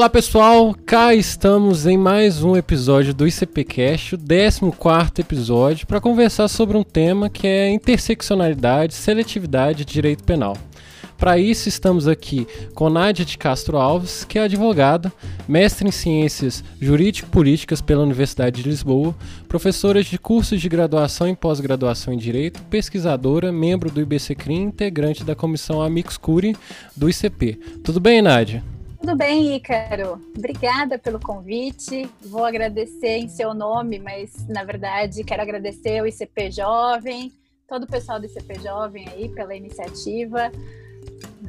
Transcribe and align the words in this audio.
Olá 0.00 0.08
pessoal, 0.08 0.74
cá 0.86 1.14
estamos 1.14 1.86
em 1.86 1.98
mais 1.98 2.42
um 2.42 2.56
episódio 2.56 3.12
do 3.12 3.28
ICPcast, 3.28 4.14
o 4.14 4.72
14 4.72 5.12
episódio, 5.18 5.86
para 5.86 6.00
conversar 6.00 6.48
sobre 6.48 6.74
um 6.74 6.82
tema 6.82 7.28
que 7.28 7.46
é 7.46 7.68
interseccionalidade, 7.68 8.94
seletividade 8.94 9.82
e 9.82 9.84
direito 9.84 10.24
penal. 10.24 10.56
Para 11.18 11.36
isso, 11.36 11.68
estamos 11.68 12.08
aqui 12.08 12.46
com 12.74 12.88
Nádia 12.88 13.26
de 13.26 13.36
Castro 13.36 13.76
Alves, 13.76 14.24
que 14.24 14.38
é 14.38 14.44
advogada, 14.44 15.12
mestre 15.46 15.86
em 15.86 15.92
Ciências 15.92 16.64
Jurídico-Políticas 16.80 17.82
pela 17.82 18.02
Universidade 18.02 18.62
de 18.62 18.70
Lisboa, 18.70 19.14
professora 19.50 20.02
de 20.02 20.18
cursos 20.18 20.62
de 20.62 20.68
graduação 20.70 21.28
e 21.28 21.36
pós-graduação 21.36 22.14
em 22.14 22.16
Direito, 22.16 22.62
pesquisadora, 22.70 23.52
membro 23.52 23.90
do 23.90 24.00
IBCCRIM, 24.00 24.62
integrante 24.62 25.24
da 25.24 25.34
Comissão 25.34 25.82
Amix 25.82 26.16
Curi 26.16 26.56
do 26.96 27.06
ICP. 27.10 27.60
Tudo 27.84 28.00
bem, 28.00 28.22
Nádia? 28.22 28.64
Tudo 29.00 29.16
bem, 29.16 29.56
Ícaro. 29.56 30.20
Obrigada 30.36 30.98
pelo 30.98 31.18
convite. 31.18 32.08
Vou 32.20 32.44
agradecer 32.44 33.16
em 33.16 33.28
seu 33.28 33.54
nome, 33.54 33.98
mas 33.98 34.46
na 34.46 34.62
verdade 34.62 35.24
quero 35.24 35.40
agradecer 35.40 35.98
ao 35.98 36.06
ICP 36.06 36.50
Jovem, 36.50 37.32
todo 37.66 37.84
o 37.84 37.86
pessoal 37.86 38.20
do 38.20 38.26
ICP 38.26 38.60
Jovem 38.62 39.08
aí 39.08 39.30
pela 39.30 39.56
iniciativa. 39.56 40.52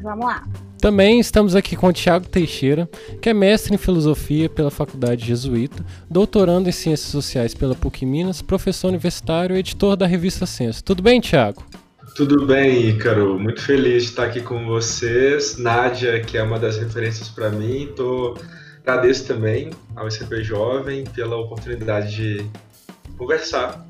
Vamos 0.02 0.26
lá. 0.26 0.48
Também 0.80 1.20
estamos 1.20 1.54
aqui 1.54 1.76
com 1.76 1.88
o 1.88 1.94
Tiago 1.94 2.26
Teixeira, 2.26 2.90
que 3.22 3.30
é 3.30 3.34
mestre 3.34 3.76
em 3.76 3.77
filosofia 3.77 4.49
pela 4.49 4.72
Faculdade 4.72 5.26
Jesuíta, 5.26 5.86
doutorando 6.10 6.70
em 6.70 6.72
ciências 6.72 7.12
sociais 7.12 7.54
pela 7.54 7.76
PUC 7.76 8.05
Minas, 8.05 8.41
professor 8.41 8.88
universitário 8.88 9.55
e 9.55 9.60
editor 9.60 9.98
da 9.98 10.07
revista 10.07 10.46
Censo. 10.46 10.84
Tudo 10.84 11.04
bem, 11.04 11.20
Tiago? 11.20 11.63
Tudo 12.13 12.45
bem, 12.45 12.90
Ícaro. 12.90 13.40
Muito 13.40 13.62
feliz 13.62 14.04
de 14.04 14.09
estar 14.09 14.26
aqui 14.26 14.41
com 14.41 14.65
vocês. 14.65 15.57
Nádia, 15.57 16.20
que 16.20 16.37
é 16.37 16.43
uma 16.43 16.59
das 16.59 16.77
referências 16.77 17.29
para 17.29 17.49
mim. 17.49 17.90
Tô... 17.95 18.37
Agradeço 18.85 19.27
também 19.27 19.70
ao 19.95 20.09
ICP 20.09 20.43
Jovem 20.43 21.05
pela 21.05 21.37
oportunidade 21.37 22.15
de 22.15 22.45
conversar. 23.17 23.87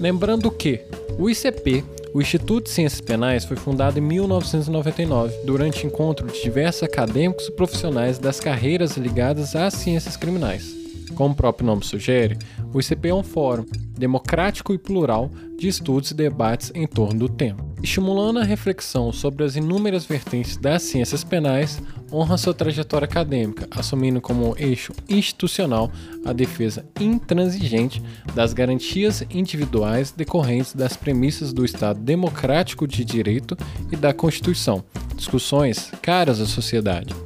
Lembrando 0.00 0.50
que 0.50 0.80
o 1.16 1.30
ICP, 1.30 1.84
o 2.12 2.20
Instituto 2.20 2.64
de 2.64 2.70
Ciências 2.70 3.00
Penais, 3.00 3.44
foi 3.44 3.56
fundado 3.56 3.98
em 3.98 4.02
1999, 4.02 5.34
durante 5.44 5.86
encontro 5.86 6.26
de 6.26 6.42
diversos 6.42 6.82
acadêmicos 6.82 7.46
e 7.46 7.52
profissionais 7.52 8.18
das 8.18 8.40
carreiras 8.40 8.96
ligadas 8.96 9.54
às 9.54 9.74
ciências 9.74 10.16
criminais. 10.16 10.85
Como 11.14 11.32
o 11.32 11.36
próprio 11.36 11.66
nome 11.66 11.84
sugere, 11.84 12.36
o 12.72 12.80
ICP 12.80 13.08
é 13.08 13.14
um 13.14 13.22
fórum 13.22 13.64
democrático 13.96 14.74
e 14.74 14.78
plural 14.78 15.30
de 15.58 15.68
estudos 15.68 16.10
e 16.10 16.14
debates 16.14 16.70
em 16.74 16.86
torno 16.86 17.20
do 17.20 17.28
tema. 17.28 17.64
Estimulando 17.82 18.38
a 18.38 18.44
reflexão 18.44 19.12
sobre 19.12 19.44
as 19.44 19.54
inúmeras 19.54 20.04
vertentes 20.04 20.56
das 20.56 20.82
ciências 20.82 21.22
penais, 21.22 21.80
honra 22.12 22.36
sua 22.36 22.54
trajetória 22.54 23.04
acadêmica, 23.04 23.68
assumindo 23.70 24.20
como 24.20 24.54
eixo 24.58 24.92
institucional 25.08 25.90
a 26.24 26.32
defesa 26.32 26.84
intransigente 26.98 28.02
das 28.34 28.52
garantias 28.52 29.22
individuais 29.30 30.10
decorrentes 30.10 30.74
das 30.74 30.96
premissas 30.96 31.52
do 31.52 31.64
Estado 31.64 32.00
democrático 32.00 32.86
de 32.86 33.04
direito 33.04 33.56
e 33.90 33.96
da 33.96 34.12
Constituição, 34.12 34.84
discussões 35.16 35.90
caras 36.02 36.40
à 36.40 36.46
sociedade. 36.46 37.25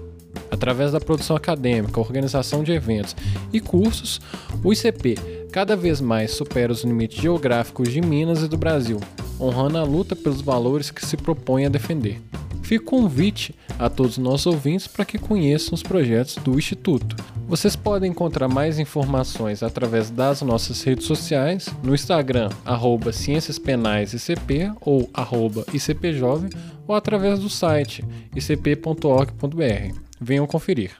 Através 0.50 0.92
da 0.92 1.00
produção 1.00 1.36
acadêmica, 1.36 2.00
organização 2.00 2.62
de 2.62 2.72
eventos 2.72 3.14
e 3.52 3.60
cursos, 3.60 4.20
o 4.64 4.72
ICP 4.72 5.16
cada 5.52 5.76
vez 5.76 6.00
mais 6.00 6.32
supera 6.32 6.72
os 6.72 6.84
limites 6.84 7.20
geográficos 7.20 7.92
de 7.92 8.00
Minas 8.00 8.42
e 8.42 8.48
do 8.48 8.56
Brasil, 8.56 9.00
honrando 9.40 9.78
a 9.78 9.82
luta 9.82 10.14
pelos 10.14 10.40
valores 10.40 10.90
que 10.90 11.04
se 11.04 11.16
propõe 11.16 11.66
a 11.66 11.68
defender. 11.68 12.20
Fica 12.62 12.84
o 12.84 12.86
convite 12.86 13.52
a 13.78 13.90
todos 13.90 14.12
os 14.12 14.22
nossos 14.22 14.46
ouvintes 14.46 14.86
para 14.86 15.04
que 15.04 15.18
conheçam 15.18 15.74
os 15.74 15.82
projetos 15.82 16.36
do 16.36 16.56
Instituto. 16.56 17.16
Vocês 17.48 17.74
podem 17.74 18.12
encontrar 18.12 18.46
mais 18.46 18.78
informações 18.78 19.60
através 19.64 20.08
das 20.08 20.40
nossas 20.42 20.80
redes 20.84 21.04
sociais, 21.04 21.68
no 21.82 21.92
Instagram, 21.92 22.48
arroba 22.64 23.12
Ciências 23.12 23.58
Penais 23.58 24.12
ICP 24.12 24.72
ou 24.80 25.10
arroba 25.12 25.66
ICPjovem, 25.74 26.50
ou 26.86 26.94
através 26.94 27.40
do 27.40 27.50
site 27.50 28.04
icp.org.br. 28.36 30.09
Venham 30.20 30.46
conferir. 30.46 30.99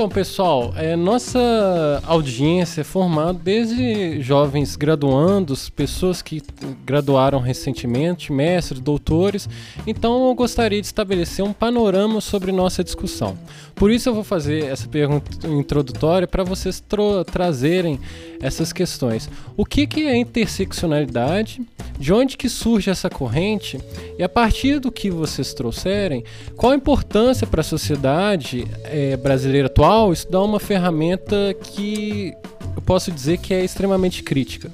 Então, 0.00 0.08
pessoal, 0.08 0.72
é, 0.78 0.96
nossa 0.96 2.02
audiência 2.06 2.80
é 2.80 2.84
formada 2.84 3.38
desde 3.38 4.22
jovens 4.22 4.74
graduandos, 4.74 5.68
pessoas 5.68 6.22
que 6.22 6.42
graduaram 6.86 7.38
recentemente, 7.38 8.32
mestres, 8.32 8.80
doutores. 8.80 9.46
Então, 9.86 10.26
eu 10.26 10.34
gostaria 10.34 10.80
de 10.80 10.86
estabelecer 10.86 11.44
um 11.44 11.52
panorama 11.52 12.22
sobre 12.22 12.50
nossa 12.50 12.82
discussão. 12.82 13.36
Por 13.74 13.90
isso, 13.90 14.08
eu 14.08 14.14
vou 14.14 14.24
fazer 14.24 14.64
essa 14.64 14.88
pergunta 14.88 15.46
introdutória 15.46 16.26
para 16.26 16.44
vocês 16.44 16.82
trazerem 17.30 18.00
essas 18.40 18.72
questões. 18.72 19.28
O 19.54 19.66
que, 19.66 19.86
que 19.86 20.06
é 20.06 20.16
interseccionalidade? 20.16 21.60
De 21.98 22.10
onde 22.10 22.38
que 22.38 22.48
surge 22.48 22.88
essa 22.88 23.10
corrente? 23.10 23.78
E 24.18 24.22
a 24.22 24.28
partir 24.30 24.78
do 24.78 24.90
que 24.90 25.10
vocês 25.10 25.52
trouxerem, 25.52 26.24
qual 26.56 26.72
a 26.72 26.76
importância 26.76 27.46
para 27.46 27.60
a 27.60 27.64
sociedade 27.64 28.66
é, 28.84 29.14
brasileira 29.18 29.66
atual? 29.66 29.89
Atual, 29.90 30.12
isso 30.12 30.30
dá 30.30 30.40
uma 30.40 30.60
ferramenta 30.60 31.52
que 31.52 32.32
eu 32.76 32.82
posso 32.82 33.10
dizer 33.10 33.38
que 33.38 33.52
é 33.52 33.64
extremamente 33.64 34.22
crítica. 34.22 34.70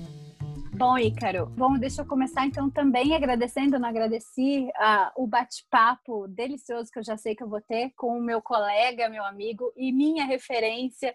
Bom, 0.75 0.99
Ícaro, 0.99 1.47
bom, 1.57 1.79
deixa 1.79 2.03
eu 2.03 2.07
começar 2.07 2.45
então 2.45 2.69
também 2.69 3.15
agradecendo, 3.15 3.79
não 3.79 3.89
agradeci 3.89 4.69
uh, 4.77 5.23
o 5.23 5.27
bate-papo 5.27 6.29
delicioso 6.29 6.91
que 6.93 6.99
eu 6.99 7.05
já 7.05 7.17
sei 7.17 7.35
que 7.35 7.43
eu 7.43 7.49
vou 7.49 7.63
ter 7.63 7.93
com 7.97 8.19
o 8.19 8.23
meu 8.23 8.43
colega, 8.43 9.09
meu 9.09 9.25
amigo 9.25 9.73
e 9.75 9.91
minha 9.91 10.27
referência, 10.27 11.15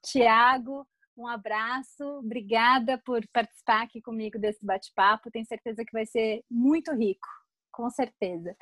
Tiago. 0.00 0.86
Um 1.16 1.26
abraço, 1.26 2.04
obrigada 2.18 3.00
por 3.04 3.20
participar 3.32 3.82
aqui 3.82 4.00
comigo 4.00 4.38
desse 4.38 4.64
bate-papo. 4.64 5.30
Tenho 5.30 5.46
certeza 5.46 5.84
que 5.84 5.92
vai 5.92 6.06
ser 6.06 6.44
muito 6.48 6.92
rico 6.92 7.28
com 7.74 7.90
certeza. 7.90 8.56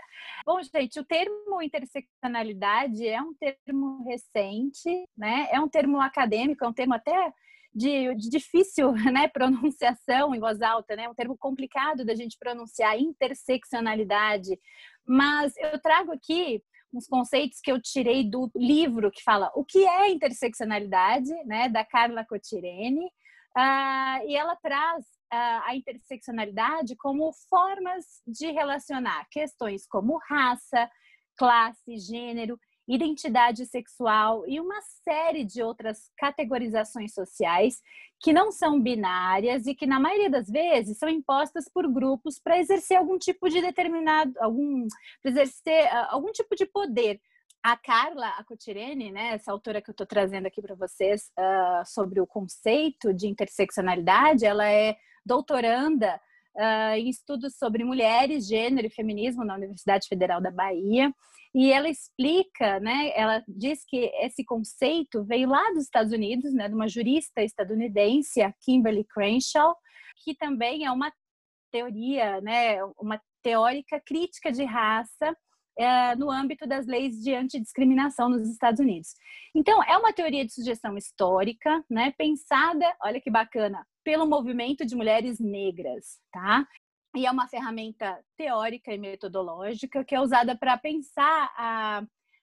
Bom, 0.44 0.60
gente, 0.62 0.98
o 0.98 1.04
termo 1.04 1.62
interseccionalidade 1.62 3.06
é 3.06 3.20
um 3.20 3.34
termo 3.34 4.02
recente, 4.04 5.06
né? 5.16 5.48
É 5.50 5.60
um 5.60 5.68
termo 5.68 6.00
acadêmico, 6.00 6.64
é 6.64 6.68
um 6.68 6.72
termo 6.72 6.94
até 6.94 7.32
de, 7.74 8.14
de, 8.14 8.30
difícil 8.30 8.92
né, 9.12 9.28
pronunciação 9.28 10.34
em 10.34 10.40
voz 10.40 10.60
alta, 10.62 10.96
né? 10.96 11.08
Um 11.08 11.14
termo 11.14 11.36
complicado 11.38 12.04
da 12.04 12.14
gente 12.14 12.38
pronunciar, 12.38 12.98
interseccionalidade. 12.98 14.58
Mas 15.06 15.52
eu 15.58 15.78
trago 15.80 16.12
aqui 16.12 16.62
uns 16.92 17.06
conceitos 17.06 17.58
que 17.60 17.72
eu 17.72 17.80
tirei 17.80 18.22
do 18.28 18.50
livro 18.54 19.10
que 19.10 19.22
fala 19.22 19.50
o 19.54 19.64
que 19.64 19.86
é 19.86 20.10
interseccionalidade, 20.10 21.32
né, 21.46 21.68
da 21.68 21.84
Carla 21.84 22.24
Cotirene, 22.24 23.06
uh, 23.56 24.28
e 24.28 24.36
ela 24.36 24.54
traz 24.56 25.04
a 25.36 25.74
interseccionalidade 25.74 26.94
como 26.96 27.32
formas 27.48 28.04
de 28.26 28.50
relacionar 28.50 29.26
questões 29.30 29.86
como 29.86 30.18
raça, 30.28 30.90
classe, 31.36 31.96
gênero, 31.98 32.58
identidade 32.86 33.64
sexual 33.66 34.44
e 34.46 34.60
uma 34.60 34.80
série 35.04 35.44
de 35.44 35.62
outras 35.62 36.10
categorizações 36.16 37.14
sociais 37.14 37.80
que 38.20 38.32
não 38.32 38.50
são 38.50 38.80
binárias 38.80 39.66
e 39.66 39.74
que 39.74 39.86
na 39.86 40.00
maioria 40.00 40.28
das 40.28 40.48
vezes 40.48 40.98
são 40.98 41.08
impostas 41.08 41.68
por 41.72 41.90
grupos 41.90 42.38
para 42.38 42.58
exercer 42.58 42.96
algum 42.96 43.18
tipo 43.18 43.48
de 43.48 43.60
determinado 43.60 44.32
algum 44.40 44.86
exercer 45.24 45.84
uh, 45.86 46.06
algum 46.10 46.32
tipo 46.32 46.54
de 46.54 46.66
poder. 46.66 47.20
A 47.64 47.76
Carla 47.76 48.28
Acotirene, 48.30 49.12
né, 49.12 49.34
essa 49.34 49.52
autora 49.52 49.80
que 49.80 49.88
eu 49.88 49.92
estou 49.92 50.06
trazendo 50.06 50.46
aqui 50.46 50.60
para 50.60 50.74
vocês 50.74 51.30
uh, 51.38 51.86
sobre 51.86 52.20
o 52.20 52.26
conceito 52.26 53.14
de 53.14 53.28
interseccionalidade, 53.28 54.44
ela 54.44 54.68
é 54.68 54.96
doutoranda 55.24 56.20
uh, 56.56 56.96
em 56.96 57.08
estudos 57.08 57.56
sobre 57.56 57.84
mulheres, 57.84 58.46
gênero 58.46 58.86
e 58.86 58.90
feminismo 58.90 59.44
na 59.44 59.54
Universidade 59.54 60.08
Federal 60.08 60.40
da 60.40 60.50
Bahia. 60.50 61.12
E 61.54 61.70
ela 61.70 61.88
explica, 61.88 62.80
né, 62.80 63.12
ela 63.14 63.44
diz 63.46 63.84
que 63.86 64.10
esse 64.22 64.42
conceito 64.42 65.22
veio 65.24 65.50
lá 65.50 65.70
dos 65.72 65.84
Estados 65.84 66.12
Unidos, 66.12 66.54
né, 66.54 66.66
de 66.66 66.74
uma 66.74 66.88
jurista 66.88 67.42
estadunidense, 67.42 68.40
a 68.40 68.52
Kimberly 68.64 69.04
Crenshaw, 69.04 69.76
que 70.24 70.34
também 70.34 70.86
é 70.86 70.90
uma 70.90 71.12
teoria, 71.70 72.40
né, 72.40 72.82
uma 72.98 73.20
teórica 73.42 74.00
crítica 74.00 74.50
de 74.50 74.64
raça 74.64 75.36
é, 75.76 76.16
no 76.16 76.30
âmbito 76.30 76.66
das 76.66 76.86
leis 76.86 77.16
de 77.16 77.34
antidiscriminação 77.34 78.30
nos 78.30 78.48
Estados 78.48 78.80
Unidos. 78.80 79.14
Então, 79.54 79.82
é 79.82 79.96
uma 79.96 80.12
teoria 80.12 80.44
de 80.46 80.52
sugestão 80.52 80.96
histórica, 80.96 81.84
né, 81.90 82.14
pensada, 82.16 82.94
olha 83.02 83.20
que 83.20 83.30
bacana, 83.30 83.86
pelo 84.04 84.26
movimento 84.26 84.84
de 84.84 84.94
mulheres 84.94 85.38
negras, 85.38 86.18
tá? 86.32 86.66
E 87.14 87.26
é 87.26 87.30
uma 87.30 87.46
ferramenta 87.48 88.18
teórica 88.36 88.92
e 88.92 88.98
metodológica 88.98 90.04
que 90.04 90.14
é 90.14 90.20
usada 90.20 90.56
para 90.56 90.78
pensar 90.78 91.52
a, 91.56 92.02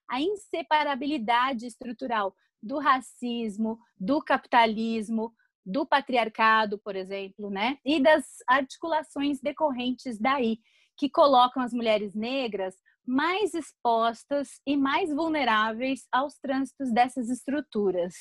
a 0.10 0.22
inseparabilidade 0.22 1.66
estrutural 1.66 2.36
do 2.62 2.78
racismo, 2.78 3.80
do 3.98 4.22
capitalismo, 4.22 5.34
do 5.66 5.86
patriarcado, 5.86 6.78
por 6.80 6.96
exemplo, 6.96 7.50
né? 7.50 7.78
E 7.86 8.00
das 8.02 8.26
articulações 8.48 9.40
decorrentes 9.42 10.20
daí, 10.20 10.60
que 10.98 11.10
colocam 11.10 11.64
as 11.64 11.74
mulheres 11.74 12.14
negras 12.14 12.76
mais 13.06 13.54
expostas 13.54 14.62
e 14.68 14.78
mais 14.78 15.10
vulneráveis 15.10 16.08
aos 16.12 16.38
trânsitos 16.38 16.92
dessas 16.92 17.30
estruturas. 17.30 18.14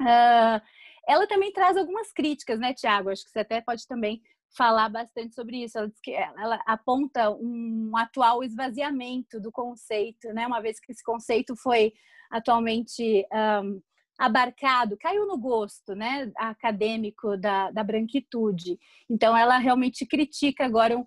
Uh, 0.00 0.60
ela 1.08 1.26
também 1.26 1.52
traz 1.52 1.76
algumas 1.76 2.12
críticas, 2.12 2.58
né, 2.58 2.74
Tiago? 2.74 3.10
Acho 3.10 3.24
que 3.24 3.30
você 3.30 3.40
até 3.40 3.60
pode 3.60 3.86
também 3.86 4.20
falar 4.56 4.88
bastante 4.88 5.34
sobre 5.34 5.62
isso. 5.62 5.78
Ela, 5.78 5.88
diz 5.88 6.00
que 6.00 6.12
ela 6.12 6.60
aponta 6.66 7.30
um 7.30 7.92
atual 7.96 8.42
esvaziamento 8.42 9.40
do 9.40 9.52
conceito, 9.52 10.32
né? 10.32 10.46
Uma 10.46 10.60
vez 10.60 10.80
que 10.80 10.92
esse 10.92 11.02
conceito 11.02 11.54
foi 11.56 11.92
atualmente 12.30 13.26
um, 13.64 13.80
abarcado, 14.20 14.98
caiu 14.98 15.26
no 15.26 15.38
gosto, 15.38 15.94
né, 15.94 16.30
acadêmico 16.36 17.38
da, 17.38 17.70
da 17.70 17.82
branquitude. 17.82 18.78
Então, 19.08 19.34
ela 19.34 19.56
realmente 19.56 20.04
critica 20.04 20.64
agora 20.64 20.96
um, 20.96 21.06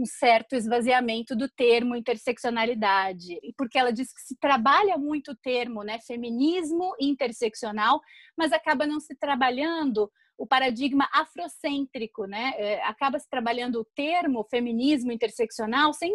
um 0.00 0.06
certo 0.06 0.54
esvaziamento 0.56 1.36
do 1.36 1.48
termo 1.48 1.94
interseccionalidade, 1.94 3.38
porque 3.56 3.78
ela 3.78 3.92
diz 3.92 4.12
que 4.12 4.20
se 4.22 4.36
trabalha 4.38 4.96
muito 4.96 5.32
o 5.32 5.36
termo, 5.36 5.82
né, 5.82 5.98
feminismo 6.06 6.94
interseccional, 6.98 8.00
mas 8.36 8.52
acaba 8.52 8.86
não 8.86 8.98
se 8.98 9.14
trabalhando 9.14 10.10
o 10.38 10.46
paradigma 10.46 11.06
afrocêntrico, 11.12 12.24
né? 12.24 12.54
É, 12.56 12.82
acaba 12.84 13.18
se 13.18 13.28
trabalhando 13.28 13.80
o 13.80 13.84
termo 13.94 14.42
feminismo 14.44 15.12
interseccional 15.12 15.92
sem 15.92 16.10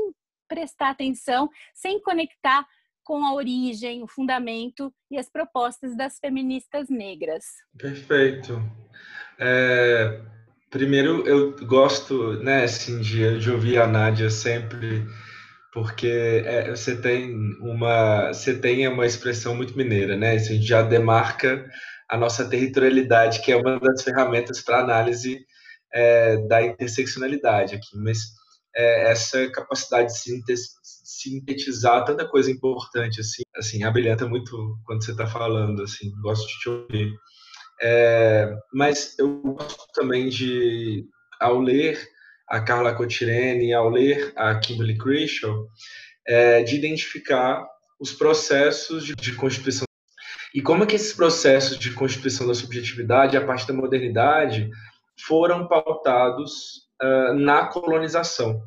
prestar 0.47 0.89
atenção, 0.89 1.47
sem 1.75 2.01
conectar 2.01 2.65
com 3.03 3.23
a 3.23 3.35
origem, 3.35 4.01
o 4.01 4.07
fundamento 4.07 4.91
e 5.11 5.17
as 5.19 5.29
propostas 5.29 5.95
das 5.95 6.17
feministas 6.17 6.89
negras. 6.89 7.45
Perfeito. 7.77 8.59
É, 9.39 10.25
primeiro, 10.69 11.25
eu 11.27 11.55
gosto, 11.65 12.33
né, 12.43 12.63
assim, 12.63 12.99
de, 13.01 13.39
de 13.39 13.51
ouvir 13.51 13.77
a 13.77 13.87
Nádia 13.87 14.29
sempre, 14.29 15.07
porque 15.73 16.43
é, 16.45 16.69
você 16.69 16.95
tem 16.95 17.35
uma, 17.59 18.27
você 18.33 18.57
tem 18.57 18.87
uma 18.87 19.05
expressão 19.05 19.55
muito 19.55 19.77
mineira, 19.77 20.15
né? 20.15 20.35
Isso 20.35 20.55
já 20.61 20.81
demarca 20.81 21.69
a 22.09 22.17
nossa 22.17 22.47
territorialidade, 22.47 23.41
que 23.41 23.51
é 23.51 23.57
uma 23.57 23.79
das 23.79 24.03
ferramentas 24.03 24.61
para 24.61 24.79
análise 24.79 25.45
é, 25.93 26.37
da 26.47 26.61
interseccionalidade 26.61 27.75
aqui, 27.75 27.97
mas 27.97 28.19
é, 28.75 29.11
essa 29.11 29.49
capacidade 29.49 30.13
de 30.13 30.55
sintetizar 31.03 32.03
tanta 32.05 32.27
coisa 32.27 32.51
importante 32.51 33.21
assim, 33.21 33.43
assim, 33.55 33.83
abrilhanta 33.83 34.27
muito 34.27 34.77
quando 34.85 35.03
você 35.03 35.11
está 35.11 35.25
falando, 35.25 35.83
assim, 35.83 36.11
gosto 36.21 36.45
de 36.47 36.59
te 36.59 36.69
ouvir. 36.69 37.13
É, 37.81 38.55
mas 38.73 39.17
eu 39.19 39.41
gosto 39.41 39.85
também 39.93 40.29
de, 40.29 41.05
ao 41.39 41.59
ler 41.59 41.99
a 42.47 42.61
Carla 42.61 42.93
Cotirene, 42.95 43.73
ao 43.73 43.89
ler 43.89 44.31
a 44.35 44.55
Kimberly 44.59 44.97
Crenshaw, 44.97 45.67
é, 46.27 46.63
de 46.63 46.75
identificar 46.75 47.67
os 47.99 48.13
processos 48.13 49.05
de, 49.05 49.15
de 49.15 49.33
constituição 49.33 49.85
e 50.55 50.61
como 50.61 50.83
é 50.83 50.87
que 50.87 50.95
esses 50.95 51.11
processos 51.11 51.77
de 51.77 51.91
constituição 51.91 52.47
da 52.47 52.53
subjetividade, 52.53 53.35
a 53.35 53.45
partir 53.45 53.67
da 53.67 53.73
modernidade, 53.73 54.69
foram 55.27 55.67
pautados 55.67 56.87
uh, 57.03 57.33
na 57.33 57.65
colonização. 57.65 58.63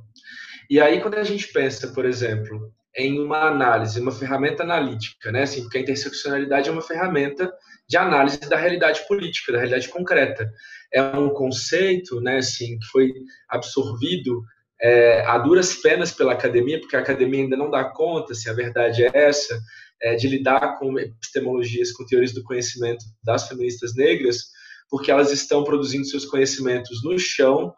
E 0.69 0.79
aí, 0.79 1.01
quando 1.01 1.15
a 1.15 1.25
gente 1.25 1.49
pensa, 1.49 1.89
por 1.89 2.05
exemplo, 2.05 2.71
em 2.99 3.21
uma 3.21 3.43
análise, 3.43 4.01
uma 4.01 4.11
ferramenta 4.11 4.65
analítica, 4.65 5.31
né? 5.31 5.43
Assim, 5.43 5.63
porque 5.63 5.79
a 5.79 5.81
interseccionalidade 5.81 6.69
é 6.69 6.73
uma 6.73 6.83
ferramenta 6.83 7.51
de 7.89 7.97
análise 7.97 8.41
da 8.41 8.57
realidade 8.57 9.07
política, 9.07 9.53
da 9.53 9.59
realidade 9.59 9.89
concreta. 9.89 10.51
É 10.93 11.01
um 11.01 11.31
conceito, 11.31 12.21
né, 12.21 12.39
assim, 12.39 12.77
que 12.79 12.87
foi 12.87 13.13
absorvido 13.49 14.43
é, 14.83 15.25
a 15.25 15.39
duras 15.39 15.75
penas 15.75 16.13
pela 16.13 16.33
academia, 16.33 16.81
porque 16.81 16.97
a 16.97 17.01
academia 17.01 17.45
ainda 17.45 17.57
não 17.57 17.71
dá 17.71 17.85
conta 17.85 18.35
se 18.35 18.51
a 18.51 18.53
verdade 18.53 19.05
é 19.05 19.11
essa, 19.15 19.59
é, 20.03 20.17
de 20.17 20.29
lidar 20.29 20.79
com 20.79 20.99
epistemologias, 20.99 21.93
com 21.93 22.05
teorias 22.05 22.33
do 22.33 22.43
conhecimento 22.43 23.05
das 23.23 23.49
feministas 23.49 23.95
negras, 23.95 24.49
porque 24.91 25.11
elas 25.11 25.31
estão 25.31 25.63
produzindo 25.63 26.05
seus 26.05 26.25
conhecimentos 26.25 27.03
no 27.05 27.19
chão, 27.19 27.73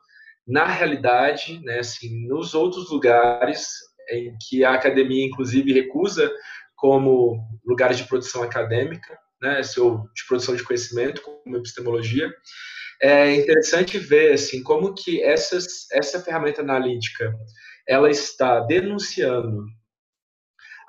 na 0.47 0.67
realidade, 0.67 1.61
né, 1.63 1.81
assim, 1.81 2.27
nos 2.27 2.55
outros 2.55 2.91
lugares 2.91 3.69
em 4.11 4.37
que 4.41 4.65
a 4.65 4.75
academia, 4.75 5.25
inclusive, 5.25 5.73
recusa 5.73 6.31
como 6.77 7.39
lugares 7.65 7.99
de 7.99 8.05
produção 8.05 8.43
acadêmica, 8.43 9.19
né, 9.41 9.61
de 9.61 10.27
produção 10.29 10.57
de 10.57 10.63
conhecimento, 10.63 11.23
como 11.23 11.57
epistemologia. 11.57 12.31
É 13.03 13.35
interessante 13.35 13.99
ver 13.99 14.33
assim 14.33 14.63
como 14.63 14.95
que 14.95 15.23
essas, 15.23 15.91
essa 15.91 16.21
ferramenta 16.21 16.61
analítica 16.61 17.35
ela 17.89 18.11
está 18.11 18.61
denunciando 18.61 19.65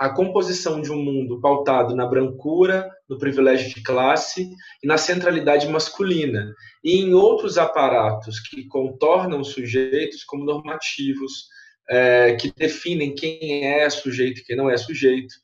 a 0.02 0.10
composição 0.10 0.82
de 0.82 0.92
um 0.92 1.02
mundo 1.02 1.40
pautado 1.40 1.96
na 1.96 2.08
brancura, 2.08 2.90
no 3.08 3.20
privilégio 3.20 3.70
de 3.74 3.84
classe 3.84 4.50
e 4.84 4.88
na 4.88 4.98
centralidade 4.98 5.68
masculina, 5.68 6.52
e 6.84 6.98
em 7.02 7.14
outros 7.14 7.56
aparatos 7.58 8.40
que 8.40 8.68
contornam 8.68 9.44
sujeitos 9.44 10.24
como 10.24 10.44
normativos, 10.44 11.48
é, 11.92 12.34
que 12.36 12.54
definem 12.56 13.14
quem 13.14 13.68
é 13.68 13.90
sujeito 13.90 14.40
e 14.40 14.44
quem 14.46 14.56
não 14.56 14.70
é 14.70 14.78
sujeito. 14.78 15.36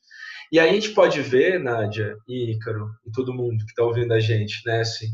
E 0.50 0.58
aí 0.58 0.70
a 0.70 0.72
gente 0.72 0.90
pode 0.90 1.20
ver, 1.20 1.60
Nádia 1.60 2.16
e 2.26 2.52
Ícaro, 2.52 2.90
e 3.06 3.12
todo 3.12 3.34
mundo 3.34 3.62
que 3.66 3.70
está 3.70 3.84
ouvindo 3.84 4.14
a 4.14 4.18
gente, 4.18 4.62
né, 4.64 4.80
assim, 4.80 5.08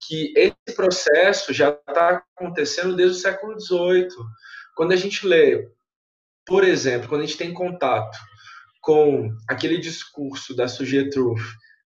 que 0.00 0.32
esse 0.34 0.74
processo 0.74 1.52
já 1.52 1.68
está 1.68 2.24
acontecendo 2.34 2.96
desde 2.96 3.18
o 3.18 3.20
século 3.20 3.60
XVIII. 3.60 4.08
Quando 4.74 4.92
a 4.92 4.96
gente 4.96 5.26
lê, 5.26 5.68
por 6.46 6.64
exemplo, 6.64 7.10
quando 7.10 7.20
a 7.20 7.26
gente 7.26 7.36
tem 7.36 7.52
contato 7.52 8.16
com 8.80 9.30
aquele 9.46 9.76
discurso 9.76 10.56
da 10.56 10.66
Sujet 10.66 11.10
Truth, 11.10 11.42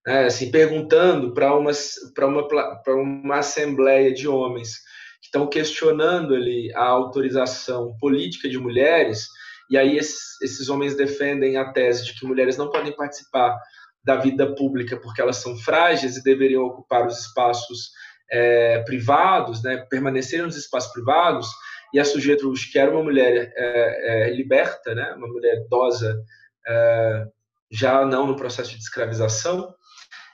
né, 0.07 0.27
assim, 0.27 0.49
perguntando 0.49 1.33
para 1.33 1.53
uma, 1.53 1.71
uma, 2.17 2.81
uma 2.87 3.39
assembleia 3.39 4.13
de 4.13 4.25
homens 4.25 4.84
que 5.25 5.29
estão 5.29 5.47
questionando 5.47 6.35
ali 6.35 6.71
a 6.75 6.83
autorização 6.83 7.95
política 7.99 8.47
de 8.47 8.59
mulheres, 8.59 9.27
e 9.69 9.77
aí 9.77 9.97
esses, 9.97 10.39
esses 10.41 10.69
homens 10.69 10.95
defendem 10.95 11.57
a 11.57 11.71
tese 11.71 12.05
de 12.05 12.13
que 12.13 12.25
mulheres 12.25 12.57
não 12.57 12.69
podem 12.69 12.95
participar 12.95 13.57
da 14.03 14.17
vida 14.17 14.53
pública 14.53 14.97
porque 14.97 15.19
elas 15.19 15.37
são 15.37 15.57
frágeis 15.57 16.15
e 16.15 16.23
deveriam 16.23 16.63
ocupar 16.63 17.07
os 17.07 17.19
espaços 17.19 17.89
é, 18.31 18.83
privados, 18.83 19.63
né, 19.63 19.77
permanecer 19.89 20.43
nos 20.43 20.55
espaços 20.55 20.91
privados, 20.93 21.47
e 21.91 21.99
a 21.99 22.05
Sujet 22.05 22.37
Truth, 22.37 22.71
que 22.71 22.77
era 22.77 22.91
uma 22.91 23.03
mulher 23.03 23.51
é, 23.55 24.27
é, 24.27 24.29
liberta, 24.35 24.93
né, 24.93 25.13
uma 25.13 25.27
mulher 25.27 25.57
idosa, 25.65 26.21
é, 26.67 27.25
já 27.71 28.05
não 28.05 28.27
no 28.27 28.35
processo 28.35 28.71
de 28.71 28.77
escravização, 28.77 29.73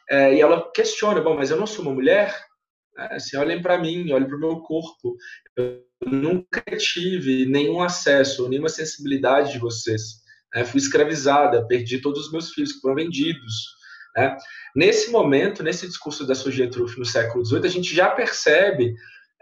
é, 0.09 0.33
e 0.33 0.41
ela 0.41 0.69
questiona, 0.73 1.21
bom, 1.21 1.35
mas 1.35 1.49
eu 1.49 1.57
não 1.57 1.65
sou 1.65 1.85
uma 1.85 1.93
mulher? 1.93 2.35
É, 3.09 3.15
assim, 3.15 3.37
olhem 3.37 3.61
para 3.61 3.79
mim, 3.79 4.11
olhem 4.11 4.27
para 4.27 4.37
o 4.37 4.39
meu 4.39 4.59
corpo. 4.61 5.15
Eu 5.57 5.83
nunca 6.05 6.61
tive 6.77 7.45
nenhum 7.45 7.81
acesso, 7.81 8.47
nenhuma 8.47 8.69
sensibilidade 8.69 9.53
de 9.53 9.59
vocês. 9.59 10.21
Né? 10.53 10.63
Fui 10.65 10.79
escravizada, 10.79 11.65
perdi 11.67 11.99
todos 11.99 12.27
os 12.27 12.31
meus 12.31 12.51
filhos 12.51 12.73
que 12.73 12.81
foram 12.81 12.95
vendidos. 12.95 13.53
Né? 14.15 14.37
Nesse 14.75 15.11
momento, 15.11 15.63
nesse 15.63 15.87
discurso 15.87 16.25
da 16.27 16.35
Sujet 16.35 16.69
Truth 16.69 16.97
no 16.97 17.05
século 17.05 17.45
XVIII, 17.45 17.65
a 17.65 17.69
gente 17.69 17.95
já 17.95 18.09
percebe 18.09 18.93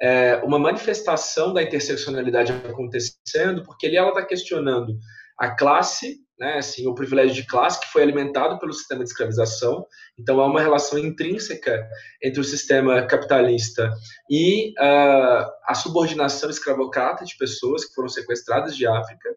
é, 0.01 0.37
uma 0.37 0.57
manifestação 0.57 1.53
da 1.53 1.61
interseccionalidade 1.61 2.51
acontecendo, 2.51 3.63
porque 3.63 3.87
ali 3.87 3.97
ela 3.97 4.09
está 4.09 4.25
questionando 4.25 4.97
a 5.37 5.55
classe 5.55 6.17
né, 6.39 6.57
assim, 6.57 6.87
o 6.87 6.95
privilégio 6.95 7.35
de 7.35 7.45
classe 7.45 7.79
que 7.81 7.91
foi 7.91 8.01
alimentado 8.01 8.57
pelo 8.59 8.71
sistema 8.71 9.03
de 9.03 9.09
escravização. 9.09 9.85
Então, 10.17 10.39
há 10.39 10.45
uma 10.45 10.61
relação 10.61 10.97
intrínseca 10.97 11.85
entre 12.23 12.39
o 12.39 12.43
sistema 12.43 13.05
capitalista 13.05 13.91
e 14.29 14.69
uh, 14.79 15.45
a 15.65 15.75
subordinação 15.75 16.49
escravocrata 16.49 17.25
de 17.25 17.37
pessoas 17.37 17.83
que 17.83 17.93
foram 17.93 18.07
sequestradas 18.07 18.75
de 18.77 18.87
África 18.87 19.35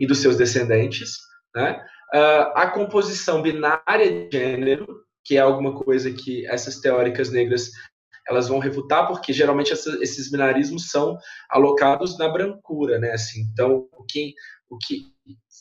e 0.00 0.06
dos 0.06 0.18
seus 0.18 0.36
descendentes. 0.36 1.18
Né? 1.54 1.84
Uh, 2.14 2.48
a 2.54 2.66
composição 2.68 3.42
binária 3.42 4.10
de 4.10 4.30
gênero, 4.32 4.86
que 5.22 5.36
é 5.36 5.40
alguma 5.40 5.74
coisa 5.74 6.10
que 6.10 6.46
essas 6.46 6.80
teóricas 6.80 7.30
negras 7.30 7.70
elas 8.26 8.48
vão 8.48 8.60
refutar, 8.60 9.06
porque 9.08 9.32
geralmente 9.32 9.72
essa, 9.72 9.98
esses 10.00 10.30
binarismos 10.30 10.90
são 10.90 11.18
alocados 11.50 12.16
na 12.16 12.28
brancura, 12.28 12.96
né? 12.96 13.10
Assim, 13.10 13.40
então, 13.52 13.88
o 13.92 14.04
o 14.70 14.78
que 14.78 15.11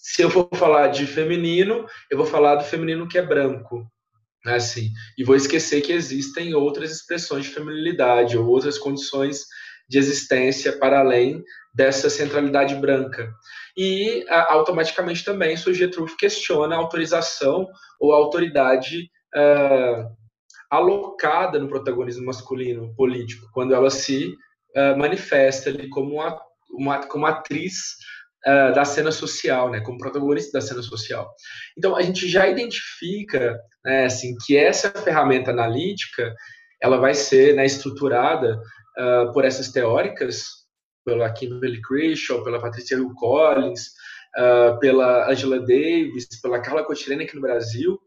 se 0.02 0.24
eu 0.24 0.32
for 0.32 0.50
falar 0.56 0.88
de 0.88 1.06
feminino, 1.06 1.86
eu 2.10 2.18
vou 2.18 2.26
falar 2.26 2.56
do 2.56 2.64
feminino 2.64 3.08
que 3.08 3.20
é 3.20 3.22
branco, 3.22 3.86
né, 4.44 4.56
assim, 4.56 4.90
e 5.16 5.24
vou 5.24 5.36
esquecer 5.36 5.82
que 5.82 5.94
existem 5.94 6.56
outras 6.56 6.92
expressões 6.92 7.46
de 7.46 7.52
feminilidade 7.52 8.36
ou 8.36 8.48
outras 8.48 8.80
condições 8.80 9.46
de 9.88 10.00
existência 10.00 10.76
para 10.80 11.00
além 11.00 11.44
dessa 11.76 12.10
centralidade 12.10 12.74
branca. 12.76 13.32
E 13.78 14.26
a, 14.28 14.54
automaticamente 14.54 15.24
também 15.24 15.56
sujeito 15.56 16.04
questiona 16.18 16.76
a 16.76 16.80
autorização 16.80 17.68
ou 18.00 18.14
a 18.14 18.18
autoridade 18.18 19.10
uh, 19.36 20.10
alocada 20.70 21.60
no 21.60 21.68
protagonismo 21.68 22.26
masculino 22.26 22.96
político, 22.96 23.48
quando 23.54 23.76
ela 23.76 23.92
se 23.92 24.34
uh, 24.76 24.98
manifesta 24.98 25.70
ali 25.70 25.88
como 25.90 26.16
uma, 26.16 26.42
uma 26.72 27.06
como 27.06 27.28
atriz 27.28 27.98
uh, 28.48 28.74
da 28.74 28.86
cena 28.86 29.12
social, 29.12 29.70
né, 29.70 29.80
como 29.82 29.98
protagonista 29.98 30.60
da 30.60 30.66
cena 30.66 30.82
social. 30.82 31.34
Então 31.78 31.96
a 31.96 32.02
gente 32.02 32.28
já 32.28 32.48
identifica, 32.48 33.60
né, 33.86 34.06
assim, 34.06 34.36
que 34.46 34.56
essa 34.58 34.90
ferramenta 34.90 35.52
analítica 35.52 36.34
ela 36.82 36.98
vai 36.98 37.14
ser 37.14 37.56
né, 37.56 37.66
estruturada 37.66 38.60
uh, 38.98 39.32
por 39.34 39.46
essas 39.46 39.72
teóricas, 39.72 40.62
pela 41.06 41.32
Kimberly 41.32 41.82
Crenshaw, 41.82 42.44
pela 42.44 42.62
Patricia 42.62 42.98
Hill 42.98 43.14
Collins, 43.16 43.88
uh, 44.38 44.80
pela 44.80 45.30
Angela 45.30 45.60
Davis, 45.60 46.28
pela 46.42 46.60
Carla 46.60 46.84
Cotirene 46.84 47.24
aqui 47.24 47.36
no 47.36 47.42
Brasil, 47.42 48.00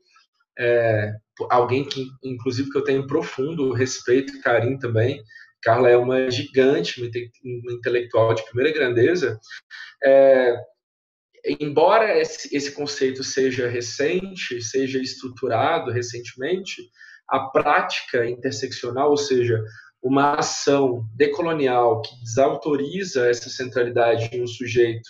é, 0.59 1.13
alguém 1.51 1.85
que, 1.85 2.07
inclusive, 2.23 2.71
que 2.71 2.79
eu 2.79 2.85
tenho 2.85 3.07
profundo 3.07 3.73
respeito 3.73 4.37
e 4.37 4.41
carinho 4.41 4.79
também. 4.79 5.23
Carla 5.65 5.89
é 5.89 5.97
uma 5.97 6.31
gigante, 6.31 7.01
uma 7.01 7.73
intelectual 7.73 8.35
de 8.35 8.45
primeira 8.45 8.73
grandeza. 8.73 9.41
É, 10.05 10.57
embora 11.59 12.19
esse, 12.21 12.55
esse 12.55 12.73
conceito 12.73 13.25
seja 13.25 13.67
recente, 13.67 14.61
seja 14.61 15.01
estruturado 15.01 15.91
recentemente, 15.91 16.83
a 17.29 17.41
prática 17.49 18.27
interseccional, 18.27 19.11
ou 19.11 19.17
seja, 19.17 19.65
uma 20.03 20.35
ação 20.35 21.09
decolonial 21.17 22.03
que 22.03 22.15
desautoriza 22.23 23.27
essa 23.31 23.49
centralidade 23.49 24.29
em 24.33 24.43
um 24.43 24.47
sujeito 24.47 25.09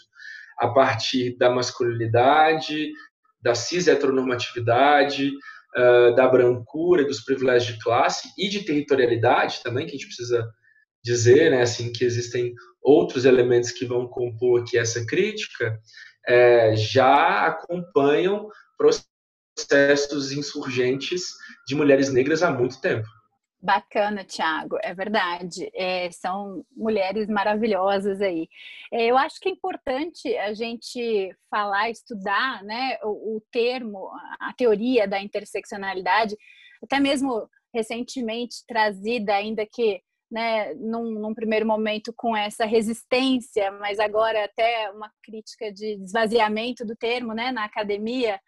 a 0.56 0.68
partir 0.68 1.36
da 1.36 1.50
masculinidade, 1.50 2.92
da 3.42 3.56
cis-heteronormatividade, 3.56 5.32
uh, 5.76 6.14
da 6.14 6.28
brancura, 6.28 7.04
dos 7.04 7.20
privilégios 7.20 7.76
de 7.76 7.82
classe 7.82 8.28
e 8.38 8.48
de 8.48 8.64
territorialidade 8.64 9.62
também, 9.62 9.86
que 9.86 9.92
a 9.92 9.94
gente 9.94 10.06
precisa 10.06 10.48
dizer, 11.02 11.50
né, 11.50 11.62
assim, 11.62 11.92
que 11.92 12.04
existem 12.04 12.54
outros 12.82 13.24
elementos 13.24 13.70
que 13.70 13.84
vão 13.84 14.08
compor 14.08 14.62
aqui 14.62 14.78
essa 14.78 15.04
crítica, 15.04 15.78
é, 16.26 16.74
já 16.74 17.46
acompanham 17.46 18.48
processos 18.78 20.32
insurgentes 20.32 21.22
de 21.66 21.74
mulheres 21.74 22.10
negras 22.10 22.42
há 22.42 22.50
muito 22.50 22.80
tempo. 22.80 23.06
Bacana, 23.64 24.26
Thiago, 24.26 24.76
é 24.82 24.92
verdade. 24.92 25.70
É, 25.72 26.10
são 26.10 26.62
mulheres 26.76 27.30
maravilhosas 27.30 28.20
aí. 28.20 28.46
É, 28.92 29.06
eu 29.06 29.16
acho 29.16 29.40
que 29.40 29.48
é 29.48 29.52
importante 29.52 30.36
a 30.36 30.52
gente 30.52 31.34
falar, 31.50 31.88
estudar 31.88 32.62
né, 32.62 32.98
o, 33.02 33.36
o, 33.36 33.42
termo, 33.50 34.10
a 34.38 34.52
teoria 34.52 35.08
da 35.08 35.18
interseccionalidade, 35.18 36.36
até 36.82 37.00
mesmo 37.00 37.48
recentemente 37.74 38.56
trazida, 38.68 39.34
ainda 39.34 39.64
que 39.64 40.02
né, 40.30 40.74
num, 40.74 41.12
num 41.12 41.32
primeiro 41.32 41.66
momento 41.66 42.12
com 42.14 42.36
essa 42.36 42.66
resistência, 42.66 43.70
mas 43.70 43.98
agora 43.98 44.44
até 44.44 44.90
uma 44.90 45.10
crítica 45.22 45.72
de 45.72 46.02
esvaziamento 46.04 46.84
do 46.84 46.94
termo 46.94 47.32
né, 47.32 47.50
na 47.50 47.64
academia. 47.64 48.38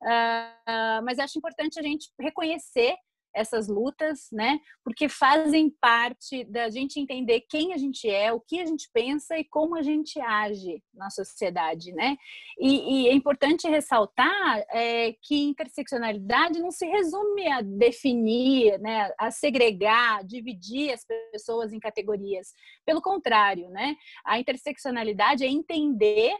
Uh, 0.00 1.04
mas 1.04 1.18
acho 1.18 1.38
importante 1.38 1.78
a 1.78 1.82
gente 1.82 2.08
reconhecer 2.18 2.96
essas 3.34 3.68
lutas, 3.68 4.28
né? 4.30 4.60
Porque 4.84 5.08
fazem 5.08 5.70
parte 5.80 6.44
da 6.44 6.68
gente 6.68 7.00
entender 7.00 7.42
quem 7.48 7.72
a 7.72 7.76
gente 7.76 8.08
é, 8.08 8.32
o 8.32 8.40
que 8.40 8.60
a 8.60 8.66
gente 8.66 8.88
pensa 8.92 9.38
e 9.38 9.44
como 9.44 9.76
a 9.76 9.82
gente 9.82 10.20
age 10.20 10.82
na 10.94 11.10
sociedade, 11.10 11.92
né? 11.92 12.16
E, 12.58 13.04
e 13.04 13.08
é 13.08 13.12
importante 13.12 13.68
ressaltar 13.68 14.64
é, 14.70 15.14
que 15.22 15.42
interseccionalidade 15.42 16.60
não 16.60 16.70
se 16.70 16.86
resume 16.86 17.48
a 17.48 17.60
definir, 17.60 18.78
né? 18.80 19.10
A 19.18 19.30
segregar, 19.30 20.24
dividir 20.24 20.92
as 20.92 21.04
pessoas 21.04 21.72
em 21.72 21.80
categorias. 21.80 22.52
Pelo 22.84 23.00
contrário, 23.00 23.68
né? 23.70 23.96
A 24.24 24.38
interseccionalidade 24.38 25.44
é 25.44 25.48
entender 25.48 26.32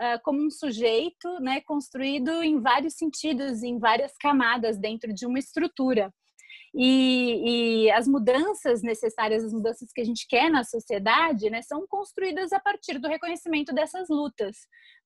Uh, 0.00 0.14
como 0.22 0.40
um 0.40 0.48
sujeito 0.48 1.40
né, 1.40 1.60
construído 1.62 2.30
em 2.40 2.60
vários 2.60 2.94
sentidos, 2.94 3.64
em 3.64 3.80
várias 3.80 4.16
camadas 4.16 4.78
dentro 4.78 5.12
de 5.12 5.26
uma 5.26 5.40
estrutura. 5.40 6.14
E, 6.74 7.86
e, 7.86 7.90
as 7.90 8.06
mudanças 8.06 8.82
necessárias, 8.82 9.44
as 9.44 9.52
mudanças 9.52 9.90
que 9.92 10.00
a 10.00 10.04
gente 10.04 10.26
quer 10.28 10.50
na 10.50 10.64
sociedade, 10.64 11.48
né, 11.50 11.62
são 11.62 11.86
construídas 11.86 12.52
a 12.52 12.60
partir 12.60 12.98
do 12.98 13.08
reconhecimento 13.08 13.74
dessas 13.74 14.08
lutas, 14.08 14.56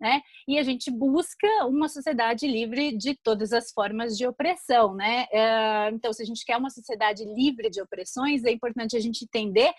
né? 0.01 0.21
E 0.49 0.59
a 0.59 0.63
gente 0.63 0.91
busca 0.91 1.47
uma 1.67 1.89
sociedade 1.89 2.47
livre 2.47 2.97
de 2.97 3.17
todas 3.23 3.53
as 3.53 3.71
formas 3.73 4.17
de 4.17 4.27
opressão, 4.27 4.95
né? 4.95 5.27
Eh, 5.33 5.91
então, 5.93 6.13
se 6.13 6.23
a 6.23 6.27
gente 6.27 6.45
quer 6.45 6.57
uma 6.57 6.71
sociedade 6.71 7.25
livre 7.25 7.71
de 7.71 7.81
opressões, 7.81 8.45
é 8.45 8.51
importante 8.51 8.97
a 8.97 9.01
gente 9.01 9.25
entender 9.25 9.73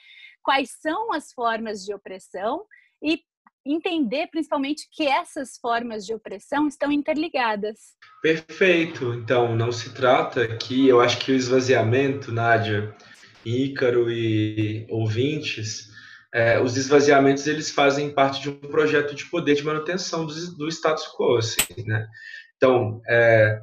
quais 0.43 0.71
são 0.81 1.13
as 1.13 1.31
formas 1.33 1.83
de 1.83 1.93
opressão 1.93 2.65
e 3.01 3.19
entender 3.65 4.27
principalmente 4.27 4.87
que 4.91 5.07
essas 5.07 5.57
formas 5.57 6.05
de 6.05 6.13
opressão 6.13 6.67
estão 6.67 6.91
interligadas. 6.91 7.95
Perfeito. 8.21 9.13
Então, 9.13 9.55
não 9.55 9.71
se 9.71 9.93
trata 9.93 10.47
que 10.57 10.87
eu 10.87 11.01
acho 11.01 11.19
que 11.19 11.31
o 11.31 11.35
esvaziamento, 11.35 12.31
Nádia, 12.31 12.95
Ícaro 13.45 14.11
e 14.11 14.85
ouvintes, 14.89 15.91
é, 16.33 16.59
os 16.59 16.75
esvaziamentos 16.75 17.45
eles 17.45 17.69
fazem 17.69 18.13
parte 18.13 18.41
de 18.41 18.49
um 18.49 18.55
projeto 18.55 19.13
de 19.13 19.25
poder 19.25 19.55
de 19.55 19.63
manutenção 19.63 20.25
do, 20.25 20.33
do 20.55 20.67
status 20.67 21.07
quo, 21.15 21.37
assim, 21.37 21.83
né? 21.85 22.07
Então, 22.57 23.01
é, 23.07 23.59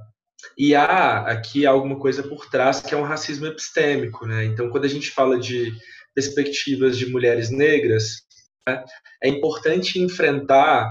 e 0.57 0.75
há 0.75 1.23
aqui 1.23 1.67
alguma 1.67 1.99
coisa 1.99 2.23
por 2.23 2.49
trás 2.49 2.81
que 2.81 2.95
é 2.95 2.97
um 2.97 3.03
racismo 3.03 3.47
epistêmico, 3.47 4.27
né? 4.27 4.45
Então, 4.45 4.71
quando 4.71 4.85
a 4.85 4.89
gente 4.89 5.11
fala 5.11 5.39
de 5.39 5.73
perspectivas 6.15 6.97
de 6.97 7.11
mulheres 7.11 7.51
negras, 7.51 8.23
né? 8.67 8.85
É 9.23 9.29
importante 9.29 10.01
enfrentar 10.01 10.91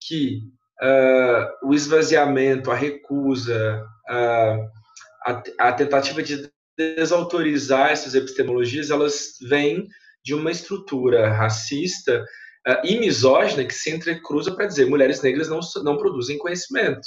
que 0.00 0.40
uh, 0.82 1.68
o 1.68 1.74
esvaziamento, 1.74 2.70
a 2.70 2.74
recusa, 2.74 3.84
uh, 4.08 4.70
a, 5.26 5.42
a, 5.58 5.72
tentativa 5.72 6.22
de 6.22 6.50
desautorizar 6.76 7.90
essas 7.90 8.14
epistemologias, 8.14 8.90
elas 8.90 9.36
vêm 9.42 9.86
de 10.24 10.34
uma 10.34 10.50
estrutura 10.50 11.30
racista 11.30 12.24
uh, 12.66 12.86
e 12.86 12.98
misógina 12.98 13.64
que 13.64 13.74
se 13.74 13.90
entrecruza 13.90 14.54
para 14.54 14.66
dizer 14.66 14.86
mulheres 14.86 15.22
negras 15.22 15.48
não, 15.48 15.60
não 15.82 15.98
produzem 15.98 16.38
conhecimento. 16.38 17.06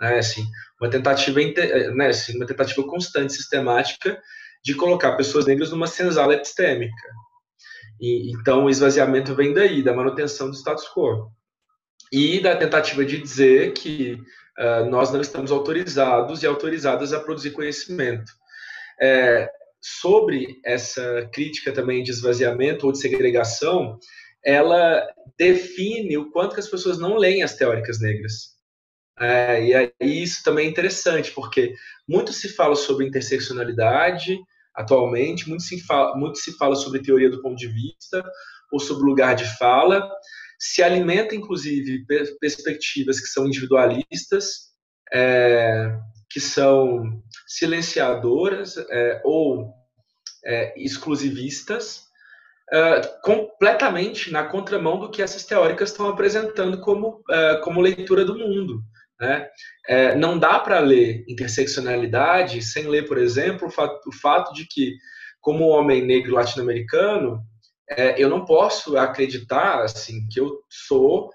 Né? 0.00 0.18
Assim, 0.18 0.44
uma, 0.80 0.90
tentativa, 0.90 1.40
né? 1.94 2.08
assim, 2.08 2.36
uma 2.36 2.46
tentativa 2.46 2.82
constante, 2.84 3.32
sistemática, 3.32 4.20
de 4.64 4.74
colocar 4.74 5.16
pessoas 5.16 5.46
negras 5.46 5.70
numa 5.70 5.86
senzala 5.86 6.34
epistêmica. 6.34 7.08
E, 8.02 8.32
então, 8.32 8.64
o 8.64 8.70
esvaziamento 8.70 9.32
vem 9.32 9.54
daí, 9.54 9.80
da 9.80 9.94
manutenção 9.94 10.50
do 10.50 10.56
status 10.56 10.88
quo. 10.92 11.30
E 12.10 12.40
da 12.40 12.56
tentativa 12.56 13.04
de 13.04 13.16
dizer 13.16 13.72
que 13.74 14.18
uh, 14.58 14.84
nós 14.90 15.12
não 15.12 15.20
estamos 15.20 15.52
autorizados 15.52 16.42
e 16.42 16.46
autorizadas 16.46 17.12
a 17.12 17.20
produzir 17.20 17.52
conhecimento. 17.52 18.32
É, 19.00 19.48
sobre 19.80 20.60
essa 20.64 21.28
crítica 21.32 21.72
também 21.72 22.02
de 22.02 22.10
esvaziamento 22.10 22.86
ou 22.86 22.92
de 22.92 22.98
segregação, 22.98 23.98
ela 24.44 25.06
define 25.38 26.18
o 26.18 26.30
quanto 26.30 26.54
que 26.54 26.60
as 26.60 26.68
pessoas 26.68 26.98
não 26.98 27.16
leem 27.16 27.42
as 27.42 27.54
teóricas 27.54 28.00
negras. 28.00 28.52
É, 29.18 29.92
e 30.00 30.22
isso 30.22 30.42
também 30.42 30.66
é 30.66 30.70
interessante, 30.70 31.30
porque 31.30 31.74
muito 32.08 32.32
se 32.32 32.48
fala 32.48 32.74
sobre 32.74 33.06
interseccionalidade, 33.06 34.38
atualmente. 34.74 35.48
Muito 35.48 35.62
se, 35.62 35.80
fala, 35.84 36.16
muito 36.16 36.38
se 36.38 36.56
fala 36.56 36.74
sobre 36.74 37.02
teoria 37.02 37.30
do 37.30 37.42
ponto 37.42 37.56
de 37.56 37.68
vista 37.68 38.24
ou 38.72 38.80
sobre 38.80 39.04
lugar 39.04 39.34
de 39.34 39.44
fala. 39.56 40.10
Se 40.58 40.82
alimenta, 40.82 41.34
inclusive, 41.34 42.04
perspectivas 42.40 43.20
que 43.20 43.26
são 43.26 43.46
individualistas, 43.46 44.72
é, 45.12 45.98
que 46.30 46.40
são 46.40 47.22
silenciadoras 47.46 48.76
é, 48.76 49.20
ou 49.24 49.72
é, 50.44 50.72
exclusivistas, 50.82 52.04
é, 52.72 53.00
completamente 53.22 54.32
na 54.32 54.44
contramão 54.44 54.98
do 54.98 55.10
que 55.10 55.20
essas 55.20 55.44
teóricas 55.44 55.90
estão 55.90 56.08
apresentando 56.08 56.80
como, 56.80 57.22
é, 57.30 57.56
como 57.56 57.80
leitura 57.80 58.24
do 58.24 58.38
mundo. 58.38 58.82
Né? 59.22 59.46
É, 59.86 60.16
não 60.16 60.36
dá 60.36 60.58
para 60.58 60.80
ler 60.80 61.24
interseccionalidade 61.28 62.60
sem 62.60 62.88
ler, 62.88 63.06
por 63.06 63.18
exemplo, 63.18 63.68
o 63.68 63.70
fato, 63.70 64.08
o 64.08 64.12
fato 64.12 64.52
de 64.52 64.66
que, 64.66 64.96
como 65.40 65.68
homem 65.68 66.04
negro 66.04 66.34
latino-americano, 66.34 67.40
é, 67.88 68.20
eu 68.20 68.28
não 68.28 68.44
posso 68.44 68.96
acreditar 68.96 69.80
assim 69.84 70.26
que 70.28 70.40
eu 70.40 70.58
sou 70.68 71.30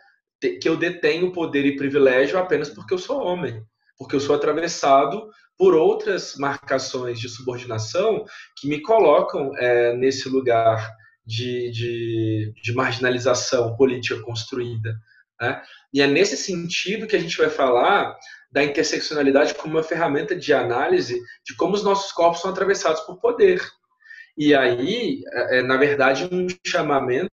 que 0.62 0.68
eu 0.70 0.76
detenho 0.76 1.32
poder 1.32 1.66
e 1.66 1.78
privilégio 1.78 2.38
apenas 2.38 2.70
porque 2.70 2.94
eu 2.94 2.98
sou 2.98 3.24
homem, 3.24 3.64
porque 3.98 4.16
eu 4.16 4.20
sou 4.20 4.36
atravessado 4.36 5.30
por 5.58 5.74
outras 5.74 6.36
marcações 6.36 7.20
de 7.20 7.30
subordinação 7.30 8.26
que 8.60 8.68
me 8.68 8.82
colocam 8.82 9.56
é, 9.58 9.96
nesse 9.96 10.28
lugar 10.28 10.92
de, 11.26 11.72
de, 11.72 12.54
de 12.62 12.74
marginalização 12.74 13.76
política 13.78 14.22
construída. 14.22 14.94
Né? 15.40 15.62
E 15.94 16.02
é 16.02 16.08
nesse 16.08 16.38
sentido 16.38 17.08
que 17.08 17.16
a 17.16 17.20
gente 17.20 17.38
vai 17.38 17.50
falar 17.50 18.16
da 18.52 18.64
interseccionalidade 18.64 19.54
como 19.54 19.76
uma 19.76 19.84
ferramenta 19.84 20.36
de 20.36 20.54
análise 20.54 21.20
de 21.46 21.56
como 21.56 21.74
os 21.74 21.84
nossos 21.84 22.12
corpos 22.12 22.42
são 22.42 22.52
atravessados 22.52 23.02
por 23.02 23.20
poder. 23.20 23.62
E 24.38 24.56
aí, 24.56 25.22
é, 25.32 25.60
é 25.60 25.62
na 25.62 25.78
verdade, 25.78 26.28
um 26.32 26.48
chamamento 26.66 27.30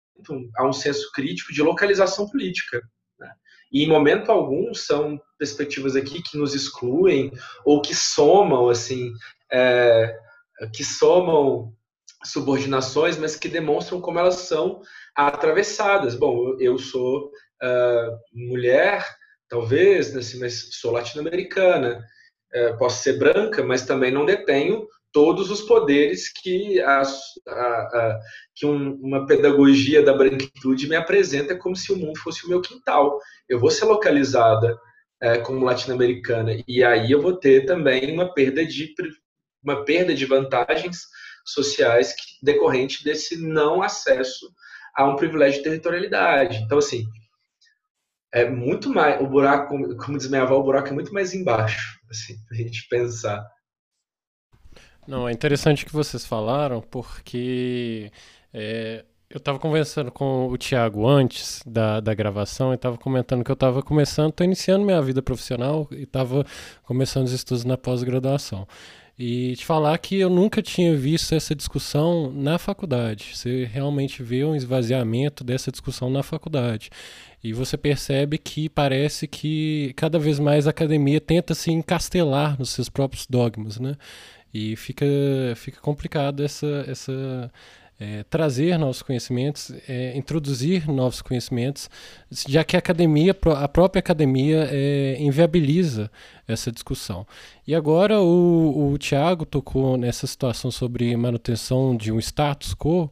a 0.55 0.67
um 0.67 0.73
senso 0.73 1.11
crítico 1.11 1.53
de 1.53 1.61
localização 1.61 2.29
política. 2.29 2.81
Né? 3.19 3.31
E 3.71 3.83
em 3.83 3.87
momento 3.87 4.31
algum 4.31 4.73
são 4.73 5.19
perspectivas 5.37 5.95
aqui 5.95 6.21
que 6.21 6.37
nos 6.37 6.55
excluem 6.55 7.31
ou 7.65 7.81
que 7.81 7.93
somam, 7.93 8.69
assim, 8.69 9.11
é, 9.51 10.17
que 10.73 10.83
somam 10.83 11.73
subordinações, 12.23 13.17
mas 13.17 13.35
que 13.35 13.49
demonstram 13.49 13.99
como 13.99 14.17
elas 14.17 14.35
são 14.35 14.81
atravessadas. 15.15 16.15
Bom, 16.15 16.55
eu 16.59 16.77
sou 16.77 17.31
uh, 17.63 18.19
mulher, 18.33 19.05
talvez, 19.47 20.15
assim, 20.15 20.39
mas 20.39 20.69
sou 20.73 20.91
latino-americana, 20.91 22.03
uh, 22.55 22.77
posso 22.77 23.01
ser 23.01 23.17
branca, 23.17 23.63
mas 23.63 23.85
também 23.85 24.11
não 24.11 24.25
detenho 24.25 24.85
todos 25.13 25.51
os 25.51 25.61
poderes 25.61 26.27
que, 26.33 26.81
a, 26.81 27.03
a, 27.47 27.53
a, 27.53 28.19
que 28.55 28.65
um, 28.65 28.93
uma 28.95 29.27
pedagogia 29.27 30.01
da 30.01 30.13
branquitude 30.13 30.89
me 30.89 30.95
apresenta 30.95 31.55
como 31.55 31.75
se 31.75 31.93
o 31.93 31.95
mundo 31.95 32.19
fosse 32.19 32.45
o 32.45 32.49
meu 32.49 32.59
quintal. 32.59 33.19
Eu 33.47 33.59
vou 33.59 33.69
ser 33.69 33.85
localizada 33.85 34.75
é, 35.21 35.37
como 35.37 35.63
latino-americana 35.63 36.57
e 36.67 36.83
aí 36.83 37.11
eu 37.11 37.21
vou 37.21 37.37
ter 37.37 37.65
também 37.65 38.11
uma 38.11 38.33
perda 38.33 38.65
de 38.65 38.93
uma 39.63 39.85
perda 39.85 40.13
de 40.13 40.25
vantagens 40.25 40.97
sociais 41.45 42.13
decorrente 42.41 43.03
desse 43.03 43.37
não 43.37 43.81
acesso 43.81 44.51
a 44.95 45.05
um 45.05 45.15
privilégio 45.15 45.59
de 45.59 45.63
territorialidade. 45.63 46.57
Então, 46.57 46.77
assim, 46.77 47.05
é 48.33 48.49
muito 48.49 48.89
mais. 48.89 49.21
O 49.21 49.27
buraco, 49.27 49.95
como 49.97 50.17
diz 50.17 50.27
minha 50.27 50.41
avó, 50.41 50.57
o 50.57 50.63
buraco 50.63 50.89
é 50.89 50.91
muito 50.91 51.13
mais 51.13 51.33
embaixo, 51.33 51.99
assim, 52.09 52.35
pra 52.49 52.57
gente 52.57 52.87
pensar. 52.89 53.47
Não, 55.07 55.29
é 55.29 55.31
interessante 55.31 55.85
que 55.85 55.93
vocês 55.93 56.25
falaram, 56.25 56.81
porque 56.81 58.11
é, 58.53 59.05
eu 59.29 59.37
estava 59.37 59.59
conversando 59.59 60.11
com 60.11 60.47
o 60.47 60.57
Thiago 60.57 61.07
antes 61.07 61.61
da, 61.65 61.99
da 61.99 62.13
gravação 62.13 62.71
e 62.71 62.75
estava 62.75 62.97
comentando 62.97 63.43
que 63.43 63.51
eu 63.51 63.55
estava 63.55 63.83
começando, 63.83 64.29
estou 64.29 64.45
iniciando 64.45 64.85
minha 64.85 65.01
vida 65.01 65.21
profissional 65.21 65.87
e 65.91 66.03
estava 66.03 66.45
começando 66.83 67.25
os 67.25 67.33
estudos 67.33 67.65
na 67.65 67.77
pós-graduação. 67.77 68.65
E 69.17 69.55
te 69.55 69.63
falar 69.63 69.95
que 69.99 70.19
eu 70.19 70.29
nunca 70.29 70.61
tinha 70.61 70.95
visto 70.95 71.35
essa 71.35 71.53
discussão 71.53 72.31
na 72.31 72.57
faculdade. 72.57 73.31
Você 73.33 73.65
realmente 73.71 74.23
vê 74.23 74.43
um 74.43 74.55
esvaziamento 74.55 75.43
dessa 75.43 75.71
discussão 75.71 76.09
na 76.09 76.23
faculdade. 76.23 76.89
E 77.43 77.53
você 77.53 77.77
percebe 77.77 78.37
que 78.39 78.69
parece 78.69 79.27
que 79.27 79.93
cada 79.95 80.17
vez 80.17 80.39
mais 80.39 80.65
a 80.65 80.71
academia 80.71 81.21
tenta 81.21 81.53
se 81.53 81.71
encastelar 81.71 82.57
nos 82.57 82.71
seus 82.71 82.89
próprios 82.89 83.27
dogmas, 83.27 83.79
né? 83.79 83.95
E 84.53 84.75
fica, 84.75 85.05
fica 85.55 85.79
complicado 85.79 86.43
essa, 86.43 86.85
essa 86.87 87.51
é, 87.99 88.23
trazer 88.23 88.77
novos 88.77 89.01
conhecimentos, 89.01 89.71
é, 89.87 90.17
introduzir 90.17 90.87
novos 90.89 91.21
conhecimentos, 91.21 91.89
já 92.31 92.63
que 92.63 92.75
a 92.75 92.79
academia, 92.79 93.35
a 93.57 93.67
própria 93.67 93.99
academia 93.99 94.67
é, 94.71 95.17
inviabiliza 95.19 96.11
essa 96.47 96.71
discussão. 96.71 97.25
E 97.65 97.73
agora 97.73 98.19
o, 98.21 98.91
o 98.91 98.97
Tiago 98.97 99.45
tocou 99.45 99.95
nessa 99.95 100.27
situação 100.27 100.71
sobre 100.71 101.15
manutenção 101.15 101.95
de 101.95 102.11
um 102.11 102.19
status 102.19 102.73
quo, 102.73 103.11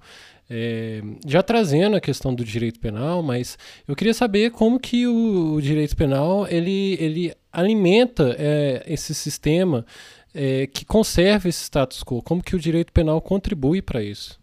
é, 0.54 1.02
já 1.26 1.42
trazendo 1.42 1.96
a 1.96 2.02
questão 2.02 2.36
do 2.36 2.44
direito 2.44 2.78
penal, 2.78 3.24
mas 3.24 3.58
eu 3.88 3.96
queria 3.96 4.14
saber 4.14 4.52
como 4.52 4.78
que 4.78 5.08
o, 5.08 5.54
o 5.54 5.62
direito 5.62 5.96
penal 5.96 6.46
ele, 6.50 6.98
ele 7.00 7.34
alimenta 7.54 8.36
é, 8.38 8.84
esse 8.86 9.16
sistema 9.16 9.86
é, 10.34 10.68
que 10.68 10.84
conserva 10.84 11.48
esse 11.48 11.64
status 11.64 12.04
quo, 12.04 12.22
como 12.22 12.44
que 12.44 12.54
o 12.54 12.60
direito 12.60 12.92
penal 12.92 13.22
contribui 13.22 13.82
para 13.82 14.04
isso? 14.04 14.41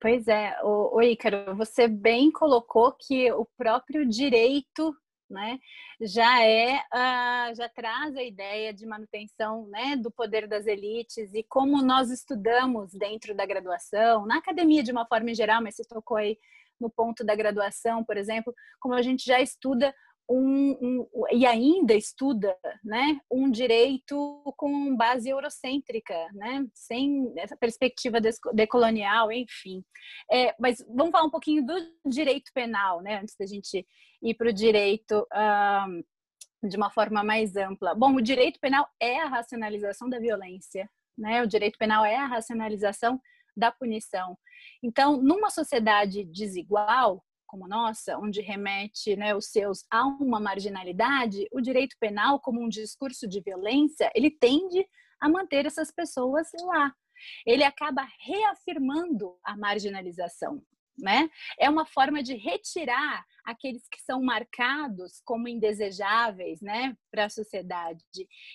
Pois 0.00 0.26
é, 0.28 0.56
o, 0.62 0.96
o 0.96 1.02
Ícaro, 1.02 1.54
você 1.54 1.86
bem 1.86 2.32
colocou 2.32 2.92
que 2.92 3.30
o 3.32 3.46
próprio 3.58 4.08
direito 4.08 4.96
né, 5.28 5.58
já 6.00 6.42
é 6.42 6.76
uh, 6.76 7.54
já 7.54 7.68
traz 7.68 8.16
a 8.16 8.22
ideia 8.22 8.72
de 8.72 8.86
manutenção 8.86 9.66
né, 9.68 9.96
do 9.96 10.10
poder 10.10 10.48
das 10.48 10.66
elites 10.66 11.32
e 11.34 11.44
como 11.44 11.82
nós 11.82 12.10
estudamos 12.10 12.92
dentro 12.92 13.34
da 13.34 13.44
graduação, 13.44 14.26
na 14.26 14.38
academia 14.38 14.82
de 14.82 14.90
uma 14.90 15.06
forma 15.06 15.34
geral, 15.34 15.62
mas 15.62 15.76
você 15.76 15.84
tocou 15.84 16.16
aí 16.16 16.38
no 16.80 16.90
ponto 16.90 17.22
da 17.22 17.36
graduação, 17.36 18.02
por 18.02 18.16
exemplo, 18.16 18.54
como 18.80 18.94
a 18.94 19.02
gente 19.02 19.24
já 19.24 19.38
estuda 19.38 19.94
um, 20.30 20.78
um, 20.80 21.06
e 21.32 21.44
ainda 21.44 21.92
estuda 21.92 22.56
né, 22.84 23.20
um 23.28 23.50
direito 23.50 24.42
com 24.56 24.96
base 24.96 25.28
eurocêntrica, 25.28 26.14
né, 26.32 26.64
sem 26.72 27.32
essa 27.36 27.56
perspectiva 27.56 28.20
decolonial, 28.54 29.32
enfim. 29.32 29.84
É, 30.30 30.54
mas 30.58 30.78
vamos 30.88 31.10
falar 31.10 31.24
um 31.24 31.30
pouquinho 31.30 31.66
do 31.66 31.74
direito 32.06 32.52
penal, 32.54 33.02
né, 33.02 33.18
antes 33.20 33.34
da 33.36 33.44
gente 33.44 33.84
ir 34.22 34.34
para 34.34 34.50
o 34.50 34.52
direito 34.52 35.26
um, 35.34 36.68
de 36.68 36.76
uma 36.76 36.90
forma 36.90 37.24
mais 37.24 37.56
ampla. 37.56 37.92
Bom, 37.92 38.14
o 38.14 38.22
direito 38.22 38.60
penal 38.60 38.86
é 39.00 39.20
a 39.20 39.26
racionalização 39.26 40.08
da 40.08 40.20
violência, 40.20 40.88
né, 41.18 41.42
o 41.42 41.46
direito 41.46 41.76
penal 41.76 42.04
é 42.04 42.16
a 42.16 42.26
racionalização 42.26 43.20
da 43.56 43.72
punição. 43.72 44.38
Então, 44.80 45.20
numa 45.20 45.50
sociedade 45.50 46.24
desigual, 46.24 47.20
como 47.50 47.66
nossa, 47.66 48.16
onde 48.16 48.40
remete 48.40 49.16
né, 49.16 49.34
os 49.34 49.46
seus 49.46 49.84
a 49.90 50.06
uma 50.06 50.38
marginalidade, 50.38 51.48
o 51.52 51.60
direito 51.60 51.96
penal, 51.98 52.38
como 52.38 52.62
um 52.62 52.68
discurso 52.68 53.26
de 53.26 53.40
violência, 53.40 54.08
ele 54.14 54.30
tende 54.30 54.86
a 55.20 55.28
manter 55.28 55.66
essas 55.66 55.90
pessoas 55.90 56.46
lá. 56.64 56.94
Ele 57.44 57.64
acaba 57.64 58.06
reafirmando 58.20 59.36
a 59.42 59.56
marginalização 59.56 60.62
né? 60.98 61.30
É 61.58 61.68
uma 61.68 61.86
forma 61.86 62.22
de 62.22 62.34
retirar 62.34 63.24
aqueles 63.44 63.88
que 63.88 64.00
são 64.00 64.22
marcados 64.22 65.20
como 65.24 65.48
indesejáveis, 65.48 66.60
né, 66.60 66.96
para 67.10 67.24
a 67.24 67.30
sociedade. 67.30 68.04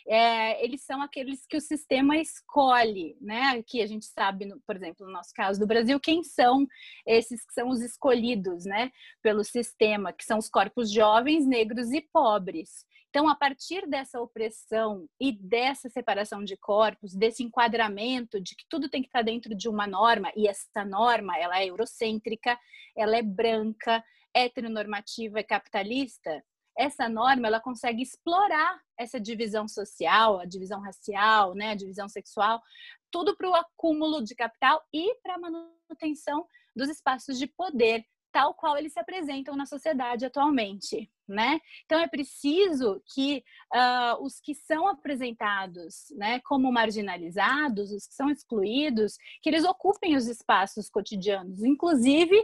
É, 0.08 0.64
eles 0.64 0.84
são 0.84 1.02
aqueles 1.02 1.46
que 1.48 1.58
o 1.58 1.62
sistema 1.62 2.18
escolhe, 2.18 3.18
né? 3.20 3.58
Aqui 3.60 3.82
a 3.82 3.88
gente 3.88 4.06
sabe, 4.06 4.48
por 4.66 4.76
exemplo, 4.76 5.06
no 5.06 5.12
nosso 5.12 5.34
caso 5.34 5.60
do 5.60 5.68
Brasil, 5.68 6.00
quem 6.00 6.24
são 6.24 6.66
esses 7.06 7.46
que 7.46 7.54
são 7.54 7.70
os 7.70 7.82
escolhidos, 7.82 8.66
né, 8.66 8.92
pelo 9.22 9.44
sistema, 9.44 10.14
que 10.14 10.24
são 10.24 10.38
os 10.38 10.50
corpos 10.50 10.92
jovens, 10.92 11.46
negros 11.46 11.92
e 11.92 12.02
pobres. 12.02 12.86
Então, 13.16 13.30
a 13.30 13.36
partir 13.36 13.88
dessa 13.88 14.20
opressão 14.20 15.08
e 15.18 15.32
dessa 15.32 15.88
separação 15.88 16.44
de 16.44 16.58
corpos, 16.58 17.16
desse 17.16 17.44
enquadramento 17.44 18.42
de 18.42 18.58
que 18.58 18.66
tudo 18.70 18.90
tem 18.90 19.02
que 19.02 19.08
estar 19.08 19.22
dentro 19.22 19.56
de 19.56 19.70
uma 19.70 19.88
norma, 19.88 20.30
e 20.36 20.50
essa 20.50 20.84
norma 20.84 21.38
ela 21.38 21.58
é 21.58 21.68
eurocêntrica, 21.68 22.60
ela 22.94 23.16
é 23.16 23.22
branca, 23.22 24.04
heteronormativa 24.34 25.40
e 25.40 25.46
capitalista, 25.46 26.44
essa 26.78 27.08
norma 27.08 27.48
ela 27.48 27.62
consegue 27.62 28.04
explorar 28.04 28.82
essa 29.00 29.18
divisão 29.18 29.66
social, 29.66 30.42
a 30.42 30.46
divisão 30.46 30.82
racial, 30.82 31.56
né, 31.56 31.70
a 31.70 31.76
divisão 31.76 32.10
sexual, 32.10 32.62
tudo 33.10 33.34
para 33.38 33.50
o 33.50 33.56
acúmulo 33.56 34.22
de 34.26 34.36
capital 34.36 34.84
e 34.94 35.16
para 35.24 35.36
a 35.36 35.40
manutenção 35.40 36.46
dos 36.76 36.90
espaços 36.90 37.40
de 37.40 37.48
poder 37.48 38.06
tal 38.36 38.54
qual 38.54 38.78
eles 38.78 38.92
se 38.92 39.00
apresentam 39.00 39.56
na 39.56 39.66
sociedade 39.66 40.26
atualmente, 40.26 41.10
né? 41.26 41.58
Então 41.86 42.02
é 42.02 42.06
preciso 42.06 43.02
que 43.14 43.42
uh, 43.74 44.22
os 44.22 44.42
que 44.42 44.54
são 44.54 44.90
apresentados, 44.90 46.08
né, 46.18 46.42
como 46.42 46.70
marginalizados, 46.70 47.94
os 47.94 48.06
que 48.06 48.14
são 48.14 48.30
excluídos, 48.30 49.16
que 49.42 49.48
eles 49.48 49.64
ocupem 49.64 50.18
os 50.18 50.28
espaços 50.28 50.90
cotidianos, 50.90 51.64
inclusive 51.64 52.36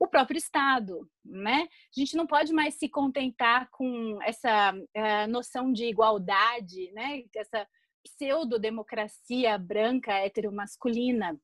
o 0.00 0.08
próprio 0.08 0.38
Estado, 0.38 1.06
né? 1.22 1.68
A 1.94 2.00
gente 2.00 2.16
não 2.16 2.26
pode 2.26 2.50
mais 2.50 2.76
se 2.76 2.88
contentar 2.88 3.68
com 3.70 4.18
essa 4.22 4.72
uh, 4.72 5.30
noção 5.30 5.70
de 5.70 5.84
igualdade, 5.84 6.90
né? 6.92 7.22
Essa 7.36 7.68
pseudo-democracia 8.02 9.58
branca 9.58 10.12
heteromasculina 10.12 11.38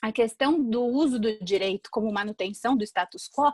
a 0.00 0.12
questão 0.12 0.62
do 0.62 0.84
uso 0.84 1.18
do 1.18 1.38
direito 1.44 1.90
como 1.90 2.12
manutenção 2.12 2.76
do 2.76 2.84
status 2.84 3.28
quo, 3.28 3.52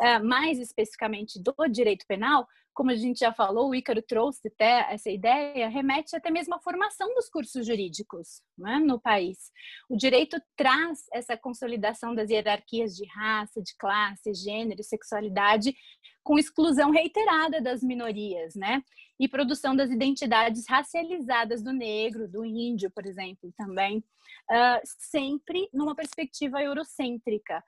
é, 0.00 0.18
mais 0.18 0.58
especificamente 0.58 1.40
do 1.42 1.54
direito 1.68 2.06
penal, 2.06 2.46
como 2.74 2.90
a 2.90 2.94
gente 2.94 3.18
já 3.18 3.32
falou, 3.32 3.68
o 3.68 3.74
Ícaro 3.74 4.00
trouxe 4.02 4.48
até 4.48 4.92
essa 4.92 5.10
ideia, 5.10 5.68
remete 5.68 6.16
até 6.16 6.30
mesmo 6.30 6.54
à 6.54 6.58
formação 6.58 7.14
dos 7.14 7.28
cursos 7.28 7.66
jurídicos 7.66 8.40
né, 8.56 8.78
no 8.78 8.98
país. 8.98 9.50
O 9.90 9.96
direito 9.96 10.40
traz 10.56 11.00
essa 11.12 11.36
consolidação 11.36 12.14
das 12.14 12.30
hierarquias 12.30 12.96
de 12.96 13.06
raça, 13.06 13.60
de 13.62 13.76
classe, 13.76 14.32
gênero, 14.34 14.82
sexualidade, 14.82 15.74
com 16.22 16.38
exclusão 16.38 16.90
reiterada 16.90 17.60
das 17.60 17.82
minorias, 17.82 18.54
né? 18.54 18.82
E 19.22 19.28
produção 19.28 19.76
das 19.76 19.88
identidades 19.88 20.64
racializadas 20.68 21.62
do 21.62 21.72
negro, 21.72 22.26
do 22.26 22.44
índio, 22.44 22.90
por 22.90 23.06
exemplo, 23.06 23.54
também 23.56 23.98
uh, 23.98 24.80
sempre 24.82 25.68
numa 25.72 25.94
perspectiva 25.94 26.60
eurocêntrica. 26.60 27.62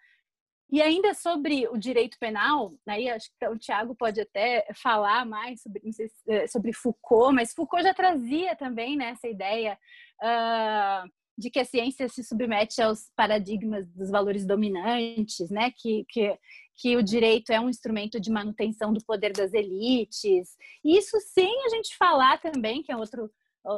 E 0.68 0.82
ainda 0.82 1.14
sobre 1.14 1.68
o 1.68 1.78
direito 1.78 2.18
penal, 2.18 2.72
aí 2.88 3.08
acho 3.08 3.30
que 3.38 3.46
o 3.46 3.56
Tiago 3.56 3.94
pode 3.94 4.20
até 4.20 4.66
falar 4.74 5.24
mais 5.24 5.62
sobre, 5.62 5.80
eh, 6.28 6.48
sobre 6.48 6.72
Foucault, 6.72 7.32
mas 7.32 7.52
Foucault 7.54 7.84
já 7.84 7.94
trazia 7.94 8.56
também 8.56 8.96
né, 8.96 9.10
essa 9.10 9.28
ideia 9.28 9.78
uh, 10.20 11.08
de 11.36 11.50
que 11.50 11.58
a 11.58 11.64
ciência 11.64 12.08
se 12.08 12.22
submete 12.22 12.80
aos 12.80 13.10
paradigmas 13.16 13.86
dos 13.90 14.10
valores 14.10 14.46
dominantes, 14.46 15.50
né, 15.50 15.72
que, 15.76 16.04
que, 16.08 16.38
que 16.76 16.96
o 16.96 17.02
direito 17.02 17.50
é 17.50 17.60
um 17.60 17.68
instrumento 17.68 18.20
de 18.20 18.30
manutenção 18.30 18.92
do 18.92 19.04
poder 19.04 19.32
das 19.32 19.52
elites. 19.52 20.56
Isso 20.84 21.18
sem 21.20 21.66
a 21.66 21.68
gente 21.70 21.96
falar 21.96 22.40
também, 22.40 22.82
que 22.82 22.92
é 22.92 22.96
outro, 22.96 23.30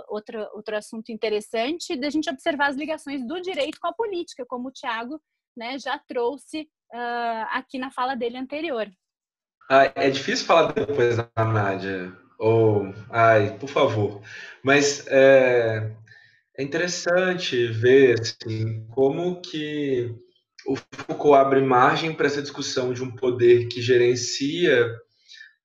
outro, 0.08 0.38
outro 0.52 0.76
assunto 0.76 1.10
interessante, 1.10 1.96
da 1.96 2.10
gente 2.10 2.30
observar 2.30 2.68
as 2.68 2.76
ligações 2.76 3.26
do 3.26 3.40
direito 3.40 3.80
com 3.80 3.88
a 3.88 3.94
política, 3.94 4.44
como 4.46 4.68
o 4.68 4.72
Tiago 4.72 5.20
né, 5.56 5.78
já 5.78 5.98
trouxe 5.98 6.68
uh, 6.92 7.46
aqui 7.52 7.78
na 7.78 7.90
fala 7.90 8.14
dele 8.14 8.36
anterior. 8.36 8.90
Ah, 9.70 9.90
é 9.96 10.10
difícil 10.10 10.46
falar 10.46 10.72
depois 10.72 11.16
da 11.16 11.44
Nádia, 11.44 12.12
ou, 12.38 12.94
ai, 13.10 13.58
por 13.58 13.68
favor, 13.68 14.22
mas 14.62 15.04
é, 15.08 15.90
é 16.58 16.62
interessante 16.62 17.66
ver 17.66 18.20
assim, 18.20 18.86
como 18.88 19.40
que 19.42 20.10
o 20.66 20.74
Foucault 20.74 21.36
abre 21.36 21.60
margem 21.60 22.12
para 22.12 22.26
essa 22.26 22.42
discussão 22.42 22.92
de 22.92 23.02
um 23.02 23.14
poder 23.14 23.68
que 23.68 23.82
gerencia 23.82 24.90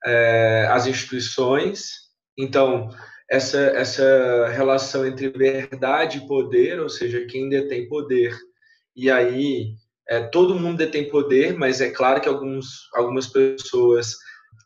é, 0.06 0.68
as 0.70 0.86
instituições. 0.88 1.92
Então, 2.38 2.90
essa, 3.30 3.58
essa 3.58 4.50
relação 4.50 5.08
entre 5.08 5.30
verdade 5.30 6.18
e 6.18 6.28
poder, 6.28 6.80
ou 6.80 6.90
seja, 6.90 7.26
quem 7.26 7.50
detém 7.50 7.88
poder, 7.88 8.38
e 8.96 9.10
aí 9.10 9.74
é, 10.10 10.22
todo 10.22 10.60
mundo 10.60 10.80
detém 10.80 11.10
poder, 11.10 11.58
mas 11.58 11.80
é 11.80 11.90
claro 11.90 12.20
que 12.20 12.28
alguns, 12.28 12.90
algumas 12.94 13.28
pessoas 13.28 14.16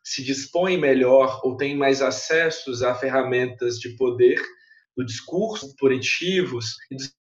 se 0.03 0.23
dispõem 0.23 0.77
melhor 0.79 1.39
ou 1.43 1.55
têm 1.55 1.77
mais 1.77 2.01
acessos 2.01 2.81
a 2.81 2.95
ferramentas 2.95 3.79
de 3.79 3.89
poder 3.95 4.41
do 4.95 5.05
discurso 5.05 5.75
punitivos 5.77 6.75
e 6.91 6.95
dos 6.95 7.13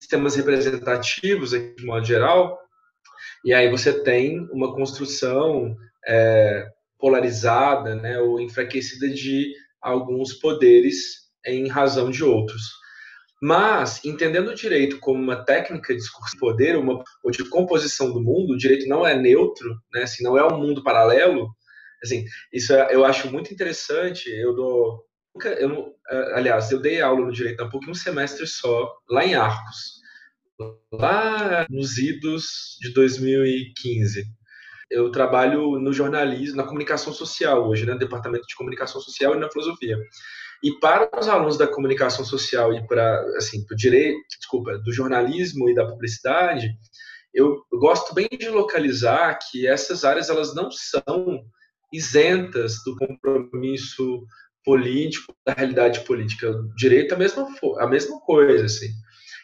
sistemas 0.00 0.36
representativos, 0.36 1.50
de 1.50 1.84
modo 1.84 2.04
geral, 2.04 2.58
e 3.44 3.52
aí 3.52 3.70
você 3.70 4.02
tem 4.02 4.40
uma 4.52 4.74
construção 4.74 5.76
é, 6.06 6.68
polarizada 6.98 7.96
né, 7.96 8.18
ou 8.18 8.40
enfraquecida 8.40 9.08
de 9.08 9.52
alguns 9.80 10.34
poderes 10.34 11.22
em 11.44 11.68
razão 11.68 12.10
de 12.10 12.22
outros. 12.22 12.62
Mas, 13.42 14.04
entendendo 14.04 14.50
o 14.50 14.54
direito 14.54 15.00
como 15.00 15.20
uma 15.20 15.44
técnica 15.44 15.92
de 15.92 15.98
discurso 15.98 16.34
de 16.34 16.38
poder 16.38 16.76
uma, 16.76 17.02
ou 17.24 17.30
de 17.32 17.44
composição 17.48 18.12
do 18.12 18.22
mundo, 18.22 18.52
o 18.52 18.56
direito 18.56 18.86
não 18.86 19.04
é 19.04 19.18
neutro, 19.18 19.68
né, 19.92 20.04
assim, 20.04 20.22
não 20.22 20.38
é 20.38 20.46
um 20.46 20.56
mundo 20.56 20.84
paralelo, 20.84 21.48
assim, 22.04 22.24
isso 22.52 22.72
é, 22.72 22.94
eu 22.94 23.04
acho 23.04 23.32
muito 23.32 23.52
interessante, 23.52 24.30
eu 24.30 24.54
dou... 24.54 25.04
Eu, 25.34 25.94
aliás, 26.34 26.70
eu 26.70 26.80
dei 26.80 27.00
aula 27.00 27.24
no 27.24 27.32
direito 27.32 27.62
há 27.62 27.68
pouco 27.68 27.90
um 27.90 27.94
semestre 27.94 28.46
só, 28.46 28.92
lá 29.08 29.24
em 29.24 29.34
Arcos, 29.34 30.00
lá 30.92 31.66
nos 31.70 31.96
idos 31.96 32.76
de 32.80 32.92
2015. 32.92 34.24
Eu 34.90 35.10
trabalho 35.10 35.78
no 35.78 35.92
jornalismo, 35.92 36.56
na 36.56 36.64
comunicação 36.64 37.12
social 37.14 37.66
hoje, 37.66 37.86
né, 37.86 37.96
departamento 37.96 38.46
de 38.46 38.54
comunicação 38.54 39.00
social 39.00 39.34
e 39.34 39.38
na 39.38 39.50
filosofia. 39.50 39.96
E 40.62 40.78
para 40.78 41.08
os 41.18 41.28
alunos 41.28 41.56
da 41.56 41.66
comunicação 41.66 42.24
social 42.24 42.72
e 42.74 42.86
para 42.86 43.20
assim, 43.36 43.64
o 43.70 43.74
direito, 43.74 44.20
desculpa, 44.38 44.78
do 44.78 44.92
jornalismo 44.92 45.68
e 45.68 45.74
da 45.74 45.86
publicidade, 45.86 46.68
eu 47.34 47.64
gosto 47.72 48.14
bem 48.14 48.28
de 48.28 48.48
localizar 48.50 49.38
que 49.38 49.66
essas 49.66 50.04
áreas 50.04 50.28
elas 50.28 50.54
não 50.54 50.70
são 50.70 51.42
isentas 51.92 52.76
do 52.84 52.94
compromisso 52.96 54.24
político, 54.64 55.34
da 55.46 55.52
realidade 55.52 56.00
política. 56.00 56.50
O 56.50 56.74
direito 56.74 57.12
é 57.12 57.14
a 57.14 57.18
mesma, 57.18 57.48
a 57.78 57.86
mesma 57.86 58.20
coisa, 58.20 58.66
assim. 58.66 58.88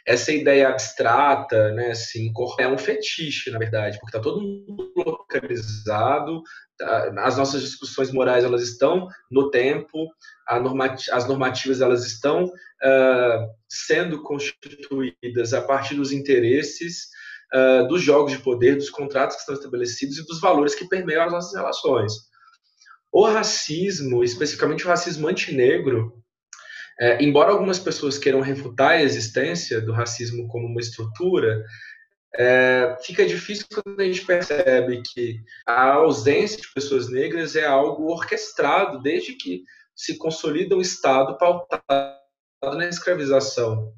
Essa 0.07 0.33
ideia 0.33 0.71
abstrata, 0.71 1.71
né, 1.73 1.91
assim, 1.91 2.33
é 2.59 2.67
um 2.67 2.79
fetiche, 2.79 3.51
na 3.51 3.59
verdade, 3.59 3.99
porque 3.99 4.17
está 4.17 4.21
todo 4.21 4.41
mundo 4.41 4.91
localizado, 4.97 6.41
tá, 6.79 7.13
as 7.19 7.37
nossas 7.37 7.61
discussões 7.61 8.11
morais 8.11 8.43
elas 8.43 8.63
estão 8.63 9.07
no 9.31 9.51
tempo, 9.51 10.09
as 10.49 11.29
normativas 11.29 11.83
elas 11.83 12.07
estão 12.07 12.45
uh, 12.45 13.49
sendo 13.69 14.23
constituídas 14.23 15.53
a 15.53 15.61
partir 15.61 15.95
dos 15.97 16.11
interesses, 16.11 17.09
uh, 17.55 17.87
dos 17.87 18.03
jogos 18.03 18.33
de 18.33 18.39
poder, 18.39 18.77
dos 18.77 18.89
contratos 18.89 19.37
que 19.37 19.43
estão 19.43 19.57
estabelecidos 19.57 20.17
e 20.17 20.27
dos 20.27 20.41
valores 20.41 20.75
que 20.75 20.89
permeiam 20.89 21.25
as 21.25 21.33
nossas 21.33 21.55
relações. 21.55 22.28
O 23.13 23.27
racismo, 23.27 24.23
especificamente 24.23 24.85
o 24.85 24.89
racismo 24.89 25.29
antinegro, 25.29 26.23
é, 27.01 27.23
embora 27.23 27.53
algumas 27.53 27.79
pessoas 27.79 28.19
queiram 28.19 28.41
refutar 28.41 28.93
a 28.93 29.03
existência 29.03 29.81
do 29.81 29.93
racismo 29.93 30.49
como 30.49 30.67
uma 30.67 30.81
estrutura, 30.81 31.65
é, 32.35 32.97
fica 33.03 33.25
difícil 33.25 33.67
quando 33.73 34.01
a 34.01 34.05
gente 34.05 34.25
percebe 34.25 35.03
que 35.15 35.41
a 35.67 35.95
ausência 35.95 36.61
de 36.61 36.73
pessoas 36.73 37.11
negras 37.11 37.57
é 37.57 37.65
algo 37.65 38.13
orquestrado 38.13 39.01
desde 39.01 39.35
que 39.35 39.63
se 39.95 40.19
consolida 40.19 40.77
o 40.77 40.83
Estado 40.83 41.39
pautado 41.39 42.19
na 42.63 42.89
escravização 42.89 43.93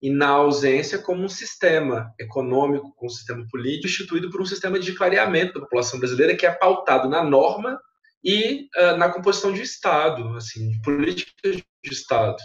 e 0.00 0.10
na 0.10 0.28
ausência 0.28 0.98
como 0.98 1.22
um 1.22 1.28
sistema 1.28 2.12
econômico, 2.18 2.92
como 2.96 3.10
um 3.10 3.14
sistema 3.14 3.46
político, 3.50 3.86
instituído 3.86 4.30
por 4.30 4.40
um 4.40 4.46
sistema 4.46 4.78
de 4.78 4.94
clareamento 4.94 5.54
da 5.54 5.60
população 5.60 5.98
brasileira 5.98 6.36
que 6.36 6.46
é 6.46 6.50
pautado 6.50 7.08
na 7.08 7.22
norma 7.22 7.80
e 8.24 8.68
uh, 8.76 8.96
na 8.96 9.10
composição 9.10 9.52
de 9.52 9.62
Estado, 9.62 10.36
assim, 10.36 10.70
de 10.70 10.80
políticas 10.82 11.56
de 11.56 11.92
Estado. 11.92 12.36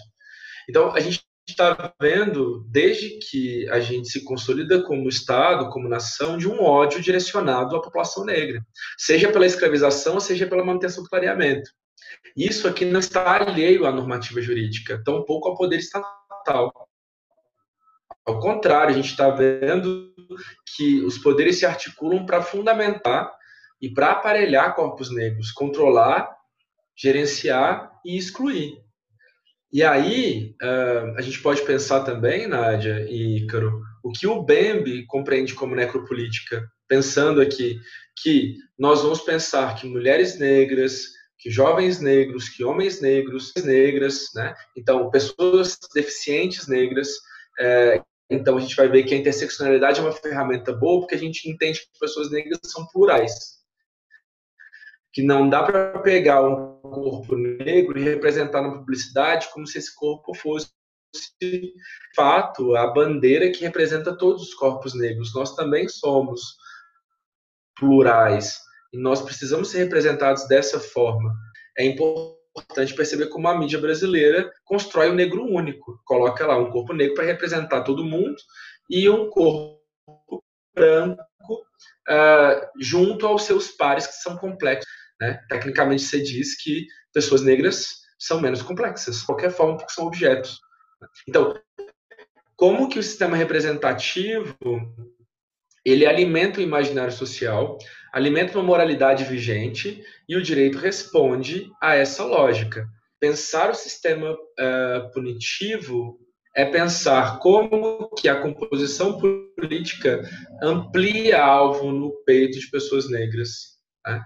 Então, 0.70 0.94
a 0.94 1.00
gente 1.00 1.24
está 1.48 1.94
vendo, 2.02 2.66
desde 2.70 3.20
que 3.20 3.70
a 3.70 3.80
gente 3.80 4.10
se 4.10 4.24
consolida 4.24 4.84
como 4.84 5.08
Estado, 5.08 5.70
como 5.70 5.88
nação, 5.88 6.38
de 6.38 6.48
um 6.48 6.62
ódio 6.62 7.02
direcionado 7.02 7.76
à 7.76 7.82
população 7.82 8.26
negra, 8.26 8.62
seja 8.98 9.32
pela 9.32 9.46
escravização, 9.46 10.20
seja 10.20 10.46
pela 10.46 10.66
manutenção 10.66 11.04
do 11.04 11.10
clareamento. 11.10 11.70
Isso 12.36 12.68
aqui 12.68 12.86
não 12.86 13.00
está 13.00 13.38
alheio 13.38 13.86
à 13.86 13.92
normativa 13.92 14.42
jurídica, 14.42 15.02
tampouco 15.04 15.48
ao 15.48 15.56
poder 15.56 15.78
estatal. 15.78 16.72
Ao 18.26 18.40
contrário, 18.40 18.92
a 18.92 18.94
gente 18.94 19.12
está 19.12 19.30
vendo 19.30 20.14
que 20.76 21.02
os 21.02 21.18
poderes 21.18 21.58
se 21.58 21.66
articulam 21.66 22.26
para 22.26 22.42
fundamentar 22.42 23.32
e 23.82 23.90
para 23.90 24.12
aparelhar 24.12 24.76
corpos 24.76 25.14
negros, 25.14 25.52
controlar, 25.52 26.36
gerenciar 26.96 27.92
e 28.06 28.18
excluir. 28.18 28.82
E 29.72 29.84
aí, 29.84 30.56
a 31.18 31.22
gente 31.22 31.42
pode 31.42 31.62
pensar 31.64 32.04
também, 32.04 32.48
Nádia 32.48 33.06
e 33.10 33.38
Ícaro, 33.38 33.82
o 34.04 34.12
que 34.12 34.26
o 34.26 34.42
Bembe 34.42 35.06
compreende 35.06 35.54
como 35.54 35.76
necropolítica, 35.76 36.68
pensando 36.88 37.42
aqui 37.42 37.80
que 38.22 38.56
nós 38.78 39.02
vamos 39.02 39.22
pensar 39.22 39.76
que 39.76 39.86
mulheres 39.86 40.40
negras, 40.40 41.08
que 41.38 41.52
jovens 41.52 42.00
negros, 42.00 42.50
que 42.50 42.64
homens 42.64 43.02
negros, 43.02 43.54
negras, 43.64 44.30
né? 44.34 44.56
Então, 44.76 45.12
pessoas 45.12 45.78
deficientes 45.94 46.68
negras. 46.68 47.10
É, 47.60 48.02
então, 48.30 48.58
a 48.58 48.60
gente 48.60 48.76
vai 48.76 48.88
ver 48.88 49.04
que 49.04 49.14
a 49.14 49.18
interseccionalidade 49.18 50.00
é 50.00 50.04
uma 50.04 50.12
ferramenta 50.12 50.74
boa 50.74 51.02
porque 51.02 51.16
a 51.16 51.20
gente 51.20 51.50
entende 51.50 51.82
que 51.82 52.00
pessoas 52.00 52.32
negras 52.32 52.60
são 52.64 52.88
plurais. 52.88 53.57
Que 55.18 55.24
não 55.24 55.50
dá 55.50 55.64
para 55.64 55.98
pegar 56.04 56.44
um 56.44 56.80
corpo 56.80 57.36
negro 57.36 57.98
e 57.98 58.04
representar 58.04 58.62
na 58.62 58.70
publicidade 58.70 59.50
como 59.52 59.66
se 59.66 59.80
esse 59.80 59.96
corpo 59.96 60.32
fosse 60.36 60.70
de 61.42 61.74
fato 62.16 62.76
a 62.76 62.86
bandeira 62.86 63.52
que 63.52 63.62
representa 63.66 64.16
todos 64.16 64.44
os 64.44 64.54
corpos 64.54 64.94
negros. 64.94 65.34
Nós 65.34 65.56
também 65.56 65.90
somos 65.90 66.40
plurais. 67.76 68.60
E 68.94 69.00
nós 69.00 69.20
precisamos 69.20 69.72
ser 69.72 69.80
representados 69.80 70.48
dessa 70.48 70.80
forma. 70.80 71.34
É 71.76 71.84
importante 71.84 72.94
perceber 72.94 73.30
como 73.30 73.48
a 73.48 73.58
mídia 73.58 73.82
brasileira 73.82 74.52
constrói 74.66 75.10
um 75.10 75.16
negro 75.16 75.44
único. 75.46 76.00
Coloca 76.06 76.46
lá 76.46 76.56
um 76.60 76.70
corpo 76.70 76.94
negro 76.94 77.16
para 77.16 77.26
representar 77.26 77.82
todo 77.82 78.06
mundo 78.06 78.36
e 78.88 79.10
um 79.10 79.32
corpo 79.32 79.82
branco 80.76 81.24
uh, 82.08 82.70
junto 82.80 83.26
aos 83.26 83.46
seus 83.46 83.72
pares 83.72 84.06
que 84.06 84.14
são 84.14 84.38
complexos. 84.38 85.07
Né? 85.20 85.40
Tecnicamente, 85.50 86.04
você 86.04 86.22
diz 86.22 86.56
que 86.62 86.86
pessoas 87.14 87.42
negras 87.42 88.02
são 88.20 88.42
menos 88.42 88.62
complexas, 88.62 89.20
de 89.20 89.26
qualquer 89.26 89.52
forma, 89.52 89.78
porque 89.78 89.94
são 89.94 90.06
objetos. 90.06 90.60
Então, 91.28 91.60
como 92.56 92.90
que 92.90 93.00
o 93.00 93.04
sistema 93.04 93.38
representativo 93.38 94.56
ele 95.88 96.06
alimenta 96.06 96.60
o 96.60 96.64
imaginário 96.64 97.14
social, 97.14 97.78
alimenta 98.12 98.58
uma 98.58 98.64
moralidade 98.64 99.24
vigente 99.24 100.04
e 100.28 100.36
o 100.36 100.44
direito 100.44 100.78
responde 100.78 101.72
a 101.82 101.96
essa 101.96 102.26
lógica. 102.26 102.86
Pensar 103.22 103.70
o 103.70 103.74
sistema 103.74 104.34
uh, 104.34 105.12
punitivo 105.14 106.20
é 106.54 106.66
pensar 106.66 107.40
como 107.40 108.10
que 108.18 108.28
a 108.28 108.42
composição 108.42 109.18
política 109.18 110.30
amplia 110.62 111.42
alvo 111.42 111.90
no 111.94 112.12
peito 112.26 112.60
de 112.60 112.70
pessoas 112.70 113.10
negras. 113.10 113.78
Né? 114.06 114.22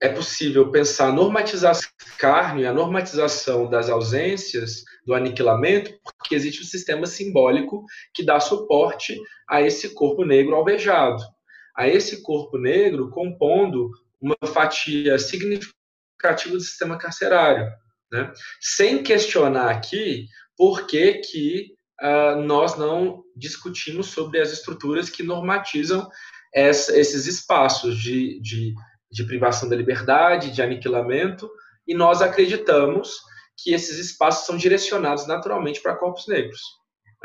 É 0.00 0.08
possível 0.08 0.70
pensar 0.70 1.08
a 1.08 1.12
normatização 1.12 1.90
carne, 2.18 2.66
a 2.66 2.72
normatização 2.72 3.68
das 3.68 3.88
ausências, 3.88 4.84
do 5.06 5.14
aniquilamento, 5.14 5.92
porque 6.18 6.34
existe 6.34 6.62
um 6.62 6.66
sistema 6.66 7.06
simbólico 7.06 7.84
que 8.12 8.24
dá 8.24 8.38
suporte 8.38 9.18
a 9.48 9.62
esse 9.62 9.94
corpo 9.94 10.24
negro 10.24 10.54
alvejado, 10.54 11.22
a 11.76 11.88
esse 11.88 12.22
corpo 12.22 12.58
negro 12.58 13.10
compondo 13.10 13.90
uma 14.20 14.36
fatia 14.52 15.18
significativa 15.18 16.54
do 16.54 16.60
sistema 16.60 16.98
carcerário, 16.98 17.72
né? 18.12 18.32
sem 18.60 19.02
questionar 19.02 19.70
aqui 19.70 20.26
por 20.56 20.86
que, 20.86 21.14
que 21.14 21.72
uh, 22.02 22.40
nós 22.42 22.76
não 22.76 23.22
discutimos 23.36 24.08
sobre 24.08 24.40
as 24.40 24.52
estruturas 24.52 25.08
que 25.08 25.22
normatizam 25.22 26.08
essa, 26.52 26.98
esses 26.98 27.26
espaços 27.26 27.96
de, 27.96 28.40
de, 28.40 28.74
de 29.10 29.24
privação 29.24 29.68
da 29.68 29.76
liberdade, 29.76 30.50
de 30.50 30.62
aniquilamento, 30.62 31.50
e 31.86 31.94
nós 31.94 32.20
acreditamos 32.20 33.10
que 33.56 33.72
esses 33.72 33.98
espaços 33.98 34.46
são 34.46 34.56
direcionados 34.56 35.26
naturalmente 35.26 35.80
para 35.80 35.96
corpos 35.96 36.26
negros. 36.28 36.60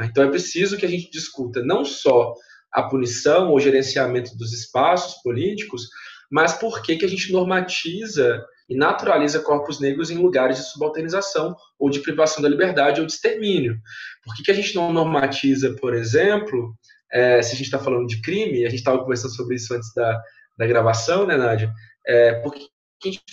Então 0.01 0.23
é 0.23 0.29
preciso 0.29 0.77
que 0.77 0.85
a 0.85 0.89
gente 0.89 1.11
discuta 1.11 1.61
não 1.63 1.85
só 1.85 2.33
a 2.71 2.83
punição 2.83 3.51
ou 3.51 3.59
gerenciamento 3.59 4.35
dos 4.35 4.51
espaços 4.51 5.21
políticos, 5.21 5.87
mas 6.31 6.53
por 6.53 6.81
que, 6.81 6.95
que 6.95 7.05
a 7.05 7.09
gente 7.09 7.31
normatiza 7.31 8.43
e 8.67 8.75
naturaliza 8.75 9.39
corpos 9.39 9.79
negros 9.79 10.09
em 10.09 10.17
lugares 10.17 10.57
de 10.57 10.71
subalternização 10.71 11.55
ou 11.77 11.89
de 11.89 11.99
privação 11.99 12.41
da 12.41 12.49
liberdade 12.49 13.01
ou 13.01 13.05
de 13.05 13.13
extermínio. 13.13 13.77
Por 14.23 14.35
que, 14.35 14.43
que 14.43 14.51
a 14.51 14.53
gente 14.53 14.73
não 14.73 14.91
normatiza, 14.91 15.75
por 15.79 15.93
exemplo, 15.93 16.73
é, 17.11 17.41
se 17.41 17.53
a 17.53 17.55
gente 17.55 17.65
está 17.65 17.77
falando 17.77 18.07
de 18.07 18.21
crime, 18.21 18.65
a 18.65 18.69
gente 18.69 18.79
estava 18.79 18.99
conversando 18.99 19.35
sobre 19.35 19.55
isso 19.55 19.73
antes 19.75 19.93
da, 19.93 20.19
da 20.57 20.67
gravação, 20.67 21.25
né, 21.25 21.37
Nádia? 21.37 21.71
É, 22.05 22.33
por 22.41 22.53
que, 22.53 22.67
que 22.99 23.09
a 23.09 23.11
gente 23.11 23.23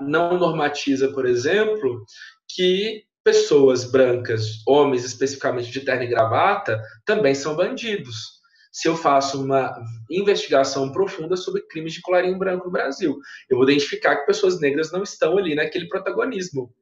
não 0.00 0.38
normatiza, 0.38 1.12
por 1.12 1.26
exemplo, 1.26 2.04
que 2.48 3.04
pessoas 3.24 3.90
brancas, 3.90 4.62
homens 4.66 5.04
especificamente 5.04 5.70
de 5.70 5.80
terno 5.80 6.02
e 6.02 6.08
gravata, 6.08 6.82
também 7.04 7.34
são 7.34 7.54
bandidos? 7.54 8.42
se 8.72 8.88
eu 8.88 8.96
faço 8.96 9.44
uma 9.44 9.76
investigação 10.10 10.90
profunda 10.90 11.36
sobre 11.36 11.60
crimes 11.66 11.92
de 11.92 12.00
colarinho 12.00 12.38
branco 12.38 12.64
no 12.64 12.72
Brasil. 12.72 13.18
Eu 13.48 13.58
vou 13.58 13.68
identificar 13.68 14.16
que 14.16 14.26
pessoas 14.26 14.58
negras 14.60 14.90
não 14.90 15.02
estão 15.02 15.36
ali 15.36 15.54
naquele 15.54 15.86
protagonismo 15.88 16.74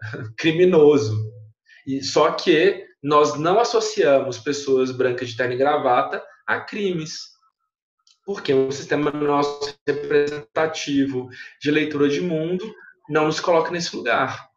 criminoso. 0.38 1.14
E 1.86 2.02
só 2.02 2.32
que 2.32 2.82
nós 3.02 3.38
não 3.38 3.60
associamos 3.60 4.38
pessoas 4.38 4.90
brancas 4.90 5.28
de 5.28 5.36
terno 5.36 5.52
e 5.52 5.58
gravata 5.58 6.24
a 6.46 6.60
crimes. 6.60 7.18
Porque 8.28 8.52
o 8.52 8.70
sistema 8.70 9.10
nosso 9.10 9.74
representativo 9.88 11.30
de 11.58 11.70
leitura 11.70 12.10
de 12.10 12.20
mundo 12.20 12.62
não 13.08 13.24
nos 13.24 13.40
coloca 13.40 13.70
nesse 13.70 13.96
lugar. 13.96 14.50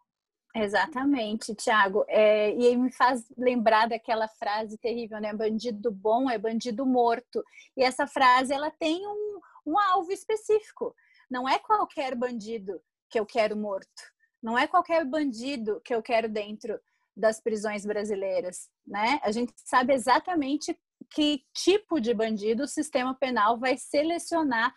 Exatamente, 0.53 1.55
Tiago. 1.55 2.03
É, 2.09 2.53
e 2.53 2.67
aí 2.67 2.75
me 2.75 2.91
faz 2.91 3.23
lembrar 3.37 3.87
daquela 3.87 4.27
frase 4.27 4.77
terrível, 4.77 5.21
né? 5.21 5.33
Bandido 5.33 5.89
bom 5.89 6.29
é 6.29 6.37
bandido 6.37 6.85
morto. 6.85 7.41
E 7.77 7.81
essa 7.81 8.05
frase 8.05 8.53
ela 8.53 8.69
tem 8.71 9.07
um, 9.07 9.39
um 9.65 9.79
alvo 9.79 10.11
específico. 10.11 10.93
Não 11.29 11.47
é 11.47 11.57
qualquer 11.57 12.13
bandido 12.13 12.81
que 13.09 13.17
eu 13.17 13.25
quero 13.25 13.55
morto. 13.55 14.03
Não 14.43 14.59
é 14.59 14.67
qualquer 14.67 15.05
bandido 15.05 15.79
que 15.79 15.95
eu 15.95 16.03
quero 16.03 16.27
dentro 16.27 16.77
das 17.15 17.39
prisões 17.39 17.85
brasileiras, 17.85 18.69
né? 18.85 19.21
A 19.23 19.31
gente 19.31 19.53
sabe 19.55 19.93
exatamente 19.93 20.77
que 21.11 21.43
tipo 21.53 21.99
de 21.99 22.13
bandido 22.13 22.63
o 22.63 22.67
sistema 22.67 23.13
penal 23.13 23.59
vai 23.59 23.77
selecionar 23.77 24.73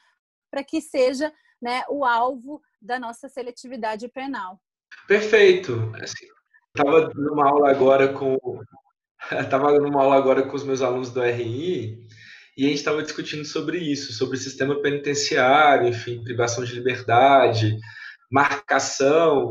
para 0.51 0.65
que 0.65 0.81
seja 0.81 1.33
né, 1.63 1.83
o 1.89 2.05
alvo 2.05 2.61
da 2.81 2.99
nossa 2.99 3.29
seletividade 3.29 4.09
penal. 4.09 4.61
Perfeito. 5.07 5.93
Assim, 6.01 6.27
estava 6.77 7.11
numa 7.15 7.49
aula 7.49 7.71
agora 7.71 8.13
com 8.13 8.37
estava 9.33 9.73
numa 9.79 10.03
aula 10.03 10.17
agora 10.17 10.43
com 10.43 10.57
os 10.57 10.65
meus 10.65 10.83
alunos 10.83 11.11
do 11.11 11.23
RI 11.23 12.07
e 12.57 12.67
a 12.67 12.69
gente 12.69 12.79
estava 12.79 13.03
discutindo 13.03 13.45
sobre 13.45 13.79
isso, 13.79 14.13
sobre 14.13 14.37
sistema 14.37 14.81
penitenciário, 14.81 15.89
enfim, 15.89 16.23
privação 16.23 16.65
de 16.65 16.75
liberdade, 16.75 17.77
marcação. 18.31 19.51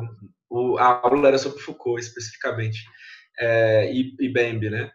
O, 0.50 0.78
a 0.78 1.02
aula 1.04 1.28
era 1.28 1.38
sobre 1.38 1.60
Foucault 1.60 2.00
especificamente 2.00 2.80
é, 3.40 3.92
e, 3.92 4.16
e 4.20 4.30
Bembe, 4.30 4.70
né? 4.70 4.92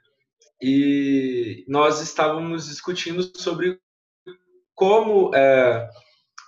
E 0.61 1.64
nós 1.68 2.01
estávamos 2.01 2.66
discutindo 2.66 3.23
sobre 3.37 3.79
como 4.75 5.35
é, 5.35 5.88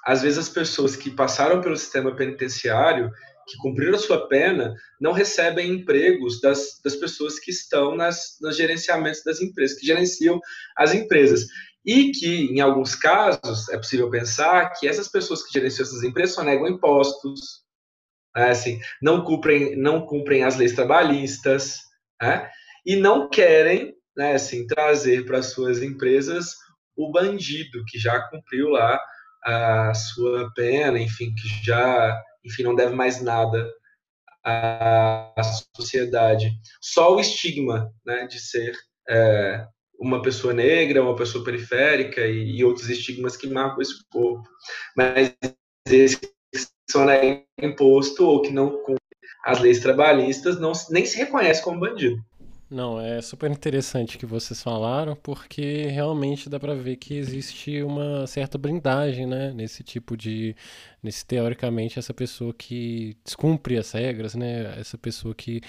às 0.05 0.23
vezes 0.23 0.39
as 0.39 0.49
pessoas 0.49 0.97
que 0.97 1.11
passaram 1.11 1.61
pelo 1.61 1.77
sistema 1.77 2.15
penitenciário 2.15 3.11
que 3.51 3.57
cumpriram 3.59 3.97
a 3.97 3.99
sua 3.99 4.29
pena 4.29 4.75
não 5.01 5.13
recebem 5.13 5.73
empregos 5.73 6.41
das, 6.41 6.81
das 6.85 6.95
pessoas 6.95 7.39
que 7.39 7.51
estão 7.51 7.97
nas, 7.97 8.37
nos 8.41 8.57
gerenciamentos 8.57 9.23
das 9.25 9.41
empresas, 9.41 9.79
que 9.79 9.87
gerenciam 9.87 10.41
as 10.77 10.95
empresas. 10.95 11.47
E 11.85 12.13
que, 12.13 12.47
em 12.53 12.61
alguns 12.61 12.95
casos, 12.95 13.69
é 13.71 13.77
possível 13.77 14.11
pensar 14.11 14.71
que 14.75 14.87
essas 14.87 15.09
pessoas 15.09 15.43
que 15.43 15.53
gerenciam 15.53 15.85
essas 15.85 16.03
empresas 16.05 16.35
só 16.35 16.45
negam 16.45 16.69
impostos, 16.69 17.65
né, 18.37 18.51
assim, 18.51 18.79
não, 19.03 19.25
cumprem, 19.25 19.77
não 19.77 20.07
cumprem 20.07 20.45
as 20.45 20.57
leis 20.57 20.75
trabalhistas, 20.75 21.79
né, 22.21 22.49
e 22.85 22.97
não 22.97 23.29
querem 23.29 23.95
né, 24.21 24.35
assim, 24.35 24.67
trazer 24.67 25.25
para 25.25 25.43
suas 25.43 25.83
empresas 25.83 26.55
o 26.95 27.11
bandido 27.11 27.83
que 27.89 27.99
já 27.99 28.21
cumpriu 28.29 28.69
lá 28.69 29.01
a 29.43 29.95
sua 29.95 30.53
pena, 30.55 30.99
enfim, 30.99 31.35
que 31.35 31.49
já 31.65 32.23
enfim, 32.45 32.63
não 32.63 32.75
deve 32.75 32.95
mais 32.95 33.23
nada 33.23 33.67
à 34.45 35.35
sociedade. 35.75 36.53
Só 36.83 37.15
o 37.17 37.21
estigma 37.21 37.91
né, 38.05 38.27
de 38.27 38.39
ser 38.39 38.75
é, 39.09 39.67
uma 39.99 40.21
pessoa 40.21 40.53
negra, 40.53 41.03
uma 41.03 41.17
pessoa 41.17 41.43
periférica 41.43 42.21
e, 42.27 42.59
e, 42.59 42.65
outros 42.65 42.91
estigmas 42.91 43.39
que 43.39 43.49
marcam 43.49 43.81
esse 43.81 44.05
corpo. 44.11 44.47
Mas 44.95 45.35
esse 45.87 46.19
que 46.19 46.31
são 46.91 47.07
né, 47.07 47.45
imposto 47.59 48.27
ou 48.27 48.43
que 48.43 48.51
não 48.51 48.71
cumprem 48.83 48.99
as 49.47 49.61
leis 49.61 49.81
trabalhistas 49.81 50.61
não, 50.61 50.73
nem 50.91 51.07
se 51.07 51.17
reconhece 51.17 51.63
como 51.63 51.81
bandido. 51.81 52.23
Não, 52.71 53.01
é 53.01 53.21
super 53.21 53.51
interessante 53.51 54.17
que 54.17 54.25
vocês 54.25 54.63
falaram, 54.63 55.17
porque 55.17 55.87
realmente 55.87 56.49
dá 56.49 56.61
para 56.61 56.73
ver 56.73 56.97
que 56.97 57.17
existe 57.17 57.83
uma 57.83 58.29
certa 58.29 58.57
blindagem, 58.57 59.27
né, 59.27 59.53
nesse 59.53 59.83
tipo 59.83 60.17
de, 60.17 60.55
nesse 61.03 61.27
teoricamente 61.27 61.99
essa 61.99 62.15
pessoa 62.15 62.55
que 62.55 63.17
descumpre 63.25 63.77
as 63.77 63.91
regras, 63.91 64.37
né, 64.37 64.79
essa 64.79 64.97
pessoa 64.97 65.35
que 65.35 65.61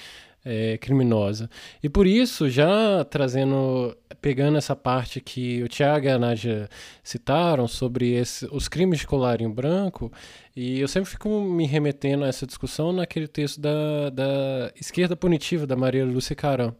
é, 0.45 0.77
criminosa. 0.77 1.49
E 1.81 1.89
por 1.89 2.05
isso, 2.07 2.49
já 2.49 3.03
trazendo, 3.05 3.95
pegando 4.21 4.57
essa 4.57 4.75
parte 4.75 5.21
que 5.21 5.61
o 5.63 5.67
Tiago 5.67 6.05
e 6.05 6.09
a 6.09 6.19
Nádia 6.19 6.69
citaram 7.03 7.67
sobre 7.67 8.13
esse, 8.13 8.47
os 8.51 8.67
crimes 8.67 8.99
de 8.99 9.07
colarinho 9.07 9.51
branco, 9.51 10.11
e 10.55 10.79
eu 10.79 10.87
sempre 10.87 11.09
fico 11.09 11.41
me 11.41 11.65
remetendo 11.65 12.23
a 12.23 12.27
essa 12.27 12.45
discussão 12.45 12.91
naquele 12.91 13.27
texto 13.27 13.59
da, 13.59 14.09
da 14.09 14.71
esquerda 14.79 15.15
punitiva 15.15 15.65
da 15.65 15.75
Maria 15.75 16.05
Lúcia 16.05 16.35
Caram 16.35 16.75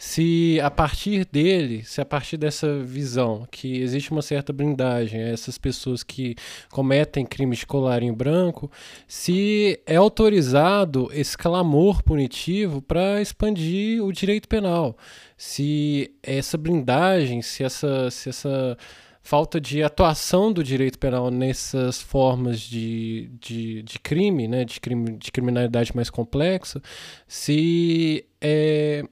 se 0.00 0.58
a 0.62 0.70
partir 0.70 1.26
dele, 1.26 1.84
se 1.84 2.00
a 2.00 2.06
partir 2.06 2.38
dessa 2.38 2.78
visão 2.78 3.46
que 3.50 3.82
existe 3.82 4.10
uma 4.10 4.22
certa 4.22 4.50
blindagem 4.50 5.22
a 5.22 5.28
essas 5.28 5.58
pessoas 5.58 6.02
que 6.02 6.34
cometem 6.70 7.26
crimes 7.26 7.58
de 7.58 7.66
colarinho 7.66 8.16
branco, 8.16 8.72
se 9.06 9.78
é 9.84 9.96
autorizado 9.96 11.10
esse 11.12 11.36
clamor 11.36 12.02
punitivo 12.02 12.80
para 12.80 13.20
expandir 13.20 14.02
o 14.02 14.10
direito 14.10 14.48
penal, 14.48 14.96
se 15.36 16.10
essa 16.22 16.56
blindagem, 16.56 17.42
se 17.42 17.62
essa, 17.62 18.10
se 18.10 18.30
essa 18.30 18.78
falta 19.22 19.60
de 19.60 19.82
atuação 19.82 20.52
do 20.52 20.64
direito 20.64 20.98
penal 20.98 21.30
nessas 21.30 22.00
formas 22.00 22.60
de, 22.60 23.30
de, 23.40 23.82
de 23.82 23.98
crime, 23.98 24.48
né, 24.48 24.64
de, 24.64 24.80
crime, 24.80 25.16
de 25.16 25.30
criminalidade 25.30 25.94
mais 25.94 26.10
complexa, 26.10 26.80
se 27.26 28.26
é, 28.40 29.04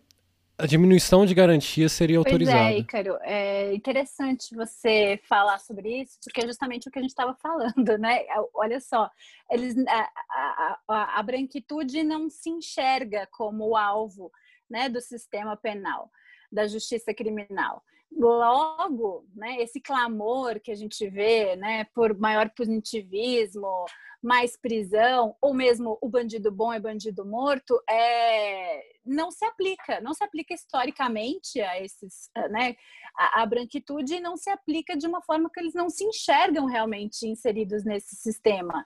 a 0.59 0.67
diminuição 0.67 1.25
de 1.25 1.35
garantia 1.35 1.89
seria 1.89 2.19
autorizada. 2.19 2.59
Pois 2.59 2.75
é, 2.75 2.79
Ícaro, 2.79 3.19
é 3.23 3.75
interessante 3.75 4.57
você 4.57 5.21
falar 5.23 5.59
sobre 5.61 6.03
isso, 6.03 6.19
porque 6.25 6.41
é 6.41 6.47
justamente 6.47 6.89
o 6.89 6.91
que 6.91 6.99
a 6.99 7.03
gente 7.03 7.11
estava 7.11 7.33
falando, 7.41 7.97
né? 7.97 8.25
Olha 8.53 8.81
só, 8.81 9.09
eles, 9.49 9.77
a, 9.87 10.11
a, 10.31 10.79
a, 10.89 11.21
a, 11.21 11.23
branquitude 11.23 12.03
não 12.03 12.29
se 12.29 12.51
enxerga 12.51 13.29
como 13.31 13.69
o 13.69 13.77
alvo 13.77 14.33
né, 14.69 14.89
do 14.89 15.01
sistema 15.01 15.57
penal, 15.57 16.11
da 16.51 16.67
justiça 16.67 17.15
criminal. 17.15 17.85
Logo, 18.11 19.27
né, 19.35 19.61
esse 19.61 19.81
clamor 19.81 20.59
que 20.61 20.73
a 20.73 20.75
gente 20.75 21.09
vê 21.09 21.55
né, 21.57 21.85
por 21.95 22.19
maior 22.19 22.51
punitivismo, 22.51 23.85
mais 24.23 24.57
prisão, 24.57 25.37
ou 25.41 25.55
mesmo 25.55 25.97
o 26.01 26.09
bandido 26.09 26.51
bom 26.51 26.73
é 26.73 26.81
bandido 26.81 27.25
morto, 27.25 27.81
é, 27.89 28.83
não 29.07 29.31
se 29.31 29.45
aplica, 29.45 30.01
não 30.01 30.13
se 30.13 30.25
aplica 30.25 30.53
historicamente 30.55 31.61
a 31.61 31.81
esses, 31.81 32.29
né, 32.51 32.75
a, 33.17 33.43
a 33.43 33.47
branquitude 33.47 34.19
não 34.21 34.37
se 34.37 34.51
aplica 34.51 34.97
de 34.97 35.07
uma 35.07 35.23
forma 35.23 35.49
que 35.53 35.61
eles 35.61 35.75
não 35.75 35.89
se 35.89 36.05
enxergam 36.05 36.67
realmente 36.67 37.27
inseridos 37.27 37.85
nesse 37.85 38.17
sistema. 38.17 38.85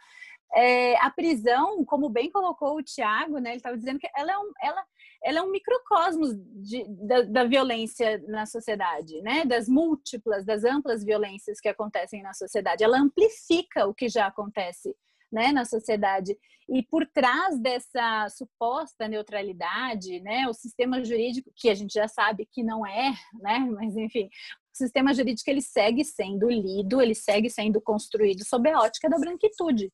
É, 0.55 0.97
a 0.99 1.11
prisão, 1.11 1.83
como 1.85 2.11
bem 2.11 2.31
colocou 2.31 2.77
o 2.77 2.83
Tiago, 2.83 3.39
né, 3.39 3.51
ele 3.51 3.57
estava 3.57 3.79
dizendo 3.79 3.99
que 3.99 4.09
ela 4.15 4.33
é 4.33 4.39
um, 4.39 4.53
ela, 4.63 4.85
ela 5.25 5.39
é 5.39 5.43
um 5.43 5.51
microcosmos 5.51 6.35
de, 6.37 6.85
da, 7.07 7.23
da, 7.23 7.45
violência 7.45 8.23
na 8.27 8.45
sociedade, 8.45 9.21
né? 9.23 9.45
das 9.45 9.69
múltiplas, 9.69 10.45
das 10.45 10.65
amplas 10.65 11.05
violências 11.05 11.61
que 11.61 11.69
acontecem 11.69 12.23
na 12.23 12.35
sociedade. 12.35 12.83
Ela 12.83 12.99
amplifica 12.99 13.87
o 13.87 13.95
que 13.95 14.09
já 14.09 14.27
acontece 14.27 14.95
né, 15.33 15.51
na 15.51 15.65
sociedade. 15.65 16.37
E 16.69 16.83
por 16.83 17.07
trás 17.07 17.59
dessa 17.59 18.29
suposta 18.29 19.09
neutralidade, 19.09 20.21
né, 20.21 20.47
o 20.49 20.53
sistema 20.53 21.03
jurídico, 21.03 21.51
que 21.57 21.71
a 21.71 21.75
gente 21.75 21.95
já 21.95 22.07
sabe 22.07 22.47
que 22.51 22.63
não 22.63 22.87
é, 22.87 23.13
né, 23.41 23.59
mas 23.71 23.97
enfim, 23.97 24.27
o 24.27 24.77
sistema 24.77 25.15
jurídico 25.15 25.49
ele 25.51 25.63
segue 25.63 26.05
sendo 26.05 26.49
lido, 26.49 27.01
ele 27.01 27.15
segue 27.15 27.49
sendo 27.49 27.81
construído 27.81 28.45
sob 28.45 28.71
a 28.71 28.81
ótica 28.81 29.09
da 29.09 29.19
branquitude 29.19 29.91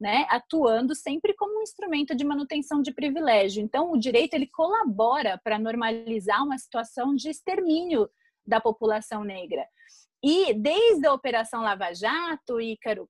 né, 0.00 0.26
atuando 0.30 0.94
sempre 0.94 1.34
como 1.34 1.58
um 1.58 1.62
instrumento 1.62 2.14
de 2.14 2.24
manutenção 2.24 2.80
de 2.80 2.92
privilégio. 2.92 3.62
Então, 3.62 3.92
o 3.92 3.98
direito 3.98 4.34
ele 4.34 4.46
colabora 4.46 5.38
para 5.44 5.58
normalizar 5.58 6.42
uma 6.42 6.56
situação 6.56 7.14
de 7.14 7.28
extermínio 7.28 8.08
da 8.46 8.60
população 8.60 9.22
negra. 9.22 9.66
E 10.22 10.54
desde 10.54 11.06
a 11.06 11.12
Operação 11.12 11.62
Lava 11.62 11.92
Jato, 11.92 12.60
Ícaro, 12.60 13.08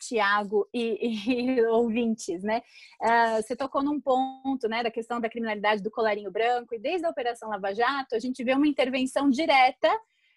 Tiago 0.00 0.68
e, 0.72 1.58
e, 1.58 1.66
ouvintes, 1.66 2.42
né? 2.42 2.62
Uh, 3.00 3.42
você 3.42 3.54
tocou 3.54 3.82
num 3.82 4.00
ponto, 4.00 4.68
né, 4.68 4.82
da 4.82 4.90
questão 4.90 5.20
da 5.20 5.28
criminalidade 5.28 5.82
do 5.82 5.90
colarinho 5.90 6.30
branco 6.30 6.74
e 6.74 6.78
desde 6.78 7.06
a 7.06 7.10
Operação 7.10 7.48
Lava 7.48 7.74
Jato 7.74 8.14
a 8.14 8.18
gente 8.18 8.42
vê 8.42 8.54
uma 8.54 8.66
intervenção 8.66 9.30
direta 9.30 9.88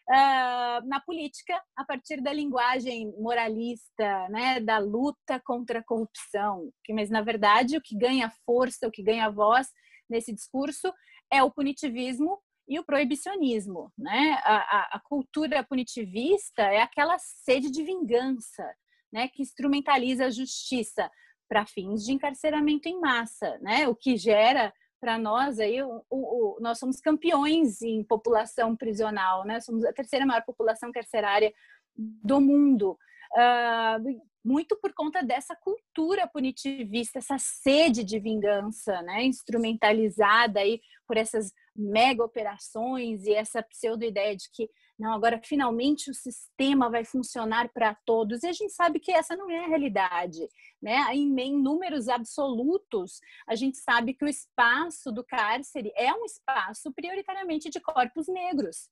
uh, 0.10 0.88
na 0.88 1.00
política 1.06 1.62
a 1.76 1.86
partir 1.86 2.22
da 2.22 2.34
linguagem 2.34 3.14
moralista, 3.18 4.28
né, 4.30 4.60
da 4.60 4.80
luta 4.80 5.40
contra 5.46 5.80
a 5.80 5.84
corrupção. 5.84 6.72
Que, 6.84 6.94
mas, 6.94 7.10
na 7.10 7.22
verdade, 7.22 7.78
o 7.78 7.82
que 7.82 7.96
ganha 7.96 8.32
força, 8.46 8.88
o 8.88 8.92
que 8.92 9.04
ganha 9.04 9.30
voz 9.30 9.68
nesse 10.10 10.34
discurso 10.34 10.92
é 11.32 11.44
o 11.44 11.52
punitivismo 11.52 12.40
e 12.68 12.80
o 12.80 12.84
proibicionismo. 12.84 13.92
Né? 13.98 14.40
A, 14.44 14.56
a, 14.56 14.90
a 14.94 15.00
cultura 15.00 15.64
punitivista 15.64 16.64
é 16.64 16.82
aquela 16.82 17.18
sede 17.20 17.70
de 17.70 17.84
vingança 17.84 18.66
né, 19.14 19.28
que 19.28 19.42
instrumentaliza 19.42 20.26
a 20.26 20.32
justiça 20.32 21.10
para 21.48 21.66
fins 21.66 22.04
de 22.04 22.14
encarceramento 22.14 22.88
em 22.88 23.00
massa, 23.00 23.58
né? 23.60 23.88
o 23.88 23.96
que 23.96 24.18
gera 24.18 24.74
para 25.00 25.18
nós 25.18 25.60
aí 25.60 25.82
o, 25.82 26.04
o, 26.10 26.58
nós 26.60 26.78
somos 26.78 27.00
campeões 27.00 27.82
em 27.82 28.04
população 28.04 28.76
prisional, 28.76 29.46
né? 29.46 29.60
Somos 29.62 29.86
a 29.86 29.94
terceira 29.94 30.26
maior 30.26 30.44
população 30.44 30.92
carcerária 30.92 31.54
do 31.96 32.40
mundo. 32.40 32.98
Uh, 33.34 34.22
muito 34.44 34.76
por 34.78 34.94
conta 34.94 35.22
dessa 35.22 35.56
cultura 35.56 36.28
punitivista, 36.28 37.20
essa 37.20 37.38
sede 37.38 38.04
de 38.04 38.20
vingança, 38.20 39.02
né, 39.02 39.24
instrumentalizada 39.26 40.62
aí 40.62 40.82
por 41.06 41.18
essas 41.18 41.52
mega 41.76 42.24
operações 42.24 43.26
e 43.26 43.34
essa 43.34 43.62
pseudo 43.62 44.04
ideia 44.04 44.36
de 44.36 44.50
que 44.52 44.70
não, 45.00 45.14
agora 45.14 45.40
finalmente 45.42 46.12
o 46.12 46.14
sistema 46.14 46.90
vai 46.90 47.06
funcionar 47.06 47.70
para 47.70 47.96
todos. 48.06 48.44
E 48.44 48.48
a 48.48 48.52
gente 48.52 48.74
sabe 48.74 49.00
que 49.00 49.12
essa 49.12 49.36
não 49.36 49.50
é 49.50 49.64
a 49.64 49.68
realidade, 49.68 50.48
né? 50.82 50.98
Em, 51.14 51.40
em 51.40 51.58
números 51.58 52.10
absolutos, 52.10 53.22
a 53.48 53.56
gente 53.56 53.78
sabe 53.78 54.14
que 54.14 54.26
o 54.26 54.28
espaço 54.28 55.12
do 55.12 55.24
cárcere 55.24 55.92
é 55.96 56.14
um 56.14 56.26
espaço 56.26 56.92
prioritariamente 56.92 57.70
de 57.70 57.80
corpos 57.80 58.28
negros 58.28 58.90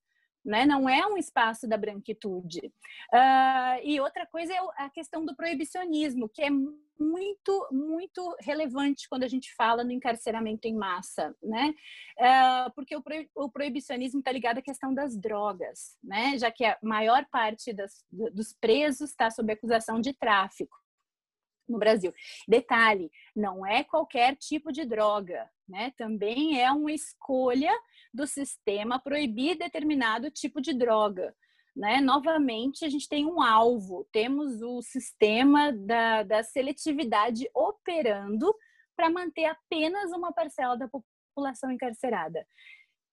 né? 0.47 0.65
Não 0.65 0.87
é 0.87 1.05
um 1.05 1.17
espaço 1.17 1.67
da 1.67 1.77
branquitude. 1.77 2.71
Uh, 3.13 3.83
e 3.83 3.99
outra 3.99 4.25
coisa 4.25 4.53
é 4.53 4.59
a 4.77 4.89
questão 4.89 5.25
do 5.25 5.35
proibicionismo, 5.35 6.29
que 6.29 6.41
é 6.41 6.49
muito, 6.49 7.67
muito 7.69 8.35
relevante 8.39 9.09
quando 9.09 9.23
a 9.23 9.27
gente 9.27 9.53
fala 9.53 9.83
no 9.83 9.91
encarceramento 9.91 10.67
em 10.67 10.73
massa, 10.73 11.35
né? 11.43 11.75
Uh, 12.17 12.71
porque 12.73 12.95
o, 12.95 13.03
o 13.35 13.51
proibicionismo 13.51 14.19
está 14.19 14.31
ligado 14.31 14.59
à 14.59 14.61
questão 14.61 14.93
das 14.93 15.17
drogas, 15.17 15.97
né? 16.01 16.37
Já 16.37 16.49
que 16.49 16.63
a 16.63 16.77
maior 16.81 17.25
parte 17.29 17.73
das, 17.73 18.05
dos 18.09 18.53
presos 18.53 19.09
está 19.09 19.29
sob 19.29 19.51
acusação 19.51 19.99
de 19.99 20.13
tráfico 20.13 20.77
no 21.67 21.77
Brasil. 21.77 22.13
Detalhe, 22.47 23.11
não 23.35 23.65
é 23.65 23.83
qualquer 23.83 24.35
tipo 24.35 24.71
de 24.71 24.85
droga, 24.85 25.49
né? 25.67 25.91
Também 25.97 26.61
é 26.61 26.71
uma 26.71 26.91
escolha 26.91 27.71
do 28.13 28.25
sistema 28.25 28.99
proibir 28.99 29.57
determinado 29.57 30.31
tipo 30.31 30.61
de 30.61 30.73
droga. 30.73 31.35
Né? 31.75 32.01
Novamente, 32.01 32.83
a 32.83 32.89
gente 32.89 33.07
tem 33.07 33.27
um 33.27 33.39
alvo, 33.39 34.07
temos 34.11 34.63
o 34.63 34.81
sistema 34.81 35.71
da, 35.71 36.23
da 36.23 36.41
seletividade 36.41 37.47
operando 37.53 38.51
para 38.95 39.11
manter 39.11 39.45
apenas 39.45 40.11
uma 40.11 40.33
parcela 40.33 40.75
da 40.75 40.87
população 40.87 41.69
encarcerada. 41.69 42.43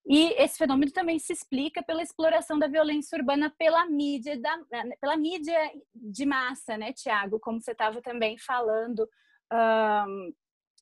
E 0.06 0.34
esse 0.42 0.58
fenômeno 0.58 0.92
também 0.92 1.18
se 1.18 1.32
explica 1.32 1.82
pela 1.82 2.02
exploração 2.02 2.58
da 2.58 2.66
violência 2.66 3.16
urbana 3.16 3.52
pela 3.58 3.86
mídia, 3.86 4.38
da, 4.38 4.58
pela 5.00 5.16
mídia 5.16 5.58
de 5.94 6.26
massa, 6.26 6.76
né, 6.76 6.92
Tiago? 6.92 7.40
Como 7.40 7.60
você 7.60 7.72
estava 7.72 8.02
também 8.02 8.36
falando 8.36 9.08
um, 9.50 10.32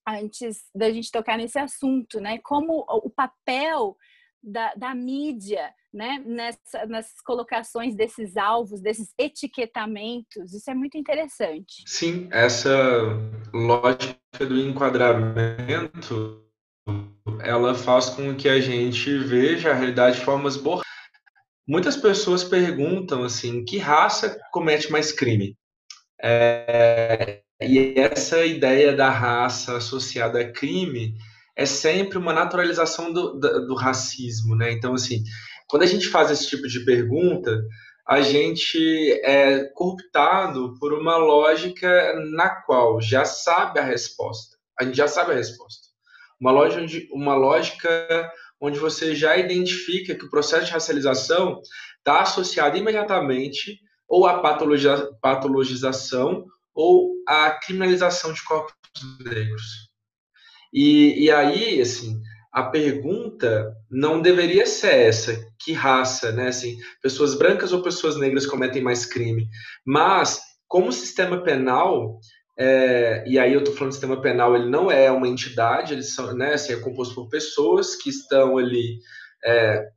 antes 0.08 0.64
da 0.74 0.90
gente 0.90 1.12
tocar 1.12 1.38
nesse 1.38 1.58
assunto, 1.58 2.20
né? 2.20 2.38
Como 2.38 2.84
o 2.88 3.08
papel 3.08 3.96
da, 4.42 4.74
da 4.74 4.92
mídia, 4.92 5.72
né? 5.94 6.20
Nessa, 6.26 6.84
nessas 6.86 7.20
colocações 7.20 7.94
desses 7.94 8.36
alvos, 8.36 8.80
desses 8.80 9.14
etiquetamentos, 9.16 10.52
isso 10.52 10.68
é 10.68 10.74
muito 10.74 10.98
interessante. 10.98 11.84
Sim, 11.86 12.28
essa 12.32 12.76
lógica 13.54 14.18
do 14.40 14.58
enquadramento 14.58 16.42
ela 17.40 17.74
faz 17.74 18.10
com 18.10 18.34
que 18.34 18.48
a 18.48 18.60
gente 18.60 19.18
veja 19.18 19.70
a 19.70 19.74
realidade 19.74 20.18
de 20.18 20.24
formas 20.24 20.56
boas. 20.56 20.82
Muitas 21.66 21.96
pessoas 21.96 22.42
perguntam 22.42 23.22
assim, 23.22 23.64
que 23.64 23.78
raça 23.78 24.38
comete 24.50 24.90
mais 24.90 25.12
crime? 25.12 25.56
É, 26.20 27.42
e 27.60 27.94
essa 27.96 28.44
ideia 28.44 28.94
da 28.94 29.10
raça 29.10 29.76
associada 29.76 30.40
a 30.40 30.52
crime 30.52 31.14
é 31.56 31.66
sempre 31.66 32.18
uma 32.18 32.32
naturalização 32.32 33.12
do, 33.12 33.38
do, 33.38 33.66
do 33.66 33.74
racismo, 33.74 34.56
né? 34.56 34.72
Então, 34.72 34.94
assim, 34.94 35.22
quando 35.68 35.82
a 35.82 35.86
gente 35.86 36.08
faz 36.08 36.30
esse 36.30 36.48
tipo 36.48 36.66
de 36.66 36.84
pergunta, 36.84 37.62
a 38.06 38.20
gente 38.20 39.12
é 39.24 39.64
cooptado 39.74 40.74
por 40.78 40.92
uma 40.92 41.16
lógica 41.16 42.14
na 42.32 42.50
qual 42.50 43.00
já 43.00 43.24
sabe 43.24 43.78
a 43.78 43.84
resposta. 43.84 44.56
A 44.78 44.84
gente 44.84 44.96
já 44.96 45.06
sabe 45.06 45.32
a 45.32 45.36
resposta. 45.36 45.91
Uma, 46.42 46.50
loja 46.50 46.80
onde, 46.80 47.08
uma 47.12 47.36
lógica 47.36 48.32
onde 48.60 48.76
você 48.76 49.14
já 49.14 49.36
identifica 49.36 50.12
que 50.12 50.24
o 50.24 50.28
processo 50.28 50.66
de 50.66 50.72
racialização 50.72 51.62
está 51.98 52.20
associado 52.22 52.76
imediatamente 52.76 53.78
ou 54.08 54.26
à 54.26 54.40
patologia, 54.40 55.08
patologização 55.20 56.44
ou 56.74 57.14
à 57.28 57.52
criminalização 57.52 58.32
de 58.32 58.42
corpos 58.42 58.74
negros. 59.24 59.62
E, 60.72 61.26
e 61.26 61.30
aí, 61.30 61.80
assim, 61.80 62.20
a 62.52 62.64
pergunta 62.64 63.72
não 63.88 64.20
deveria 64.20 64.66
ser 64.66 64.94
essa, 64.94 65.46
que 65.60 65.72
raça, 65.72 66.32
né? 66.32 66.48
Assim, 66.48 66.76
pessoas 67.00 67.36
brancas 67.36 67.72
ou 67.72 67.82
pessoas 67.82 68.16
negras 68.16 68.46
cometem 68.46 68.82
mais 68.82 69.06
crime. 69.06 69.46
Mas, 69.86 70.40
como 70.66 70.88
o 70.88 70.92
sistema 70.92 71.40
penal 71.40 72.18
é, 72.58 73.24
e 73.26 73.38
aí 73.38 73.52
eu 73.52 73.60
estou 73.60 73.74
falando 73.74 73.90
do 73.90 73.94
sistema 73.94 74.20
penal, 74.20 74.54
ele 74.54 74.68
não 74.68 74.90
é 74.90 75.10
uma 75.10 75.28
entidade, 75.28 75.94
eles 75.94 76.14
são, 76.14 76.34
né, 76.34 76.54
assim, 76.54 76.72
é 76.72 76.80
composto 76.80 77.14
por 77.14 77.28
pessoas 77.28 77.96
que 77.96 78.10
estão 78.10 78.58
ali, 78.58 78.98
é, 79.44 79.88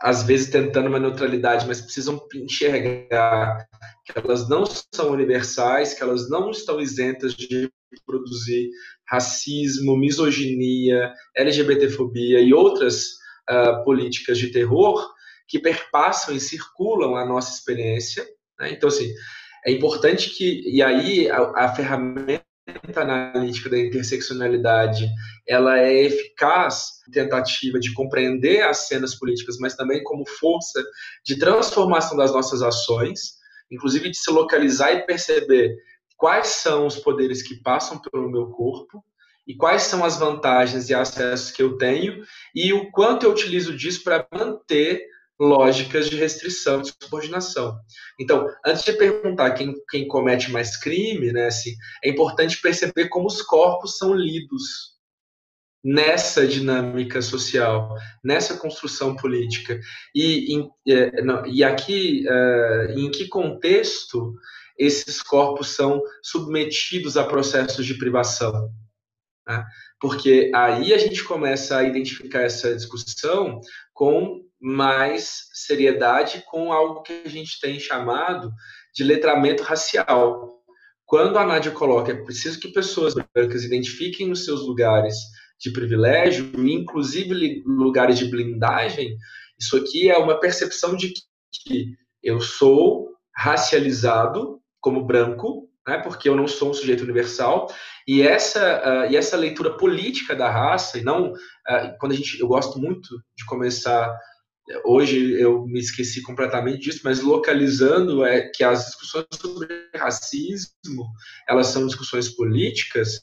às 0.00 0.22
vezes 0.22 0.50
tentando 0.50 0.88
uma 0.88 1.00
neutralidade, 1.00 1.66
mas 1.66 1.80
precisam 1.80 2.20
enxergar 2.34 3.66
que 4.04 4.18
elas 4.18 4.48
não 4.48 4.64
são 4.66 5.10
universais, 5.10 5.94
que 5.94 6.02
elas 6.02 6.28
não 6.30 6.50
estão 6.50 6.80
isentas 6.80 7.34
de 7.34 7.70
produzir 8.04 8.70
racismo, 9.08 9.96
misoginia, 9.96 11.12
LGBTfobia 11.34 12.40
e 12.40 12.52
outras 12.52 13.06
uh, 13.50 13.82
políticas 13.84 14.38
de 14.38 14.52
terror 14.52 15.08
que 15.48 15.58
perpassam 15.58 16.34
e 16.34 16.40
circulam 16.40 17.16
a 17.16 17.24
nossa 17.24 17.56
experiência. 17.56 18.26
Né? 18.58 18.72
Então, 18.72 18.88
assim, 18.88 19.12
é 19.66 19.72
importante 19.72 20.30
que, 20.30 20.62
e 20.64 20.80
aí 20.80 21.28
a, 21.28 21.64
a 21.64 21.74
ferramenta 21.74 22.46
analítica 22.96 23.68
da 23.68 23.78
interseccionalidade 23.78 25.08
ela 25.46 25.78
é 25.80 26.04
eficaz 26.04 27.00
tentativa 27.12 27.78
de 27.78 27.92
compreender 27.92 28.62
as 28.62 28.86
cenas 28.88 29.16
políticas, 29.16 29.56
mas 29.58 29.74
também 29.74 30.02
como 30.04 30.26
força 30.28 30.82
de 31.24 31.38
transformação 31.38 32.16
das 32.16 32.32
nossas 32.32 32.62
ações, 32.62 33.34
inclusive 33.70 34.10
de 34.10 34.16
se 34.16 34.30
localizar 34.30 34.92
e 34.92 35.04
perceber 35.04 35.76
quais 36.16 36.46
são 36.46 36.86
os 36.86 36.96
poderes 36.96 37.42
que 37.42 37.60
passam 37.60 38.00
pelo 38.00 38.30
meu 38.30 38.46
corpo 38.50 39.04
e 39.46 39.54
quais 39.56 39.82
são 39.82 40.04
as 40.04 40.16
vantagens 40.16 40.88
e 40.88 40.94
acessos 40.94 41.50
que 41.50 41.62
eu 41.62 41.76
tenho 41.76 42.22
e 42.54 42.72
o 42.72 42.90
quanto 42.92 43.26
eu 43.26 43.32
utilizo 43.32 43.76
disso 43.76 44.02
para 44.04 44.26
manter 44.32 45.04
lógicas 45.38 46.08
de 46.08 46.16
restrição, 46.16 46.80
de 46.80 46.92
subordinação. 47.00 47.78
Então, 48.18 48.46
antes 48.64 48.84
de 48.84 48.92
perguntar 48.94 49.52
quem, 49.52 49.74
quem 49.90 50.08
comete 50.08 50.50
mais 50.50 50.76
crime, 50.76 51.32
né, 51.32 51.46
assim, 51.46 51.74
é 52.02 52.08
importante 52.08 52.60
perceber 52.60 53.08
como 53.08 53.26
os 53.26 53.42
corpos 53.42 53.98
são 53.98 54.14
lidos 54.14 54.96
nessa 55.84 56.46
dinâmica 56.46 57.22
social, 57.22 57.94
nessa 58.24 58.56
construção 58.56 59.14
política. 59.14 59.78
E, 60.14 60.54
em, 60.54 60.68
é, 60.88 61.12
e 61.46 61.62
aqui, 61.62 62.24
é, 62.28 62.94
em 62.96 63.10
que 63.10 63.28
contexto 63.28 64.34
esses 64.78 65.22
corpos 65.22 65.74
são 65.74 66.02
submetidos 66.22 67.16
a 67.16 67.24
processos 67.24 67.86
de 67.86 67.94
privação? 67.94 68.70
Né? 69.46 69.64
Porque 70.00 70.50
aí 70.54 70.92
a 70.92 70.98
gente 70.98 71.22
começa 71.22 71.76
a 71.76 71.84
identificar 71.84 72.40
essa 72.40 72.74
discussão 72.74 73.60
com 73.94 74.45
mais 74.60 75.48
seriedade, 75.52 76.42
com 76.46 76.72
algo 76.72 77.02
que 77.02 77.22
a 77.24 77.28
gente 77.28 77.60
tem 77.60 77.78
chamado 77.78 78.50
de 78.94 79.04
letramento 79.04 79.62
racial. 79.62 80.62
Quando 81.04 81.38
a 81.38 81.46
Nádia 81.46 81.70
coloca, 81.70 82.10
é 82.10 82.22
preciso 82.24 82.58
que 82.58 82.68
pessoas 82.68 83.14
brancas 83.14 83.64
identifiquem 83.64 84.30
os 84.30 84.44
seus 84.44 84.66
lugares 84.66 85.16
de 85.58 85.70
privilégio, 85.70 86.50
inclusive 86.56 87.62
lugares 87.64 88.18
de 88.18 88.26
blindagem, 88.26 89.16
isso 89.58 89.76
aqui 89.76 90.10
é 90.10 90.18
uma 90.18 90.38
percepção 90.38 90.96
de 90.96 91.12
que 91.52 91.94
eu 92.22 92.40
sou 92.40 93.08
racializado 93.34 94.60
como 94.80 95.04
branco, 95.04 95.68
né, 95.86 95.98
porque 95.98 96.28
eu 96.28 96.36
não 96.36 96.46
sou 96.46 96.70
um 96.70 96.74
sujeito 96.74 97.04
universal, 97.04 97.68
e 98.06 98.22
essa, 98.22 99.06
uh, 99.06 99.10
e 99.10 99.16
essa 99.16 99.36
leitura 99.36 99.76
política 99.76 100.34
da 100.34 100.50
raça, 100.50 100.98
e 100.98 101.02
não, 101.02 101.32
uh, 101.32 101.96
quando 101.98 102.12
a 102.12 102.14
gente, 102.14 102.38
eu 102.40 102.48
gosto 102.48 102.78
muito 102.78 103.08
de 103.36 103.44
começar, 103.46 104.14
hoje 104.84 105.40
eu 105.40 105.66
me 105.66 105.78
esqueci 105.78 106.22
completamente 106.22 106.80
disso, 106.80 107.00
mas 107.04 107.22
localizando 107.22 108.24
é 108.24 108.48
que 108.48 108.64
as 108.64 108.86
discussões 108.86 109.26
sobre 109.32 109.68
racismo, 109.94 111.06
elas 111.48 111.68
são 111.68 111.86
discussões 111.86 112.28
políticas, 112.28 113.20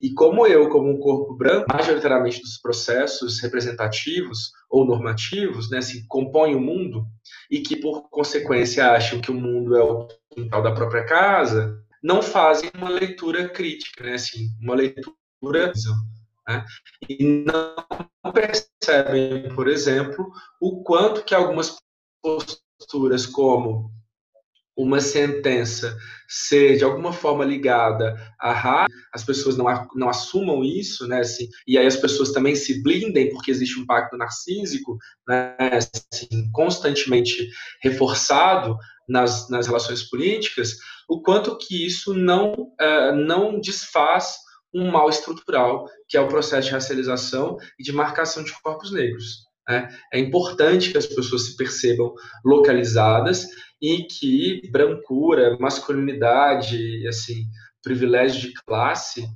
e 0.00 0.12
como 0.12 0.46
eu, 0.46 0.68
como 0.68 0.90
um 0.90 0.98
corpo 0.98 1.34
branco, 1.34 1.66
majoritariamente 1.72 2.40
dos 2.40 2.58
processos 2.58 3.40
representativos 3.40 4.50
ou 4.68 4.86
normativos, 4.86 5.70
né, 5.70 5.80
se 5.80 6.06
compõem 6.06 6.54
o 6.54 6.60
mundo, 6.60 7.06
e 7.50 7.60
que, 7.60 7.76
por 7.76 8.08
consequência, 8.10 8.90
acham 8.90 9.20
que 9.20 9.30
o 9.30 9.34
mundo 9.34 9.74
é 9.74 9.82
o 9.82 10.06
quintal 10.32 10.62
da 10.62 10.72
própria 10.72 11.04
casa, 11.04 11.82
não 12.02 12.20
fazem 12.20 12.70
uma 12.76 12.90
leitura 12.90 13.48
crítica, 13.48 14.04
né, 14.04 14.14
assim, 14.14 14.50
uma 14.60 14.74
leitura. 14.74 15.72
Né, 16.48 16.64
e 17.08 17.44
não 17.44 18.32
percebem, 18.32 19.54
por 19.54 19.68
exemplo, 19.68 20.30
o 20.60 20.82
quanto 20.82 21.24
que 21.24 21.34
algumas 21.34 21.76
posturas 22.22 23.26
como 23.26 23.90
uma 24.76 25.00
sentença 25.00 25.96
ser 26.28 26.76
de 26.76 26.84
alguma 26.84 27.12
forma 27.12 27.44
ligada 27.44 28.14
à 28.38 28.52
raça, 28.52 28.92
as 29.12 29.24
pessoas 29.24 29.56
não, 29.56 29.66
não 29.94 30.08
assumam 30.08 30.62
isso, 30.62 31.08
né, 31.08 31.20
assim, 31.20 31.48
e 31.66 31.78
aí 31.78 31.86
as 31.86 31.96
pessoas 31.96 32.30
também 32.30 32.54
se 32.54 32.82
blindem 32.82 33.30
porque 33.30 33.50
existe 33.50 33.80
um 33.80 33.86
pacto 33.86 34.16
narcísico, 34.16 34.98
né, 35.26 35.56
assim, 35.58 36.50
constantemente 36.52 37.48
reforçado 37.80 38.76
nas, 39.08 39.48
nas 39.48 39.66
relações 39.66 40.02
políticas, 40.02 40.76
o 41.08 41.22
quanto 41.22 41.56
que 41.56 41.86
isso 41.86 42.12
não, 42.12 42.52
uh, 42.52 43.14
não 43.14 43.58
desfaz 43.60 44.45
um 44.76 44.90
mal 44.90 45.08
estrutural, 45.08 45.88
que 46.08 46.16
é 46.16 46.20
o 46.20 46.28
processo 46.28 46.68
de 46.68 46.74
racialização 46.74 47.56
e 47.78 47.82
de 47.82 47.92
marcação 47.92 48.44
de 48.44 48.52
corpos 48.60 48.92
negros. 48.92 49.46
Né? 49.66 49.88
É 50.12 50.18
importante 50.18 50.92
que 50.92 50.98
as 50.98 51.06
pessoas 51.06 51.46
se 51.46 51.56
percebam 51.56 52.12
localizadas 52.44 53.46
e 53.80 54.04
que 54.04 54.60
brancura, 54.70 55.56
masculinidade, 55.58 57.06
assim, 57.08 57.44
privilégio 57.82 58.40
de 58.40 58.54
classe 58.66 59.26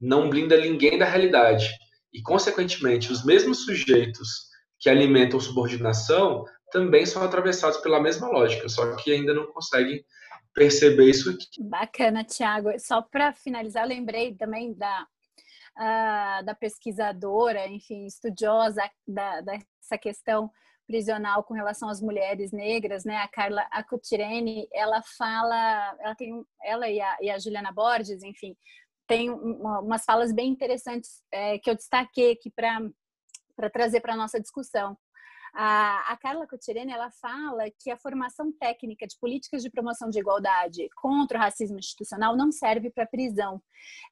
não 0.00 0.28
blinda 0.28 0.56
ninguém 0.60 0.98
da 0.98 1.04
realidade. 1.04 1.70
E, 2.12 2.22
consequentemente, 2.22 3.12
os 3.12 3.24
mesmos 3.24 3.64
sujeitos 3.64 4.48
que 4.78 4.88
alimentam 4.88 5.40
subordinação 5.40 6.44
também 6.70 7.04
são 7.04 7.22
atravessados 7.22 7.78
pela 7.78 8.00
mesma 8.00 8.28
lógica, 8.28 8.68
só 8.68 8.94
que 8.96 9.12
ainda 9.12 9.34
não 9.34 9.46
conseguem 9.46 10.04
perceber 10.58 11.08
isso 11.08 11.30
aqui. 11.30 11.62
Bacana, 11.62 12.24
Tiago. 12.24 12.78
Só 12.78 13.00
para 13.00 13.32
finalizar, 13.32 13.86
lembrei 13.86 14.34
também 14.34 14.74
da, 14.74 15.06
uh, 15.76 16.44
da 16.44 16.54
pesquisadora, 16.54 17.66
enfim, 17.68 18.04
estudiosa 18.06 18.82
da, 19.06 19.40
dessa 19.40 19.96
questão 20.00 20.50
prisional 20.86 21.44
com 21.44 21.54
relação 21.54 21.88
às 21.88 22.00
mulheres 22.00 22.50
negras, 22.50 23.04
né? 23.04 23.18
A 23.18 23.28
Carla 23.28 23.62
Acutirene, 23.70 24.66
ela 24.72 25.02
fala, 25.16 25.96
ela 26.00 26.14
tem, 26.14 26.44
ela 26.62 26.88
e 26.88 27.00
a, 27.00 27.16
e 27.20 27.30
a 27.30 27.38
Juliana 27.38 27.70
Borges, 27.70 28.22
enfim, 28.22 28.56
tem 29.06 29.30
uma, 29.30 29.80
umas 29.80 30.04
falas 30.04 30.32
bem 30.32 30.48
interessantes 30.50 31.22
é, 31.30 31.58
que 31.58 31.70
eu 31.70 31.74
destaquei 31.74 32.32
aqui 32.32 32.50
para 32.50 32.80
para 33.54 33.68
trazer 33.68 34.00
para 34.00 34.14
nossa 34.14 34.40
discussão. 34.40 34.96
A, 35.60 36.12
a 36.12 36.16
Carla 36.16 36.46
Cotirene, 36.46 36.92
ela 36.92 37.10
fala 37.10 37.64
que 37.80 37.90
a 37.90 37.96
formação 37.96 38.52
técnica 38.52 39.08
de 39.08 39.18
políticas 39.18 39.60
de 39.60 39.68
promoção 39.68 40.08
de 40.08 40.20
igualdade 40.20 40.88
contra 40.94 41.36
o 41.36 41.40
racismo 41.40 41.80
institucional 41.80 42.36
não 42.36 42.52
serve 42.52 42.90
para 42.90 43.04
prisão. 43.04 43.60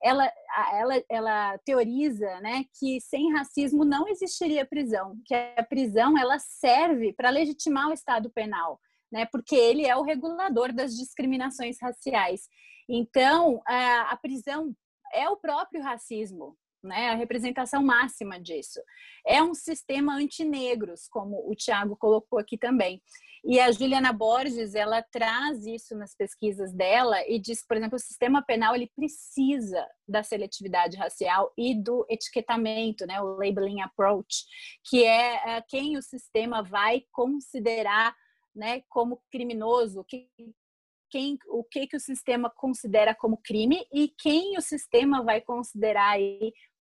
Ela, 0.03 0.29
ela, 0.73 1.05
ela 1.09 1.59
teoriza 1.59 2.41
né, 2.41 2.65
que 2.77 3.01
sem 3.01 3.33
racismo 3.33 3.85
não 3.85 4.09
existiria 4.09 4.67
prisão, 4.67 5.17
que 5.25 5.37
a 5.37 5.63
prisão 5.63 6.19
ela 6.19 6.37
serve 6.41 7.13
para 7.13 7.31
legitimar 7.31 7.91
o 7.91 7.93
Estado 7.93 8.29
penal. 8.29 8.81
Né, 9.13 9.25
porque 9.27 9.55
ele 9.55 9.87
é 9.87 9.95
o 9.95 10.03
regulador 10.03 10.73
das 10.73 10.97
discriminações 10.97 11.77
raciais. 11.81 12.49
Então, 12.89 13.63
a, 13.65 14.11
a 14.11 14.17
prisão 14.17 14.75
é 15.13 15.31
o 15.31 15.37
próprio 15.37 15.81
racismo, 15.81 16.57
né, 16.87 17.11
a 17.11 17.15
representação 17.15 17.83
máxima 17.83 18.41
disso. 18.41 18.81
É 19.27 19.43
um 19.43 19.55
sistema 19.55 20.15
antinegros, 20.15 21.09
como 21.09 21.51
o 21.51 21.55
Tiago 21.55 21.97
colocou 21.97 22.39
aqui 22.39 22.57
também. 22.57 23.03
E 23.45 23.61
a 23.61 23.71
Juliana 23.71 24.13
Borges, 24.13 24.75
ela 24.75 25.03
traz 25.03 25.65
isso 25.67 25.97
nas 25.97 26.17
pesquisas 26.17 26.73
dela 26.73 27.17
e 27.29 27.39
diz, 27.39 27.65
por 27.65 27.77
exemplo, 27.77 27.95
o 27.95 28.01
sistema 28.01 28.43
penal 28.43 28.75
ele 28.75 28.91
precisa 28.97 29.87
da 30.09 30.23
seletividade 30.23 30.97
racial 30.97 31.53
e 31.57 31.73
do 31.73 32.05
etiquetamento, 32.11 33.07
né, 33.07 33.21
o 33.21 33.37
labeling 33.37 33.83
approach, 33.83 34.45
que 34.85 35.05
é, 35.05 35.57
é 35.57 35.63
quem 35.63 35.97
o 35.97 36.03
sistema 36.03 36.61
vai 36.61 37.05
considerar 37.13 38.17
né, 38.53 38.83
como 38.89 39.23
criminoso, 39.31 40.03
que, 40.03 40.29
quem, 41.09 41.39
o 41.49 41.63
que, 41.63 41.87
que 41.87 41.97
o 41.97 42.01
sistema 42.01 42.51
considera 42.51 43.15
como 43.15 43.37
crime 43.37 43.87
e 43.93 44.09
quem 44.09 44.59
o 44.59 44.61
sistema 44.61 45.23
vai 45.23 45.41
considerar 45.41 46.11
aí 46.11 46.53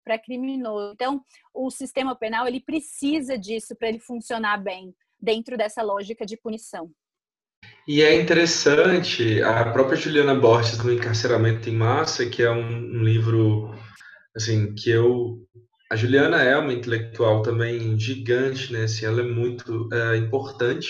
para 0.08 0.18
criminoso. 0.18 0.94
Então, 0.94 1.22
o 1.54 1.70
sistema 1.70 2.16
penal 2.16 2.48
ele 2.48 2.62
precisa 2.62 3.38
disso 3.38 3.76
para 3.76 3.90
ele 3.90 4.00
funcionar 4.00 4.58
bem 4.58 4.96
dentro 5.20 5.58
dessa 5.58 5.84
lógica 5.84 6.26
de 6.26 6.38
punição. 6.38 6.90
E 7.86 8.02
é 8.02 8.20
interessante, 8.22 9.42
a 9.42 9.70
própria 9.72 9.98
Juliana 9.98 10.34
Borges 10.34 10.78
no 10.78 10.94
Encarceramento 10.94 11.70
em 11.70 11.76
Massa, 11.76 12.26
que 12.30 12.42
é 12.42 12.50
um, 12.50 12.78
um 12.78 13.04
livro 13.04 13.76
assim 14.34 14.74
que 14.74 14.90
eu 14.90 15.46
a 15.90 15.96
Juliana 15.96 16.42
é 16.42 16.58
uma 16.58 16.74
intelectual 16.74 17.42
também 17.42 17.98
gigante, 17.98 18.74
né? 18.74 18.84
Assim, 18.84 19.06
ela 19.06 19.22
é 19.22 19.24
muito 19.24 19.88
é, 19.94 20.18
importante 20.18 20.90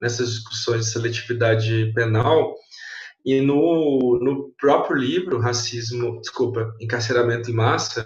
nessas 0.00 0.30
discussões 0.30 0.86
de 0.86 0.92
seletividade 0.92 1.92
penal. 1.94 2.54
E 3.24 3.40
no, 3.40 4.20
no 4.22 4.52
próprio 4.56 4.96
livro, 4.96 5.40
Racismo, 5.40 6.20
desculpa, 6.20 6.72
Encarceramento 6.80 7.50
em 7.50 7.54
Massa, 7.54 8.04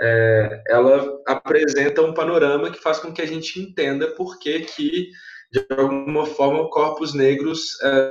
é, 0.00 0.62
ela 0.68 1.20
apresenta 1.26 2.02
um 2.02 2.14
panorama 2.14 2.70
que 2.70 2.80
faz 2.80 2.98
com 2.98 3.12
que 3.12 3.20
a 3.20 3.26
gente 3.26 3.60
entenda 3.60 4.14
por 4.14 4.38
que, 4.38 4.60
que 4.60 5.10
de 5.52 5.66
alguma 5.70 6.26
forma, 6.26 6.70
corpos 6.70 7.12
negros 7.12 7.80
é, 7.82 8.10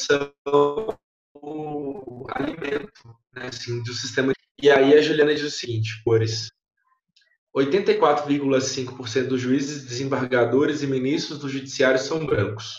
são 0.00 0.32
o 1.34 2.26
alimento 2.30 3.14
né, 3.34 3.48
assim, 3.48 3.82
do 3.82 3.92
sistema. 3.92 4.32
E 4.60 4.70
aí 4.70 4.94
a 4.94 5.02
Juliana 5.02 5.34
diz 5.34 5.44
o 5.44 5.50
seguinte, 5.50 6.02
cores. 6.04 6.48
84,5% 7.54 9.26
dos 9.26 9.40
juízes, 9.40 9.84
desembargadores 9.84 10.82
e 10.82 10.86
ministros 10.86 11.38
do 11.38 11.48
judiciário 11.48 11.98
são 11.98 12.24
brancos. 12.24 12.74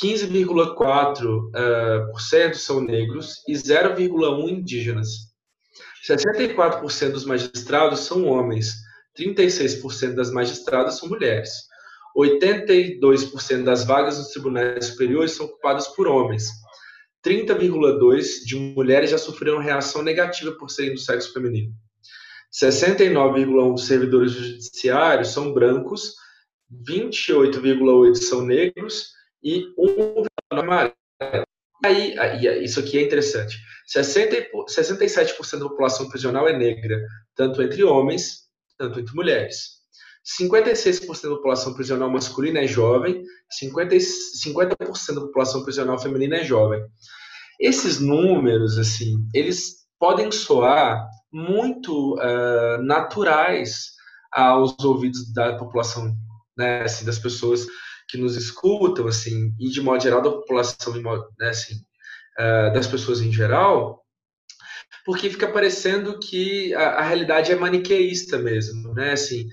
15,4% 0.00 2.52
uh, 2.52 2.54
são 2.54 2.80
negros 2.80 3.42
e 3.48 3.54
0,1% 3.54 4.50
indígenas. 4.50 5.34
64% 6.08 7.10
dos 7.10 7.24
magistrados 7.24 8.00
são 8.00 8.26
homens, 8.26 8.76
36% 9.18 10.14
das 10.14 10.30
magistradas 10.30 10.98
são 10.98 11.08
mulheres. 11.08 11.50
82% 12.16 13.64
das 13.64 13.84
vagas 13.84 14.18
nos 14.18 14.28
tribunais 14.28 14.86
superiores 14.86 15.32
são 15.32 15.46
ocupadas 15.46 15.88
por 15.88 16.06
homens. 16.06 16.48
30,2% 17.26 18.44
de 18.44 18.56
mulheres 18.56 19.10
já 19.10 19.18
sofreram 19.18 19.58
reação 19.58 20.02
negativa 20.02 20.52
por 20.52 20.70
serem 20.70 20.94
do 20.94 21.00
sexo 21.00 21.32
feminino. 21.32 21.72
69,1% 22.52 23.72
dos 23.72 23.86
servidores 23.86 24.32
judiciários 24.32 25.28
são 25.28 25.52
brancos, 25.52 26.14
28,8% 26.88 28.14
são 28.14 28.42
negros 28.42 29.10
e 29.42 29.66
1,9% 29.76 30.26
amarelo. 30.52 30.94
Aí, 31.84 32.18
aí, 32.18 32.64
isso 32.64 32.80
aqui 32.80 32.98
é 32.98 33.02
interessante. 33.02 33.58
60, 33.86 34.48
67% 34.68 35.58
da 35.58 35.68
população 35.68 36.08
prisional 36.08 36.48
é 36.48 36.56
negra, 36.56 37.00
tanto 37.34 37.62
entre 37.62 37.84
homens, 37.84 38.46
tanto 38.78 38.98
entre 39.00 39.14
mulheres. 39.14 39.76
56% 40.40 41.22
da 41.22 41.36
população 41.36 41.72
prisional 41.72 42.10
masculina 42.10 42.60
é 42.60 42.66
jovem, 42.66 43.22
50%, 43.62 44.00
50 44.00 44.76
da 45.14 45.20
população 45.20 45.62
prisional 45.62 45.98
feminina 45.98 46.38
é 46.38 46.44
jovem. 46.44 46.82
Esses 47.60 48.00
números, 48.00 48.76
assim, 48.76 49.24
eles 49.32 49.86
podem 49.98 50.30
soar 50.32 51.06
muito 51.32 52.14
uh, 52.14 52.82
naturais 52.82 53.92
aos 54.32 54.74
ouvidos 54.84 55.32
da 55.32 55.56
população, 55.56 56.12
né, 56.56 56.82
assim, 56.82 57.04
das 57.04 57.18
pessoas 57.18 57.66
que 58.08 58.16
nos 58.16 58.36
escutam, 58.36 59.06
assim, 59.06 59.52
e 59.58 59.68
de 59.68 59.80
modo 59.80 60.02
geral 60.02 60.22
da 60.22 60.30
população, 60.30 60.94
né, 61.38 61.48
assim, 61.48 61.74
uh, 62.38 62.72
das 62.72 62.86
pessoas 62.86 63.20
em 63.20 63.32
geral, 63.32 64.04
porque 65.04 65.30
fica 65.30 65.48
parecendo 65.48 66.18
que 66.18 66.74
a, 66.74 66.90
a 66.90 67.02
realidade 67.02 67.52
é 67.52 67.56
maniqueísta 67.56 68.38
mesmo, 68.38 68.92
né, 68.94 69.12
assim, 69.12 69.46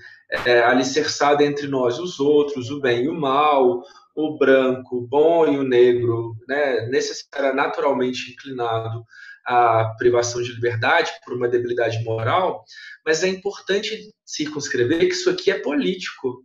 é, 0.44 0.62
alicerçada 0.62 1.44
entre 1.44 1.66
nós 1.68 1.98
os 1.98 2.18
outros, 2.18 2.70
o 2.70 2.80
bem 2.80 3.04
e 3.04 3.08
o 3.08 3.14
mal, 3.14 3.82
o 4.14 4.38
branco, 4.38 4.96
o 4.96 5.06
bom 5.06 5.46
e 5.46 5.58
o 5.58 5.62
negro, 5.62 6.36
né, 6.48 6.86
necessariamente 6.88 7.56
naturalmente 7.56 8.32
inclinado 8.32 9.04
à 9.44 9.94
privação 9.98 10.42
de 10.42 10.52
liberdade 10.52 11.12
por 11.24 11.36
uma 11.36 11.48
debilidade 11.48 12.02
moral, 12.02 12.64
mas 13.04 13.22
é 13.22 13.28
importante 13.28 14.12
circunscrever 14.24 15.00
que 15.00 15.14
isso 15.14 15.30
aqui 15.30 15.50
é 15.50 15.58
político, 15.58 16.44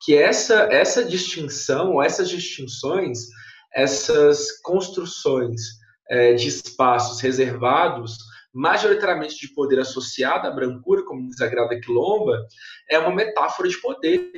que 0.00 0.14
essa 0.14 0.68
essa 0.70 1.04
distinção, 1.04 2.02
essas 2.02 2.28
distinções, 2.28 3.26
essas 3.74 4.60
construções 4.62 5.60
é, 6.08 6.34
de 6.34 6.48
espaços 6.48 7.20
reservados 7.20 8.16
majoritariamente 8.56 9.36
de 9.38 9.52
poder 9.52 9.78
associado 9.80 10.48
à 10.48 10.50
brancura, 10.50 11.04
como 11.04 11.28
diz 11.28 11.42
a 11.42 11.46
Grada 11.46 11.78
Quilomba, 11.78 12.46
é 12.88 12.98
uma 12.98 13.14
metáfora 13.14 13.68
de 13.68 13.76
poder 13.78 14.32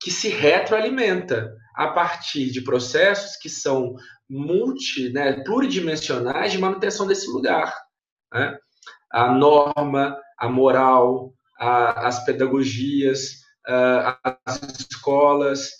que 0.00 0.10
se 0.10 0.30
retroalimenta 0.30 1.54
a 1.76 1.88
partir 1.88 2.50
de 2.50 2.62
processos 2.62 3.36
que 3.36 3.50
são 3.50 3.94
multi, 4.28 5.10
né, 5.10 5.44
pluridimensionais 5.44 6.52
de 6.52 6.58
manutenção 6.58 7.06
desse 7.06 7.28
lugar. 7.28 7.74
Né? 8.32 8.56
A 9.12 9.30
norma, 9.30 10.18
a 10.38 10.48
moral, 10.48 11.34
a, 11.58 12.08
as 12.08 12.24
pedagogias, 12.24 13.41
as 13.66 14.60
escolas, 14.90 15.70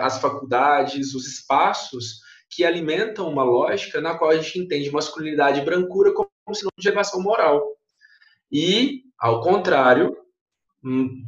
as 0.00 0.18
faculdades, 0.20 1.14
os 1.14 1.26
espaços 1.26 2.20
que 2.50 2.64
alimentam 2.64 3.28
uma 3.28 3.44
lógica 3.44 4.00
na 4.00 4.16
qual 4.16 4.30
a 4.30 4.36
gente 4.36 4.58
entende 4.58 4.90
masculinidade 4.90 5.60
e 5.60 5.64
brancura 5.64 6.12
como 6.12 6.30
sinônimo 6.52 6.72
de 6.78 6.88
elevação 6.88 7.20
moral. 7.20 7.62
E, 8.50 9.02
ao 9.18 9.42
contrário, 9.42 10.16
hum, 10.82 11.24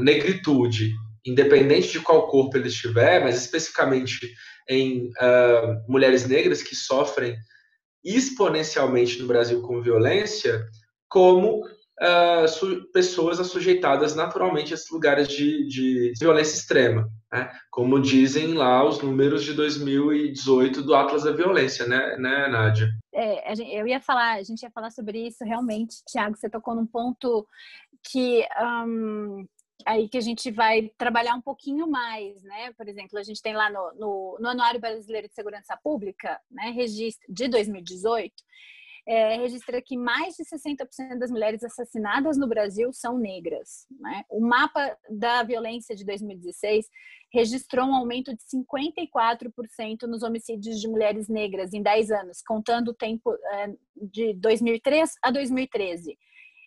negritude, 0.00 0.94
independente 1.24 1.92
de 1.92 2.00
qual 2.00 2.28
corpo 2.28 2.56
ele 2.56 2.68
estiver, 2.68 3.22
mas 3.22 3.36
especificamente 3.36 4.32
em 4.68 5.08
uh, 5.08 5.84
mulheres 5.86 6.26
negras 6.26 6.62
que 6.62 6.74
sofrem 6.74 7.36
exponencialmente 8.02 9.20
no 9.20 9.26
Brasil 9.26 9.60
com 9.62 9.82
violência, 9.82 10.66
como 11.08 11.62
uh, 12.02 12.92
pessoas 12.92 13.40
assujeitadas 13.40 14.14
naturalmente 14.14 14.72
a 14.72 14.74
esses 14.74 14.90
lugares 14.90 15.28
de, 15.28 15.66
de 15.66 16.12
violência 16.18 16.56
extrema, 16.56 17.08
né? 17.32 17.50
como 17.70 18.00
dizem 18.00 18.54
lá 18.54 18.84
os 18.84 19.00
números 19.00 19.44
de 19.44 19.52
2018 19.52 20.82
do 20.82 20.94
Atlas 20.94 21.24
da 21.24 21.32
Violência, 21.32 21.86
né, 21.86 22.16
né 22.16 22.48
Nádia? 22.48 22.88
É, 23.12 23.52
eu 23.78 23.86
ia 23.86 24.00
falar, 24.00 24.34
a 24.34 24.42
gente 24.42 24.62
ia 24.62 24.70
falar 24.70 24.90
sobre 24.90 25.26
isso 25.26 25.44
realmente, 25.44 25.96
Tiago, 26.06 26.36
você 26.36 26.48
tocou 26.48 26.74
num 26.74 26.86
ponto 26.86 27.46
que 28.10 28.46
um, 28.86 29.44
aí 29.84 30.08
que 30.08 30.18
a 30.18 30.20
gente 30.20 30.50
vai 30.50 30.90
trabalhar 30.96 31.34
um 31.34 31.40
pouquinho 31.40 31.86
mais, 31.88 32.42
né? 32.42 32.72
Por 32.76 32.88
exemplo, 32.88 33.18
a 33.18 33.22
gente 33.22 33.42
tem 33.42 33.54
lá 33.54 33.70
no, 33.70 33.92
no, 33.94 34.38
no 34.40 34.48
Anuário 34.48 34.80
Brasileiro 34.80 35.28
de 35.28 35.34
Segurança 35.34 35.76
Pública, 35.82 36.40
né, 36.50 36.70
registro 36.70 37.26
de 37.32 37.48
2018, 37.48 38.32
é, 39.08 39.36
registra 39.38 39.80
que 39.80 39.96
mais 39.96 40.34
de 40.36 40.44
60% 40.44 41.18
das 41.18 41.30
mulheres 41.30 41.64
assassinadas 41.64 42.36
no 42.36 42.46
Brasil 42.46 42.92
são 42.92 43.16
negras. 43.16 43.86
Né? 43.98 44.22
O 44.28 44.38
mapa 44.38 44.98
da 45.08 45.42
violência 45.42 45.96
de 45.96 46.04
2016 46.04 46.86
registrou 47.32 47.86
um 47.86 47.94
aumento 47.94 48.36
de 48.36 48.42
54% 48.42 50.02
nos 50.02 50.22
homicídios 50.22 50.78
de 50.78 50.86
mulheres 50.86 51.26
negras 51.26 51.72
em 51.72 51.82
10 51.82 52.10
anos, 52.10 52.42
contando 52.46 52.88
o 52.88 52.94
tempo 52.94 53.32
é, 53.32 53.72
de 53.96 54.34
2003 54.34 55.14
a 55.22 55.30
2013. 55.30 56.12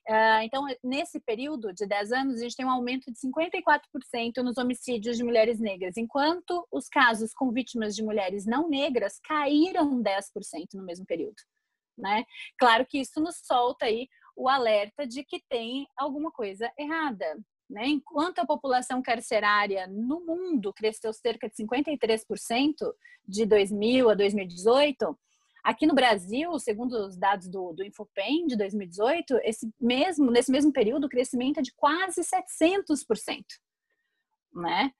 Uh, 0.10 0.42
então, 0.42 0.66
nesse 0.84 1.20
período 1.20 1.72
de 1.72 1.86
10 1.86 2.12
anos, 2.12 2.40
a 2.40 2.44
gente 2.44 2.56
tem 2.56 2.66
um 2.66 2.72
aumento 2.72 3.12
de 3.12 3.20
54% 3.20 4.38
nos 4.44 4.58
homicídios 4.58 5.16
de 5.16 5.24
mulheres 5.24 5.60
negras, 5.60 5.96
enquanto 5.96 6.68
os 6.72 6.90
casos 6.90 7.36
com 7.36 7.52
vítimas 7.52 7.96
de 7.96 8.04
mulheres 8.04 8.48
não 8.48 8.68
negras 8.68 9.20
caíram 9.24 10.02
10% 10.02 10.74
no 10.74 10.84
mesmo 10.84 11.06
período 11.06 11.36
né? 12.02 12.26
Claro 12.58 12.86
que 12.86 13.00
isso 13.00 13.22
nos 13.22 13.38
solta 13.44 13.86
aí 13.86 14.08
o 14.36 14.50
alerta 14.50 15.06
de 15.06 15.24
que 15.24 15.42
tem 15.48 15.88
alguma 15.96 16.32
coisa 16.32 16.72
errada. 16.78 17.38
Né? 17.70 17.88
Enquanto 17.88 18.40
a 18.40 18.46
população 18.46 19.02
carcerária 19.02 19.88
no 19.88 20.26
mundo 20.26 20.74
cresceu 20.74 21.14
cerca 21.14 21.48
de 21.48 21.56
53% 21.56 22.74
de 23.26 23.46
2000 23.46 24.10
a 24.10 24.14
2018, 24.14 25.18
aqui 25.64 25.86
no 25.86 25.94
Brasil, 25.94 26.58
segundo 26.60 26.94
os 27.08 27.16
dados 27.16 27.48
do, 27.48 27.72
do 27.72 27.84
Infopen 27.84 28.48
de 28.48 28.58
2018, 28.58 29.40
esse 29.44 29.72
mesmo, 29.80 30.30
nesse 30.32 30.52
mesmo 30.52 30.74
período, 30.74 31.06
o 31.06 31.10
crescimento 31.10 31.60
é 31.60 31.64
de 31.64 31.74
quase 31.74 32.22
700%. 32.22 33.44
Né? 34.54 34.92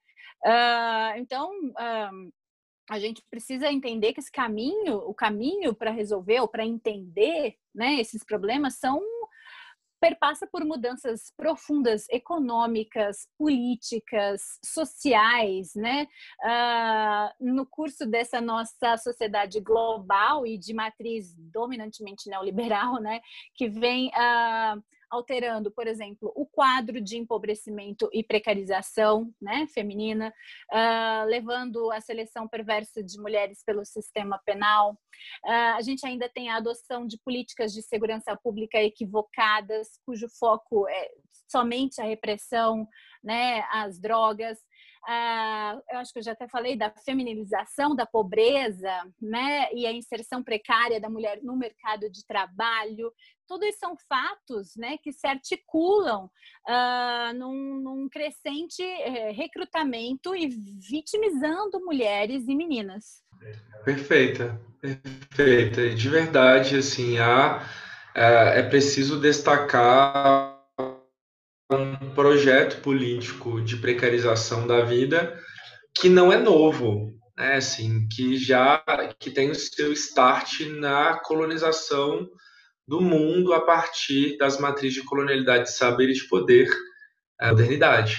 Uh, 0.46 1.18
então, 1.18 1.50
uh, 1.50 2.32
a 2.90 2.98
gente 2.98 3.22
precisa 3.30 3.70
entender 3.70 4.12
que 4.12 4.20
esse 4.20 4.32
caminho, 4.32 4.96
o 4.98 5.14
caminho 5.14 5.74
para 5.74 5.90
resolver 5.90 6.40
ou 6.40 6.48
para 6.48 6.64
entender 6.64 7.56
né, 7.74 8.00
esses 8.00 8.24
problemas 8.24 8.78
são 8.78 9.00
perpassa 10.02 10.48
por 10.48 10.64
mudanças 10.64 11.32
profundas 11.36 12.08
econômicas, 12.10 13.28
políticas, 13.38 14.58
sociais, 14.64 15.76
né? 15.76 16.08
Uh, 16.44 17.54
no 17.54 17.64
curso 17.64 18.04
dessa 18.04 18.40
nossa 18.40 18.96
sociedade 18.96 19.60
global 19.60 20.44
e 20.44 20.58
de 20.58 20.74
matriz 20.74 21.32
dominantemente 21.36 22.28
neoliberal, 22.28 23.00
né? 23.00 23.20
Que 23.54 23.68
vem 23.68 24.08
uh, 24.08 24.82
alterando, 25.12 25.70
por 25.70 25.86
exemplo, 25.86 26.32
o 26.34 26.46
quadro 26.46 26.98
de 26.98 27.18
empobrecimento 27.18 28.08
e 28.14 28.24
precarização 28.24 29.30
né, 29.40 29.66
feminina, 29.66 30.32
uh, 30.72 31.26
levando 31.26 31.92
a 31.92 32.00
seleção 32.00 32.48
perversa 32.48 33.02
de 33.02 33.20
mulheres 33.20 33.62
pelo 33.62 33.84
sistema 33.84 34.40
penal. 34.46 34.92
Uh, 35.44 35.76
a 35.76 35.82
gente 35.82 36.06
ainda 36.06 36.30
tem 36.30 36.48
a 36.48 36.56
adoção 36.56 37.06
de 37.06 37.18
políticas 37.18 37.74
de 37.74 37.82
segurança 37.82 38.34
pública 38.34 38.82
equivocadas, 38.82 40.00
cujo 40.06 40.26
foco 40.30 40.88
é 40.88 41.10
somente 41.46 42.00
a 42.00 42.04
repressão, 42.04 42.88
né, 43.22 43.62
as 43.70 44.00
drogas. 44.00 44.58
Uh, 45.04 45.82
eu 45.90 45.98
acho 45.98 46.12
que 46.12 46.20
eu 46.20 46.22
já 46.22 46.30
até 46.30 46.46
falei 46.46 46.76
da 46.76 46.90
feminilização 47.04 47.94
da 47.94 48.06
pobreza, 48.06 48.90
né, 49.20 49.68
e 49.72 49.84
a 49.84 49.92
inserção 49.92 50.44
precária 50.44 51.00
da 51.00 51.10
mulher 51.10 51.40
no 51.42 51.56
mercado 51.56 52.08
de 52.08 52.24
trabalho, 52.24 53.12
tudo 53.48 53.64
isso 53.64 53.78
são 53.80 53.96
fatos 54.08 54.76
né, 54.76 54.96
que 55.02 55.12
se 55.12 55.26
articulam 55.26 56.26
uh, 56.68 57.34
num, 57.36 57.80
num, 57.80 58.08
crescente 58.08 58.82
eh, 58.82 59.32
recrutamento 59.32 60.34
e 60.36 60.48
vitimizando 60.48 61.84
mulheres 61.84 62.46
e 62.48 62.54
meninas. 62.54 63.22
Perfeita, 63.84 64.58
perfeita. 64.80 65.90
De 65.90 66.08
verdade, 66.08 66.76
assim, 66.76 67.18
há, 67.18 67.68
é, 68.14 68.60
é 68.60 68.62
preciso 68.62 69.20
destacar 69.20 70.61
um 71.74 72.14
projeto 72.14 72.80
político 72.82 73.60
de 73.62 73.76
precarização 73.76 74.66
da 74.66 74.82
vida 74.82 75.38
que 75.94 76.08
não 76.08 76.32
é 76.32 76.38
novo, 76.38 77.12
né, 77.36 77.56
assim, 77.56 78.08
que 78.08 78.36
já 78.36 78.82
que 79.18 79.30
tem 79.30 79.50
o 79.50 79.54
seu 79.54 79.92
start 79.92 80.60
na 80.78 81.18
colonização 81.20 82.28
do 82.86 83.00
mundo 83.00 83.52
a 83.52 83.60
partir 83.60 84.36
das 84.38 84.58
matrizes 84.58 85.00
de 85.00 85.06
colonialidade 85.06 85.64
de 85.64 85.72
saber 85.72 86.10
e 86.10 86.14
de 86.14 86.28
poder, 86.28 86.68
a 87.38 87.50
modernidade. 87.50 88.16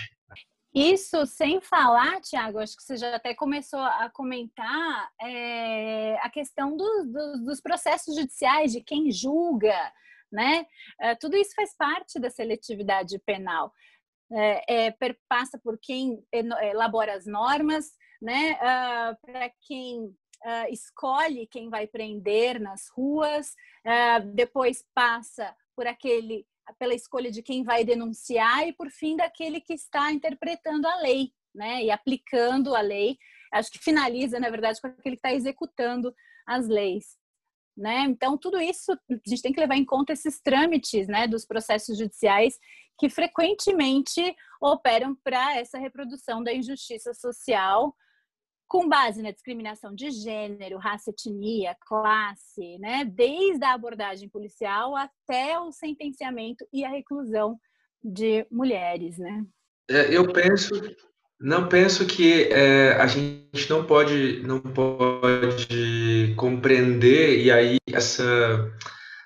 Isso 0.73 1.23
sem 1.27 1.61
falar, 1.61 2.19
Tiago, 2.21 2.57
acho 2.57 2.75
que 2.75 2.81
você 2.81 2.97
já 2.97 3.15
até 3.15 3.35
começou 3.35 3.79
a 3.79 4.09
comentar 4.11 5.07
é, 5.21 6.17
a 6.21 6.29
questão 6.29 6.75
do, 6.75 7.03
do, 7.05 7.45
dos 7.45 7.61
processos 7.61 8.15
judiciais, 8.15 8.71
de 8.71 8.81
quem 8.81 9.11
julga, 9.11 9.75
né? 10.33 10.65
É, 10.99 11.15
tudo 11.15 11.37
isso 11.37 11.51
faz 11.55 11.75
parte 11.77 12.19
da 12.19 12.29
seletividade 12.29 13.19
penal. 13.19 13.71
É, 14.31 14.87
é 14.87 14.95
passa 15.29 15.59
por 15.63 15.77
quem 15.79 16.25
elabora 16.31 17.13
as 17.13 17.27
normas, 17.27 17.91
né? 18.19 18.53
Uh, 18.53 19.17
Para 19.21 19.51
quem 19.67 20.05
uh, 20.05 20.71
escolhe 20.71 21.45
quem 21.45 21.69
vai 21.69 21.85
prender 21.85 22.59
nas 22.59 22.89
ruas, 22.89 23.49
uh, 23.85 24.25
depois 24.33 24.83
passa 24.95 25.55
por 25.75 25.85
aquele 25.85 26.45
pela 26.79 26.93
escolha 26.93 27.29
de 27.29 27.43
quem 27.43 27.61
vai 27.61 27.83
denunciar 27.83 28.65
e 28.65 28.71
por 28.71 28.89
fim 28.89 29.17
daquele 29.17 29.59
que 29.59 29.73
está 29.73 30.13
interpretando 30.13 30.87
a 30.87 30.95
lei, 31.01 31.33
né, 31.53 31.83
e 31.83 31.91
aplicando 31.91 32.73
a 32.73 32.79
lei. 32.79 33.17
Acho 33.51 33.69
que 33.69 33.79
finaliza, 33.79 34.39
na 34.39 34.49
verdade, 34.49 34.79
com 34.79 34.87
aquele 34.87 35.17
que 35.17 35.27
está 35.27 35.33
executando 35.33 36.15
as 36.47 36.65
leis. 36.65 37.17
Né? 37.75 38.01
Então, 38.01 38.37
tudo 38.37 38.61
isso 38.61 38.91
a 38.91 38.97
gente 39.27 39.41
tem 39.41 39.51
que 39.51 39.59
levar 39.59 39.75
em 39.75 39.85
conta 39.85 40.13
esses 40.13 40.39
trâmites 40.39 41.07
né, 41.07 41.27
dos 41.27 41.45
processos 41.45 41.97
judiciais 41.97 42.59
que 42.99 43.09
frequentemente 43.09 44.35
operam 44.61 45.15
para 45.23 45.57
essa 45.57 45.79
reprodução 45.79 46.43
da 46.43 46.53
injustiça 46.53 47.13
social 47.13 47.95
com 48.67 48.87
base 48.89 49.21
na 49.21 49.31
discriminação 49.31 49.93
de 49.93 50.09
gênero, 50.09 50.79
raça, 50.79 51.11
etnia, 51.11 51.75
classe, 51.81 52.77
né? 52.79 53.05
desde 53.05 53.63
a 53.63 53.73
abordagem 53.73 54.27
policial 54.27 54.95
até 54.95 55.59
o 55.59 55.71
sentenciamento 55.71 56.65
e 56.73 56.83
a 56.83 56.89
reclusão 56.89 57.59
de 58.03 58.47
mulheres. 58.49 59.19
Né? 59.19 59.45
É, 59.89 60.15
eu 60.15 60.31
penso, 60.31 60.73
não 61.43 61.67
penso 61.67 62.05
que 62.05 62.43
é, 62.43 62.93
a 62.93 63.05
gente 63.05 63.69
não 63.69 63.83
pode, 63.83 64.41
não 64.47 64.61
pode 64.61 66.33
compreender 66.37 67.41
e 67.41 67.51
aí 67.51 67.75
essa 67.91 68.71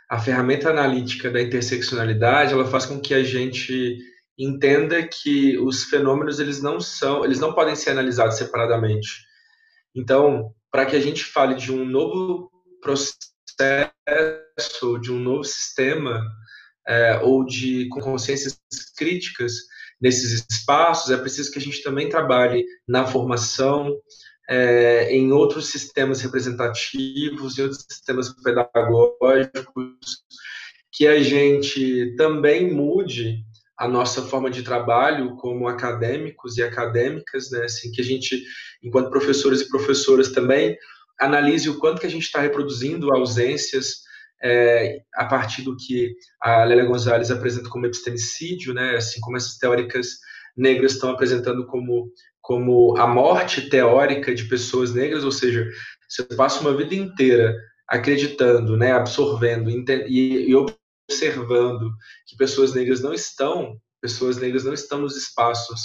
a 0.10 0.18
ferramenta 0.18 0.72
analítica 0.72 1.30
da 1.30 1.40
interseccionalidade 1.40 2.54
ela 2.54 2.66
faz 2.66 2.88
com 2.88 3.00
que 3.00 3.14
a 3.14 3.24
gente 3.24 4.00
entenda 4.36 5.08
que 5.08 5.60
os 5.60 5.84
fenômenos 5.84 6.40
eles 6.40 6.60
não 6.60 6.80
são, 6.80 7.24
eles 7.24 7.40
não 7.40 7.54
podem 7.54 7.76
ser 7.76 7.92
analisados 7.92 8.38
separadamente. 8.38 9.10
Então, 9.94 10.56
para 10.72 10.88
que 10.88 10.96
a 10.96 11.00
gente 11.00 11.24
fale 11.24 11.54
de 11.54 11.72
um 11.72 11.86
novo 11.86 12.50
processo, 12.82 13.30
de 15.02 15.12
um 15.12 15.20
novo 15.20 15.44
sistema, 15.44 16.24
é, 16.88 17.20
ou 17.22 17.46
de 17.46 17.88
com 17.90 18.00
consciências 18.00 18.60
críticas 18.98 19.54
nesses 20.00 20.46
espaços, 20.50 21.12
é 21.12 21.18
preciso 21.18 21.52
que 21.52 21.60
a 21.60 21.62
gente 21.62 21.82
também 21.84 22.10
trabalhe 22.10 22.66
na 22.88 23.06
formação, 23.06 23.98
é, 24.50 25.12
em 25.14 25.32
outros 25.32 25.70
sistemas 25.70 26.22
representativos, 26.22 27.58
em 27.58 27.64
outros 27.64 27.86
sistemas 27.90 28.34
pedagógicos, 28.42 30.24
que 30.92 31.08
a 31.08 31.22
gente 31.22 32.16
também 32.16 32.74
mude 32.74 33.44
a 33.78 33.88
nossa 33.88 34.24
forma 34.24 34.50
de 34.50 34.64
trabalho 34.64 35.36
como 35.36 35.68
acadêmicos 35.68 36.58
e 36.58 36.64
acadêmicas, 36.64 37.52
né? 37.52 37.66
Assim, 37.66 37.92
que 37.92 38.02
a 38.02 38.04
gente, 38.04 38.44
enquanto 38.82 39.12
professores 39.12 39.62
e 39.62 39.70
professoras 39.70 40.32
também, 40.32 40.76
analise 41.20 41.70
o 41.70 41.78
quanto 41.78 42.02
que 42.02 42.08
a 42.08 42.10
gente 42.10 42.24
está 42.24 42.42
reproduzindo 42.42 43.14
ausências 43.14 44.07
é, 44.44 45.02
a 45.16 45.26
partir 45.26 45.64
do 45.64 45.76
que 45.76 46.14
a 46.42 46.64
Lélia 46.64 46.86
Gonzalez 46.86 47.32
apresenta 47.32 47.70
como 47.70 47.86
epistemicídio, 47.86 48.74
né? 48.74 48.96
Assim 48.98 49.20
como 49.20 49.38
essas 49.38 49.58
teóricas 49.58 50.08
negras 50.56 50.94
estão 50.94 51.12
apresentando 51.12 51.66
como 51.66 52.12
como 52.48 52.98
a 52.98 53.06
morte 53.06 53.70
teórica 53.70 54.34
de 54.34 54.46
pessoas 54.46 54.94
negras, 54.94 55.26
ou 55.26 55.34
seja, 55.34 55.70
você 56.08 56.24
passa 56.24 56.62
uma 56.62 56.74
vida 56.74 56.96
inteira 56.96 57.54
acreditando, 57.86 58.78
né, 58.78 58.94
absorvendo 58.94 59.70
e, 59.70 60.50
e 60.50 60.56
observando 60.56 61.92
que 62.26 62.38
pessoas 62.38 62.74
negras 62.74 63.02
não 63.02 63.14
estão, 63.14 63.78
pessoas 64.02 64.38
negras 64.38 64.64
não 64.64 64.74
estão 64.74 65.00
nos 65.00 65.18
espaços 65.18 65.82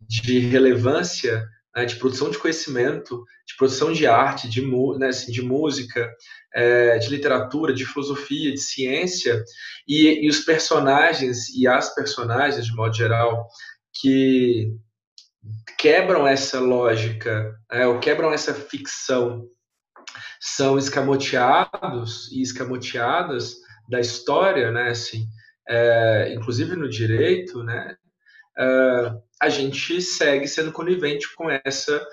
de 0.00 0.40
relevância, 0.40 1.46
né, 1.74 1.84
de 1.84 1.96
produção 1.96 2.30
de 2.30 2.38
conhecimento, 2.38 3.24
de 3.46 3.56
produção 3.56 3.92
de 3.92 4.06
arte, 4.06 4.48
de, 4.48 4.60
né, 4.98 5.08
assim, 5.08 5.30
de 5.30 5.42
música, 5.42 6.12
é, 6.54 6.98
de 6.98 7.08
literatura, 7.08 7.72
de 7.72 7.84
filosofia, 7.84 8.50
de 8.50 8.60
ciência, 8.60 9.42
e, 9.86 10.26
e 10.26 10.28
os 10.28 10.40
personagens 10.40 11.48
e 11.50 11.66
as 11.66 11.94
personagens, 11.94 12.66
de 12.66 12.74
modo 12.74 12.94
geral, 12.94 13.46
que 13.92 14.74
quebram 15.78 16.26
essa 16.26 16.60
lógica, 16.60 17.54
é, 17.70 17.86
ou 17.86 17.98
quebram 18.00 18.32
essa 18.32 18.52
ficção, 18.52 19.46
são 20.40 20.76
escamoteados 20.76 22.30
e 22.32 22.42
escamoteadas 22.42 23.56
da 23.88 24.00
história, 24.00 24.70
né, 24.70 24.90
assim, 24.90 25.26
é, 25.68 26.34
inclusive 26.34 26.74
no 26.76 26.88
direito, 26.88 27.62
né, 27.62 27.96
é, 28.58 29.12
a 29.40 29.48
gente 29.48 30.00
segue 30.02 30.46
sendo 30.46 30.72
conivente 30.72 31.26
com 31.34 31.48
essa 31.64 32.06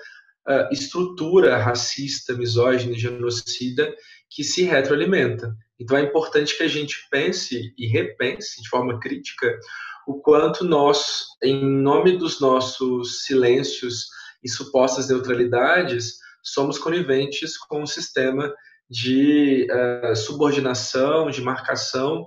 é, 0.48 0.68
estrutura 0.72 1.56
racista, 1.56 2.34
misógina 2.34 2.94
e 2.94 2.98
genocida 2.98 3.94
que 4.30 4.42
se 4.44 4.62
retroalimenta. 4.62 5.54
Então 5.80 5.96
é 5.96 6.02
importante 6.02 6.56
que 6.56 6.62
a 6.62 6.68
gente 6.68 6.96
pense 7.10 7.72
e 7.76 7.86
repense 7.86 8.62
de 8.62 8.68
forma 8.68 8.98
crítica 8.98 9.58
o 10.06 10.20
quanto 10.22 10.64
nós, 10.64 11.26
em 11.42 11.62
nome 11.62 12.16
dos 12.16 12.40
nossos 12.40 13.26
silêncios 13.26 14.06
e 14.42 14.48
supostas 14.48 15.08
neutralidades, 15.08 16.14
somos 16.42 16.78
coniventes 16.78 17.58
com 17.58 17.82
um 17.82 17.86
sistema 17.86 18.50
de 18.88 19.66
uh, 19.70 20.16
subordinação, 20.16 21.30
de 21.30 21.42
marcação 21.42 22.26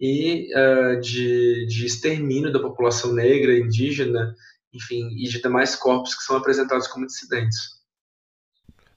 e 0.00 0.48
uh, 0.54 1.00
de, 1.00 1.66
de 1.66 1.86
extermínio 1.86 2.52
da 2.52 2.60
população 2.60 3.12
negra, 3.12 3.58
indígena, 3.58 4.34
enfim, 4.72 5.08
e 5.16 5.28
de 5.28 5.40
demais 5.40 5.74
corpos 5.74 6.14
que 6.14 6.22
são 6.22 6.36
apresentados 6.36 6.86
como 6.86 7.06
dissidentes. 7.06 7.78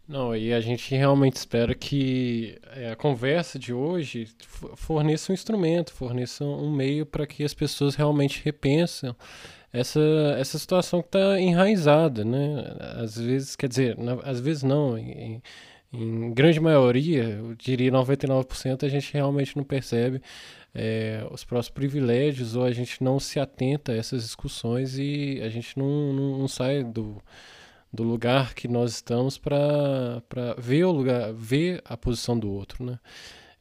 Não, 0.07 0.35
e 0.35 0.51
a 0.51 0.59
gente 0.59 0.93
realmente 0.93 1.37
espera 1.37 1.73
que 1.73 2.59
é, 2.75 2.91
a 2.91 2.95
conversa 2.97 3.57
de 3.57 3.71
hoje 3.71 4.27
forneça 4.75 5.31
um 5.31 5.33
instrumento, 5.33 5.93
forneça 5.93 6.43
um 6.43 6.69
meio 6.69 7.05
para 7.05 7.25
que 7.25 7.45
as 7.45 7.53
pessoas 7.53 7.95
realmente 7.95 8.41
repensem 8.43 9.15
essa, 9.71 10.01
essa 10.37 10.59
situação 10.59 11.01
que 11.01 11.07
está 11.07 11.39
enraizada, 11.39 12.25
né? 12.25 12.75
Às 12.97 13.17
vezes, 13.17 13.55
quer 13.55 13.69
dizer, 13.69 13.97
às 14.25 14.41
vezes 14.41 14.63
não, 14.63 14.97
em, 14.97 15.41
em 15.93 16.33
grande 16.33 16.59
maioria, 16.59 17.23
eu 17.23 17.55
diria 17.55 17.91
99%, 17.91 18.83
a 18.83 18.89
gente 18.89 19.13
realmente 19.13 19.55
não 19.55 19.63
percebe 19.63 20.21
é, 20.73 21.25
os 21.31 21.43
próprios 21.43 21.69
privilégios 21.69 22.55
ou 22.55 22.63
a 22.63 22.71
gente 22.71 23.03
não 23.03 23.19
se 23.19 23.39
atenta 23.39 23.91
a 23.91 23.95
essas 23.95 24.23
discussões 24.23 24.97
e 24.97 25.39
a 25.43 25.49
gente 25.49 25.77
não, 25.77 26.13
não, 26.13 26.39
não 26.39 26.47
sai 26.47 26.83
do, 26.83 27.21
do 27.91 28.03
lugar 28.03 28.53
que 28.53 28.67
nós 28.67 28.93
estamos 28.93 29.37
para 29.37 30.21
ver 30.57 30.85
o 30.85 30.91
lugar, 30.91 31.33
ver 31.33 31.81
a 31.85 31.97
posição 31.97 32.37
do 32.37 32.51
outro, 32.51 32.85
né? 32.85 32.99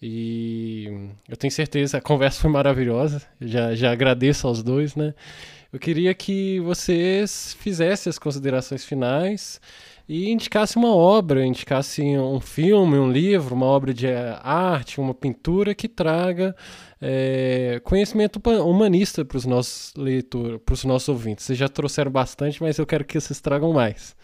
E 0.03 1.11
eu 1.29 1.37
tenho 1.37 1.51
certeza, 1.51 1.99
a 1.99 2.01
conversa 2.01 2.41
foi 2.41 2.51
maravilhosa, 2.51 3.21
já, 3.39 3.75
já 3.75 3.93
agradeço 3.93 4.47
aos 4.47 4.63
dois, 4.63 4.97
né? 4.97 5.15
Eu 5.73 5.79
queria 5.79 6.15
que 6.15 6.59
vocês 6.61 7.55
fizessem 7.61 8.09
as 8.09 8.19
considerações 8.19 8.85
finais 8.85 9.61
e 10.13 10.29
indicasse 10.29 10.77
uma 10.77 10.93
obra, 10.93 11.47
indicasse 11.47 12.03
um 12.03 12.41
filme, 12.41 12.99
um 12.99 13.13
livro, 13.13 13.55
uma 13.55 13.67
obra 13.67 13.95
de 13.95 14.09
arte, 14.43 15.01
uma 15.01 15.15
pintura 15.15 15.73
que 15.73 15.87
traga 15.87 16.53
é, 17.01 17.81
conhecimento 17.85 18.41
humanista 18.61 19.25
para 19.25 19.39
os 19.39 19.47
nossos 19.47 19.95
leitores, 19.95 20.61
para 20.67 20.73
os 20.73 20.85
nossos 20.85 21.09
ouvintes. 21.09 21.45
Vocês 21.45 21.57
já 21.57 21.69
trouxeram 21.69 22.11
bastante, 22.11 22.61
mas 22.61 22.77
eu 22.77 22.85
quero 22.85 23.05
que 23.05 23.21
vocês 23.21 23.41
tragam 23.41 23.73
mais. 23.73 24.17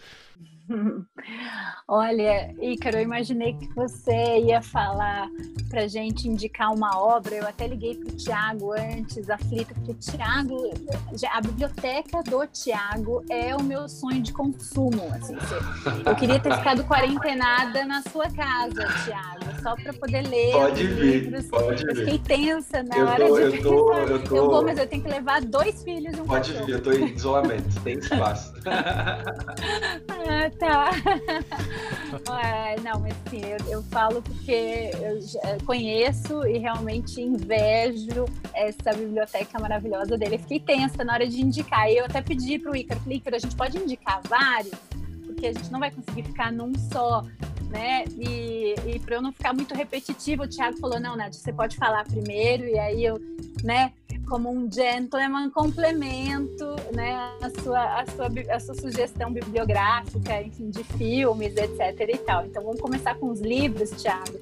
Olha, 1.87 2.53
Ícaro, 2.61 2.97
eu 2.97 3.03
imaginei 3.03 3.53
que 3.53 3.67
você 3.73 4.39
ia 4.39 4.61
falar 4.61 5.29
para 5.69 5.87
gente 5.87 6.27
indicar 6.27 6.73
uma 6.73 6.99
obra. 6.99 7.35
Eu 7.35 7.47
até 7.47 7.67
liguei 7.67 7.95
para 7.95 8.09
o 8.09 8.15
Tiago 8.15 8.73
antes, 8.73 9.29
aflita, 9.29 9.73
porque 9.73 9.93
Tiago, 9.95 10.71
a 11.33 11.41
biblioteca 11.41 12.23
do 12.23 12.45
Tiago 12.47 13.23
é 13.29 13.55
o 13.55 13.63
meu 13.63 13.87
sonho 13.87 14.21
de 14.21 14.33
consumo. 14.33 15.03
Assim, 15.13 15.35
eu 16.05 16.15
queria 16.15 16.39
ter 16.39 16.55
ficado 16.57 16.83
quarentenada 16.83 17.85
na 17.85 18.01
sua 18.03 18.29
casa, 18.29 18.85
Tiago 19.05 19.47
só 19.67 19.75
para 19.75 19.93
poder 19.93 20.27
ler. 20.27 20.51
Pode 20.51 20.87
vir, 20.87 21.23
livros. 21.23 21.47
pode 21.47 21.85
eu 21.85 21.95
vir. 21.95 22.05
fiquei 22.05 22.19
tensa 22.19 22.83
na 22.83 22.97
eu 22.97 23.07
hora 23.07 23.27
tô, 23.27 23.35
de 23.35 23.41
eu 23.41 23.61
tô, 23.63 23.93
eu 23.93 24.23
tô... 24.23 24.35
Eu 24.35 24.49
vou, 24.49 24.63
mas 24.63 24.77
eu 24.77 24.87
tenho 24.87 25.03
que 25.03 25.09
levar 25.09 25.41
dois 25.41 25.83
filhos 25.83 26.17
e 26.17 26.21
um 26.21 26.25
Pode 26.25 26.49
cachorro. 26.49 26.65
vir, 26.65 26.75
eu 26.75 26.83
tô 26.83 26.91
em 26.91 27.13
isolamento, 27.13 27.81
tem 27.81 27.97
espaço. 27.97 28.53
ah, 28.67 30.49
tá. 30.57 30.91
é, 32.41 32.79
não, 32.81 32.99
mas 32.99 33.15
sim, 33.29 33.41
eu, 33.43 33.71
eu 33.71 33.83
falo 33.83 34.21
porque 34.21 34.91
eu 35.01 35.65
conheço 35.65 36.45
e 36.47 36.57
realmente 36.57 37.21
invejo 37.21 38.25
essa 38.53 38.93
biblioteca 38.93 39.59
maravilhosa 39.59 40.17
dele. 40.17 40.35
Eu 40.35 40.39
fiquei 40.39 40.59
tensa 40.59 41.03
na 41.03 41.13
hora 41.13 41.27
de 41.27 41.41
indicar. 41.41 41.89
E 41.89 41.97
eu 41.97 42.05
até 42.05 42.21
pedi 42.21 42.59
para 42.59 42.71
o 42.71 42.75
Ícaro, 42.75 42.99
falei, 43.01 43.21
a 43.25 43.39
gente 43.39 43.55
pode 43.55 43.77
indicar 43.77 44.21
vários? 44.27 44.75
Porque 45.25 45.47
a 45.47 45.53
gente 45.53 45.71
não 45.71 45.79
vai 45.79 45.91
conseguir 45.91 46.23
ficar 46.23 46.51
num 46.51 46.73
só 46.91 47.23
né? 47.69 48.05
E, 48.17 48.75
e 48.85 48.99
para 48.99 49.15
eu 49.15 49.21
não 49.21 49.31
ficar 49.31 49.53
muito 49.53 49.75
repetitivo, 49.75 50.43
o 50.43 50.47
Thiago 50.47 50.77
falou: 50.77 50.99
não, 50.99 51.15
Nath, 51.15 51.33
você 51.33 51.51
pode 51.51 51.75
falar 51.75 52.05
primeiro, 52.05 52.65
e 52.65 52.79
aí 52.79 53.03
eu, 53.03 53.19
né, 53.63 53.93
como 54.27 54.51
um 54.51 54.69
gentleman, 54.71 55.49
complemento 55.49 56.65
né, 56.93 57.15
a, 57.41 57.49
sua, 57.61 58.01
a, 58.01 58.05
sua, 58.05 58.27
a 58.49 58.59
sua 58.59 58.75
sugestão 58.75 59.31
bibliográfica, 59.31 60.41
enfim, 60.41 60.69
de 60.69 60.83
filmes, 60.83 61.55
etc. 61.55 62.09
e 62.13 62.17
tal. 62.17 62.45
Então 62.45 62.63
vamos 62.63 62.81
começar 62.81 63.15
com 63.15 63.29
os 63.29 63.39
livros, 63.39 63.89
Thiago, 63.91 64.37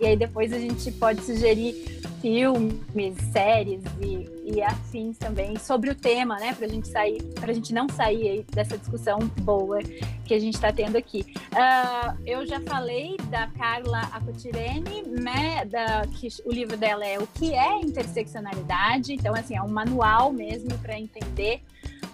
e 0.00 0.06
aí 0.06 0.16
depois 0.16 0.52
a 0.52 0.58
gente 0.58 0.90
pode 0.92 1.22
sugerir 1.22 1.98
filmes, 2.20 3.16
séries 3.32 3.80
e, 4.00 4.28
e 4.44 4.62
afins 4.62 5.16
também 5.18 5.56
sobre 5.58 5.90
o 5.90 5.94
tema, 5.94 6.36
né? 6.38 6.54
Para 6.54 6.66
a 6.66 6.68
gente 6.68 6.88
sair, 6.88 7.22
para 7.34 7.50
a 7.50 7.54
gente 7.54 7.72
não 7.72 7.88
sair 7.88 8.44
dessa 8.52 8.76
discussão 8.76 9.18
boa 9.42 9.78
que 10.24 10.34
a 10.34 10.38
gente 10.38 10.54
está 10.54 10.72
tendo 10.72 10.96
aqui. 10.96 11.24
Uh, 11.52 12.18
eu 12.26 12.46
já 12.46 12.60
falei 12.60 13.16
da 13.30 13.46
Carla 13.48 14.00
Acotirene, 14.12 15.02
né? 15.02 15.64
Da, 15.64 16.02
que 16.06 16.28
o 16.44 16.52
livro 16.52 16.76
dela 16.76 17.06
é 17.06 17.18
O 17.18 17.26
que 17.26 17.54
é 17.54 17.80
interseccionalidade. 17.80 19.12
Então, 19.12 19.34
assim, 19.34 19.56
é 19.56 19.62
um 19.62 19.68
manual 19.68 20.32
mesmo 20.32 20.76
para 20.78 20.98
entender 20.98 21.62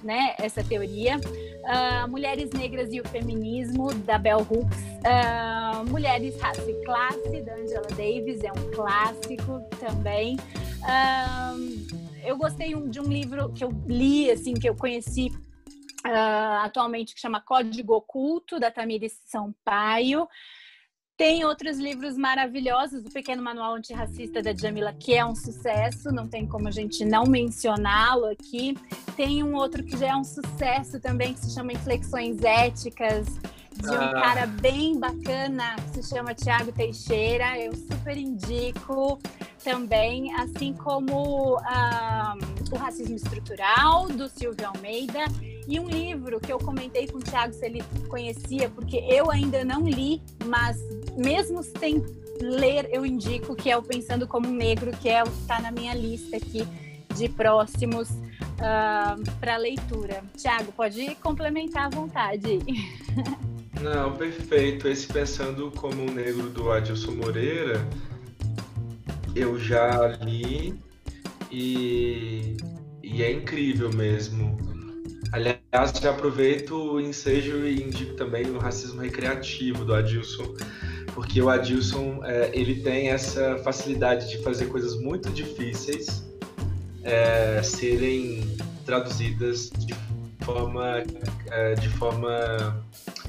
né, 0.05 0.35
essa 0.39 0.63
teoria. 0.63 1.17
Uh, 1.17 2.09
Mulheres 2.11 2.51
Negras 2.51 2.93
e 2.93 3.01
o 3.01 3.09
Feminismo, 3.09 3.93
da 3.95 4.19
Bell 4.19 4.41
Hooks. 4.41 4.79
Uh, 4.79 5.91
Mulheres, 5.91 6.39
Raça 6.39 6.71
e 6.71 6.85
Classe, 6.85 7.41
da 7.41 7.55
Angela 7.55 7.89
Davis, 7.97 8.45
é 8.45 8.53
um 8.53 8.71
clássico 8.73 9.61
também. 9.81 10.37
Uh, 10.83 12.05
eu 12.23 12.37
gostei 12.37 12.75
de 12.75 13.01
um 13.01 13.05
livro 13.05 13.53
que 13.53 13.65
eu 13.65 13.71
li, 13.87 14.31
assim, 14.31 14.55
que 14.55 14.69
eu 14.69 14.77
conheci 14.77 15.33
atualmente, 16.63 17.15
que 17.15 17.21
chama 17.21 17.41
Código 17.41 17.95
Oculto, 17.95 18.61
da 18.61 18.71
Tamires 18.71 19.19
Sampaio. 19.25 20.29
Tem 21.17 21.45
outros 21.45 21.79
livros 21.79 22.19
maravilhosos, 22.19 23.05
o 23.05 23.09
Pequeno 23.09 23.41
Manual 23.41 23.77
Antirracista 23.77 24.43
da 24.43 24.53
Jamila, 24.53 24.93
que 24.93 25.15
é 25.15 25.25
um 25.25 25.37
sucesso, 25.37 26.11
não 26.11 26.27
tem 26.27 26.45
como 26.45 26.67
a 26.67 26.73
gente 26.73 27.05
não 27.05 27.25
mencioná-lo 27.25 28.25
aqui. 28.27 28.77
Tem 29.17 29.41
um 29.41 29.55
outro 29.55 29.85
que 29.85 29.97
já 29.97 30.09
é 30.09 30.17
um 30.17 30.25
sucesso 30.25 30.99
também, 30.99 31.33
que 31.33 31.39
se 31.39 31.55
chama 31.55 31.73
Inflexões 31.73 32.43
Éticas, 32.43 33.29
de 33.81 33.91
um 33.91 34.01
ah. 34.01 34.13
cara 34.13 34.47
bem 34.47 34.99
bacana, 34.99 35.77
que 35.77 36.03
se 36.03 36.15
chama 36.15 36.35
Tiago 36.35 36.73
Teixeira. 36.73 37.59
Eu 37.59 37.75
super 37.75 38.17
indico 38.17 39.19
também, 39.63 40.35
assim 40.35 40.73
como 40.73 41.59
ah, 41.65 42.35
O 42.71 42.77
Racismo 42.77 43.17
Estrutural, 43.17 44.09
do 44.09 44.29
Silvio 44.29 44.67
Almeida 44.67 45.25
e 45.67 45.81
um 45.81 45.89
livro 45.89 46.39
que 46.41 46.53
eu 46.53 46.59
comentei 46.59 47.07
com 47.07 47.19
o 47.19 47.23
Thiago 47.23 47.55
se 47.55 47.65
ele 47.65 47.83
conhecia, 48.09 48.69
porque 48.69 48.99
eu 49.09 49.31
ainda 49.31 49.65
não 49.65 49.89
li, 49.89 50.21
mas 50.45 50.77
mesmo 51.17 51.63
sem 51.63 52.05
ler, 52.41 52.89
eu 52.93 53.07
indico 53.07 53.55
que 53.55 53.71
é 53.71 53.77
o 53.77 53.83
Pensando 53.83 54.27
como 54.27 54.49
um 54.49 54.53
Negro, 54.53 54.91
que 54.93 55.09
é 55.09 55.23
o 55.23 55.27
que 55.27 55.41
está 55.41 55.61
na 55.61 55.71
minha 55.71 55.95
lista 55.95 56.37
aqui 56.37 56.67
de 57.15 57.29
próximos 57.29 58.11
uh, 58.11 59.39
para 59.41 59.57
leitura. 59.57 60.23
Tiago, 60.37 60.73
pode 60.73 61.15
complementar 61.17 61.87
à 61.87 61.89
vontade. 61.89 62.59
Não, 63.81 64.17
perfeito. 64.17 64.89
Esse 64.89 65.07
Pensando 65.07 65.71
como 65.73 66.03
um 66.03 66.15
Negro 66.15 66.49
do 66.51 66.71
Adilson 66.71 67.13
Moreira, 67.13 67.87
eu 69.35 69.59
já 69.59 70.09
li 70.23 70.75
e, 71.51 72.57
e 73.03 73.23
é 73.23 73.33
incrível 73.33 73.93
mesmo 73.93 74.65
Aliás, 75.35 75.99
já 76.01 76.11
aproveito 76.11 76.77
o 76.77 77.01
ensejo 77.01 77.67
e 77.67 77.83
indico 77.83 78.15
também 78.15 78.49
o 78.51 78.57
racismo 78.57 79.01
recreativo 79.01 79.85
do 79.85 79.93
Adilson, 79.93 80.55
porque 81.13 81.43
o 81.43 81.49
Adilson 81.49 82.21
é, 82.23 82.53
ele 82.55 82.77
tem 82.83 83.09
essa 83.09 83.59
facilidade 83.59 84.31
de 84.31 84.41
fazer 84.45 84.67
coisas 84.67 84.95
muito 85.01 85.31
difíceis 85.31 86.25
é, 87.03 87.61
serem 87.65 88.57
traduzidas 88.87 89.71
de 89.71 89.97
forma, 90.45 91.03
é, 91.51 91.75
de 91.75 91.89
forma 91.89 92.81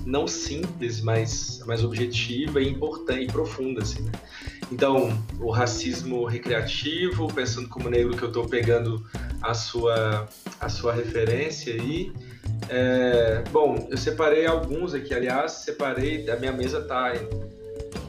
não 0.05 0.27
simples, 0.27 1.01
mas, 1.01 1.61
mas 1.65 1.83
objetiva 1.83 2.61
e 2.61 2.69
importante 2.69 3.23
e 3.23 3.27
profunda. 3.27 3.81
Assim, 3.81 4.03
né? 4.03 4.11
Então, 4.71 5.17
o 5.39 5.49
racismo 5.51 6.25
recreativo, 6.25 7.27
pensando 7.33 7.67
como 7.67 7.89
negro 7.89 8.15
que 8.15 8.23
eu 8.23 8.29
estou 8.29 8.47
pegando 8.47 9.03
a 9.41 9.53
sua, 9.53 10.27
a 10.59 10.69
sua 10.69 10.93
referência 10.93 11.73
aí. 11.73 12.11
É, 12.69 13.43
bom, 13.51 13.87
eu 13.89 13.97
separei 13.97 14.45
alguns 14.45 14.93
aqui, 14.93 15.13
aliás, 15.13 15.51
separei, 15.51 16.29
a 16.29 16.37
minha 16.37 16.51
mesa 16.51 16.79
está 16.79 17.13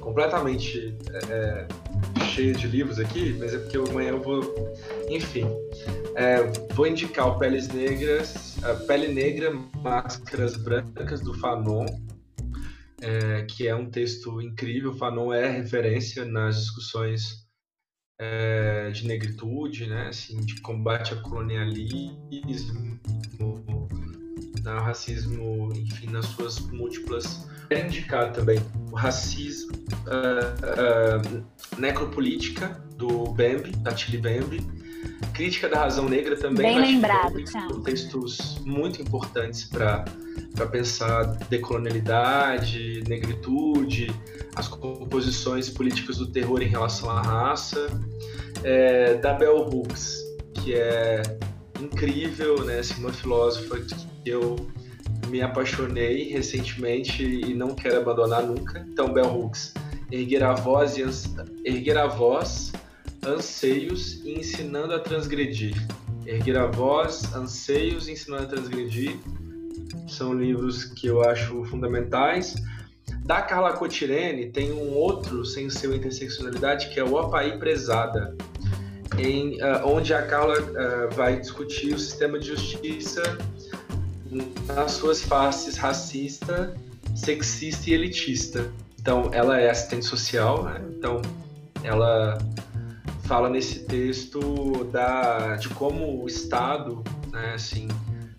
completamente 0.01 0.95
é, 1.31 1.67
cheia 2.27 2.53
de 2.53 2.67
livros 2.67 2.99
aqui, 2.99 3.35
mas 3.39 3.53
é 3.53 3.59
porque 3.59 3.77
amanhã 3.77 4.11
eu 4.11 4.23
vou. 4.23 4.43
Enfim, 5.09 5.47
é, 6.17 6.43
vou 6.75 6.87
indicar 6.87 7.29
o 7.29 7.39
Peles 7.39 7.69
Negras, 7.69 8.63
a 8.65 8.75
Pele 8.75 9.09
Negra, 9.09 9.53
Máscaras 9.83 10.57
Brancas, 10.57 11.21
do 11.21 11.35
Fanon, 11.35 11.87
é, 13.01 13.43
que 13.43 13.69
é 13.69 13.75
um 13.75 13.89
texto 13.89 14.41
incrível. 14.41 14.95
Fanon 14.95 15.33
é 15.33 15.49
referência 15.49 16.25
nas 16.25 16.57
discussões 16.57 17.47
é, 18.19 18.91
de 18.91 19.07
negritude, 19.07 19.87
né, 19.87 20.09
assim, 20.09 20.41
de 20.41 20.61
combate 20.61 21.13
ao 21.13 21.23
colonialismo, 21.23 22.99
ao 24.67 24.83
racismo, 24.83 25.73
enfim, 25.75 26.09
nas 26.09 26.27
suas 26.27 26.59
múltiplas. 26.59 27.49
É 27.71 27.85
indicado 27.85 28.33
também 28.33 28.59
o 28.91 28.95
racismo, 28.95 29.73
uh, 30.07 31.39
uh, 31.39 31.79
necropolítica 31.79 32.69
do 32.97 33.33
Bembe, 33.33 33.73
da 33.73 33.93
Tilly 33.93 34.19
Bembe, 34.19 34.61
crítica 35.33 35.69
da 35.69 35.81
razão 35.81 36.09
negra 36.09 36.37
também. 36.37 36.67
Bem 36.67 36.81
lembrado, 36.81 37.43
Thiago. 37.45 37.81
Textos 37.83 38.59
muito 38.65 39.03
importantes 39.03 39.65
para 39.65 40.05
para 40.57 40.67
pensar 40.67 41.23
decolonialidade, 41.51 43.05
negritude, 43.07 44.11
as 44.57 44.67
composições 44.67 45.69
políticas 45.69 46.17
do 46.17 46.27
terror 46.27 46.63
em 46.63 46.67
relação 46.67 47.11
à 47.11 47.21
raça, 47.21 47.87
é, 48.65 49.15
da 49.15 49.35
Bell 49.35 49.69
Hooks, 49.69 50.19
que 50.55 50.75
é 50.75 51.23
incrível, 51.79 52.65
né, 52.65 52.79
assim, 52.79 52.99
uma 53.01 53.13
filósofa 53.13 53.79
que 53.79 54.31
eu 54.31 54.57
me 55.29 55.43
apaixonei 55.43 56.33
recentemente 56.33 57.23
e 57.23 57.53
não 57.53 57.75
quero 57.75 57.99
abandonar 57.99 58.43
nunca. 58.43 58.87
Então, 58.91 59.13
Bell 59.13 59.27
Hooks, 59.27 59.75
erguer 60.11 60.43
a 60.43 60.55
voz, 60.55 60.97
e 60.97 61.05
erguer 61.65 61.99
a 61.99 62.07
voz, 62.07 62.73
anseios 63.27 64.24
e 64.24 64.39
ensinando 64.39 64.95
a 64.95 65.01
transgredir. 65.01 65.74
Erguer 66.24 66.57
a 66.57 66.66
voz, 66.66 67.35
anseios 67.35 68.09
e 68.09 68.12
ensinando 68.12 68.45
a 68.45 68.47
transgredir 68.47 69.16
são 70.09 70.33
livros 70.33 70.85
que 70.85 71.07
eu 71.07 71.22
acho 71.22 71.64
fundamentais. 71.64 72.55
Da 73.24 73.43
Carla 73.43 73.72
Cotirene 73.72 74.51
tem 74.51 74.72
um 74.72 74.95
outro 74.95 75.45
sem 75.45 75.68
seu 75.68 75.95
interseccionalidade 75.95 76.91
que 76.91 77.01
é 77.01 77.05
o 77.05 77.18
Apaí 77.18 77.59
Prezada, 77.59 78.37
em, 79.18 79.61
uh, 79.62 79.85
onde 79.85 80.14
a 80.14 80.22
Carla 80.22 80.61
uh, 80.61 81.14
vai 81.14 81.41
discutir 81.41 81.95
o 81.95 81.99
sistema 81.99 82.39
de 82.39 82.49
justiça 82.49 83.22
nas 84.66 84.93
suas 84.93 85.22
faces 85.22 85.77
racista, 85.77 86.74
sexista 87.14 87.91
e 87.91 87.95
elitista. 87.95 88.70
Então, 89.01 89.31
ela 89.33 89.61
é 89.61 89.70
assistente 89.70 90.05
social, 90.05 90.64
né? 90.64 90.85
então 90.99 91.22
ela 91.83 92.39
fala 93.27 93.51
nesse 93.51 93.81
texto 93.81 94.85
da, 94.93 95.57
de 95.57 95.68
como 95.70 96.22
o 96.22 96.27
Estado, 96.27 97.03
né, 97.33 97.55
assim, 97.55 97.89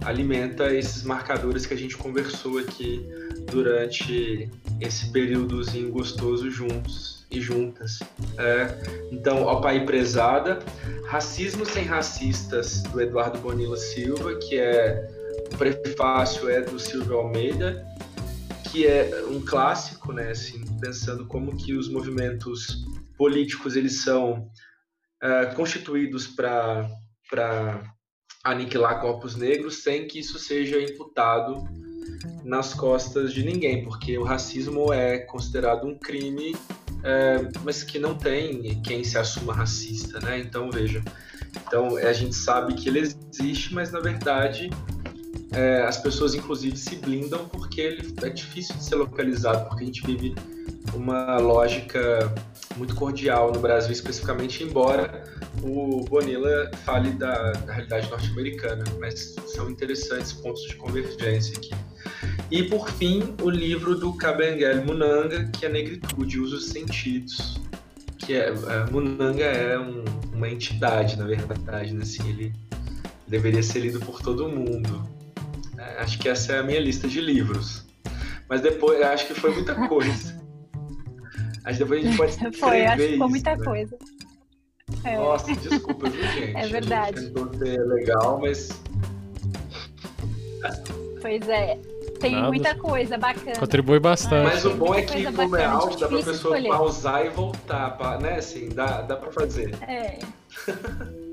alimenta 0.04 0.74
esses 0.74 1.04
marcadores 1.04 1.66
que 1.66 1.74
a 1.74 1.78
gente 1.78 1.98
conversou 1.98 2.58
aqui 2.58 3.06
durante 3.52 4.50
esse 4.80 5.12
períodozinho 5.12 5.92
gostoso 5.92 6.50
juntos 6.50 7.26
e 7.30 7.42
juntas. 7.42 8.00
É, 8.38 9.08
então, 9.12 9.44
Ó 9.44 9.60
Pai 9.60 9.86
Prezada, 9.86 10.60
Racismo 11.06 11.66
Sem 11.66 11.84
Racistas, 11.84 12.82
do 12.84 13.02
Eduardo 13.02 13.40
Bonilla 13.40 13.78
Silva, 13.78 14.36
que 14.36 14.58
é 14.58 15.06
o 15.52 15.58
prefácio 15.58 16.50
é 16.50 16.62
do 16.62 16.80
Silvio 16.80 17.18
Almeida, 17.18 17.86
que 18.72 18.88
é 18.88 19.24
um 19.30 19.42
clássico, 19.42 20.14
né, 20.14 20.32
assim, 20.32 20.64
pensando 20.80 21.26
como 21.26 21.58
que 21.58 21.74
os 21.74 21.90
movimentos 21.90 22.86
políticos 23.18 23.76
eles 23.76 24.04
são 24.04 24.50
uh, 25.24 25.56
constituídos 25.56 26.28
para 26.28 26.90
aniquilar 28.44 29.02
corpos 29.02 29.36
negros 29.36 29.84
sem 29.84 30.08
que 30.08 30.20
isso 30.20 30.40
seja 30.40 30.82
imputado 30.82 31.68
nas 32.44 32.74
costas 32.74 33.34
de 33.34 33.44
ninguém, 33.44 33.84
porque 33.84 34.18
o 34.18 34.24
racismo 34.24 34.94
é 34.94 35.20
considerado 35.20 35.86
um 35.86 35.98
crime, 35.98 36.56
é, 37.04 37.48
mas 37.64 37.84
que 37.84 38.00
não 38.00 38.16
tem 38.16 38.82
quem 38.82 39.04
se 39.04 39.18
assuma 39.18 39.54
racista, 39.54 40.20
né? 40.22 40.40
Então 40.40 40.72
veja, 40.72 41.04
então 41.68 41.98
a 41.98 42.14
gente 42.14 42.36
sabe 42.36 42.74
que 42.74 42.90
ele 42.90 43.00
existe, 43.00 43.74
mas 43.74 43.92
na 43.92 44.00
verdade 44.00 44.70
é, 45.52 45.82
as 45.84 45.98
pessoas 45.98 46.34
inclusive 46.34 46.78
se 46.78 46.96
blindam 46.96 47.48
porque 47.50 47.82
ele 47.82 48.14
é 48.22 48.30
difícil 48.30 48.76
de 48.76 48.84
ser 48.84 48.96
localizado, 48.96 49.68
porque 49.68 49.84
a 49.84 49.88
gente 49.88 50.06
vive 50.06 50.34
uma 50.94 51.38
lógica 51.38 52.34
muito 52.78 52.96
cordial 52.96 53.52
no 53.52 53.60
Brasil, 53.60 53.92
especificamente, 53.92 54.64
embora 54.64 55.24
o 55.64 56.06
Bonilla 56.06 56.70
fale 56.86 57.12
da, 57.12 57.52
da 57.52 57.74
realidade 57.74 58.10
norte-americana, 58.10 58.84
mas 59.00 59.36
são 59.48 59.70
interessantes 59.70 60.34
pontos 60.34 60.64
de 60.64 60.76
convergência 60.76 61.58
aqui. 61.58 61.72
E, 62.50 62.64
por 62.64 62.90
fim, 62.92 63.36
o 63.42 63.50
livro 63.50 63.96
do 63.96 64.14
Kabengele 64.14 64.82
Munanga, 64.82 65.46
que 65.46 65.66
é 65.66 65.70
Negritude, 65.70 66.40
Usos 66.40 66.68
Sentidos, 66.68 67.60
que 68.18 68.34
é, 68.34 68.48
é 68.50 68.92
Munanga 68.92 69.44
é 69.44 69.78
um, 69.78 70.06
uma 70.34 70.50
entidade, 70.50 71.18
na 71.18 71.26
verdade, 71.26 71.94
né? 71.94 72.04
assim, 72.04 72.28
ele 72.30 72.54
deveria 73.28 73.62
ser 73.62 73.80
lido 73.80 74.00
por 74.00 74.22
todo 74.22 74.48
mundo. 74.48 75.08
É, 75.78 76.00
acho 76.00 76.18
que 76.20 76.30
essa 76.30 76.54
é 76.54 76.60
a 76.60 76.64
minha 76.64 76.80
lista 76.80 77.08
de 77.08 77.20
livros. 77.20 77.86
Mas 78.50 78.62
depois, 78.62 79.02
acho 79.02 79.28
que 79.28 79.34
foi 79.34 79.54
muita 79.54 79.76
coisa. 79.88 80.36
Acho 81.68 81.80
que 81.80 81.84
depois 81.84 82.00
a 82.00 82.08
gente 82.08 82.18
pode 82.18 82.32
escrever 82.32 82.58
Foi, 82.60 82.86
acho 82.86 82.98
que 82.98 83.18
foi 83.18 83.28
muita 83.28 83.56
né? 83.58 83.66
coisa. 83.66 83.98
É. 85.04 85.18
Nossa, 85.18 85.54
desculpa, 85.54 86.10
viu, 86.10 86.24
gente? 86.32 86.56
É 86.56 86.68
verdade. 86.68 87.20
A 87.20 87.22
gente 87.22 87.34
tentou 87.34 87.54
ser 87.60 87.86
legal, 87.86 88.40
mas... 88.40 88.70
Pois 91.22 91.50
é. 91.50 91.78
Tem 92.22 92.32
Nada. 92.32 92.48
muita 92.48 92.74
coisa 92.76 93.18
bacana. 93.18 93.60
Contribui 93.60 94.00
bastante. 94.00 94.46
Mas 94.46 94.66
o 94.66 94.76
bom 94.76 94.96
é 94.96 95.02
que, 95.02 95.30
como 95.32 95.56
é 95.58 95.66
áudio, 95.66 96.00
dá 96.00 96.08
pra 96.08 96.18
pessoa 96.18 96.34
escolher. 96.36 96.70
pausar 96.70 97.26
e 97.26 97.30
voltar, 97.30 97.98
pra, 97.98 98.18
né? 98.18 98.36
Assim, 98.38 98.70
dá, 98.70 99.02
dá 99.02 99.18
pra 99.18 99.30
fazer. 99.32 99.76
É. 99.84 100.20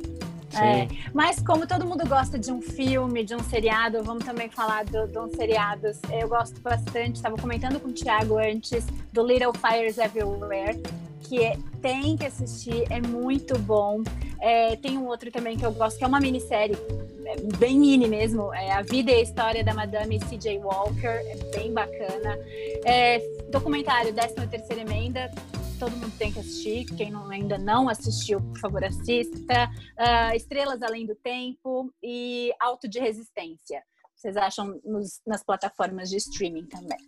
É, 0.62 0.88
mas 1.12 1.40
como 1.40 1.66
todo 1.66 1.86
mundo 1.86 2.06
gosta 2.06 2.38
de 2.38 2.52
um 2.52 2.60
filme, 2.60 3.24
de 3.24 3.34
um 3.34 3.40
seriado, 3.40 4.02
vamos 4.02 4.24
também 4.24 4.48
falar 4.48 4.84
do, 4.84 5.06
de 5.06 5.18
uns 5.18 5.32
seriados. 5.32 5.98
Eu 6.12 6.28
gosto 6.28 6.60
bastante, 6.60 7.16
estava 7.16 7.36
comentando 7.36 7.80
com 7.80 7.88
o 7.88 7.92
Thiago 7.92 8.38
antes, 8.38 8.86
do 9.12 9.26
Little 9.26 9.52
Fires 9.54 9.98
Everywhere, 9.98 10.80
que 11.20 11.42
é, 11.42 11.56
tem 11.80 12.16
que 12.16 12.26
assistir, 12.26 12.84
é 12.90 13.00
muito 13.00 13.58
bom. 13.58 14.02
É, 14.40 14.76
tem 14.76 14.98
um 14.98 15.06
outro 15.06 15.30
também 15.30 15.56
que 15.56 15.64
eu 15.64 15.72
gosto, 15.72 15.98
que 15.98 16.04
é 16.04 16.06
uma 16.06 16.20
minissérie, 16.20 16.76
é 17.24 17.36
bem 17.56 17.78
mini 17.78 18.06
mesmo, 18.06 18.52
é 18.52 18.72
A 18.72 18.82
Vida 18.82 19.10
e 19.10 19.14
a 19.14 19.20
História 19.22 19.64
da 19.64 19.72
Madame 19.72 20.20
C.J. 20.20 20.58
Walker, 20.58 21.06
é 21.06 21.36
bem 21.56 21.72
bacana. 21.72 22.38
É, 22.84 23.18
documentário 23.50 24.12
13 24.12 24.34
Terceira 24.48 24.82
Emenda, 24.82 25.30
todo 25.78 25.96
mundo 25.96 26.12
tem 26.18 26.32
que 26.32 26.38
assistir, 26.38 26.84
quem 26.96 27.10
não, 27.10 27.28
ainda 27.30 27.58
não 27.58 27.88
assistiu, 27.88 28.40
por 28.40 28.58
favor, 28.58 28.84
assista. 28.84 29.70
Uh, 29.98 30.36
Estrelas 30.36 30.82
Além 30.82 31.06
do 31.06 31.14
Tempo 31.14 31.92
e 32.02 32.52
Alto 32.60 32.88
de 32.88 32.98
Resistência. 32.98 33.82
Vocês 34.14 34.36
acham 34.36 34.80
nos, 34.84 35.20
nas 35.26 35.44
plataformas 35.44 36.08
de 36.08 36.16
streaming 36.16 36.66
também. 36.66 36.98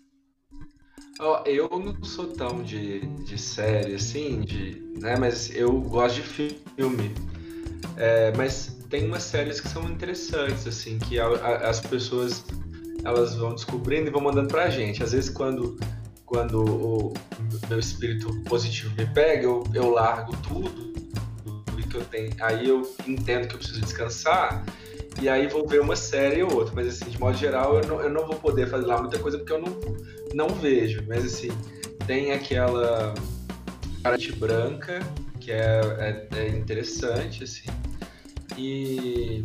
Oh, 1.19 1.43
eu 1.47 1.69
não 1.69 2.05
sou 2.05 2.29
tão 2.29 2.63
de, 2.63 3.01
de 3.25 3.39
série, 3.39 3.95
assim, 3.95 4.43
de, 4.43 4.81
né, 5.01 5.17
mas 5.17 5.55
eu 5.55 5.81
gosto 5.81 6.17
de 6.17 6.23
filme. 6.23 7.15
É, 7.97 8.33
mas 8.37 8.77
tem 8.91 9.07
umas 9.07 9.23
séries 9.23 9.61
que 9.61 9.69
são 9.69 9.85
interessantes, 9.91 10.67
assim, 10.67 10.99
que 10.99 11.19
a, 11.19 11.27
a, 11.27 11.71
as 11.71 11.81
pessoas 11.81 12.45
elas 13.03 13.35
vão 13.35 13.55
descobrindo 13.55 14.09
e 14.09 14.11
vão 14.11 14.21
mandando 14.21 14.49
pra 14.49 14.69
gente. 14.69 15.03
Às 15.03 15.13
vezes, 15.13 15.31
quando, 15.31 15.79
quando 16.27 16.65
o 16.65 17.15
meu 17.69 17.79
espírito 17.79 18.29
positivo 18.43 18.95
me 18.97 19.07
pega, 19.07 19.45
eu, 19.45 19.65
eu 19.73 19.91
largo 19.91 20.37
tudo, 20.39 20.93
tudo 21.45 21.89
que 21.89 21.97
eu 21.97 22.05
tenho. 22.05 22.31
Aí 22.41 22.69
eu 22.69 22.83
entendo 23.07 23.49
que 23.49 23.55
eu 23.55 23.59
preciso 23.59 23.81
descansar 23.81 24.65
e 25.23 25.29
aí 25.29 25.47
vou 25.47 25.67
ver 25.67 25.81
uma 25.81 25.97
série 25.97 26.43
ou 26.43 26.53
outra. 26.53 26.75
Mas, 26.75 26.89
assim, 26.89 27.09
de 27.09 27.19
modo 27.19 27.39
geral, 27.39 27.77
eu 27.79 27.87
não, 27.87 28.01
eu 28.01 28.11
não 28.11 28.27
vou 28.27 28.37
poder 28.37 28.69
fazer 28.69 28.87
lá 28.87 29.01
muita 29.01 29.19
coisa 29.19 29.39
porque 29.39 29.53
eu 29.53 29.63
não 29.63 29.77
não 30.35 30.49
vejo, 30.49 31.03
mas 31.09 31.25
assim, 31.25 31.49
tem 32.07 32.33
aquela 32.33 33.15
parte 34.03 34.33
branca 34.33 35.01
que 35.41 35.51
é, 35.51 35.81
é, 35.99 36.39
é, 36.39 36.49
interessante, 36.49 37.45
assim. 37.45 37.71
E 38.59 39.43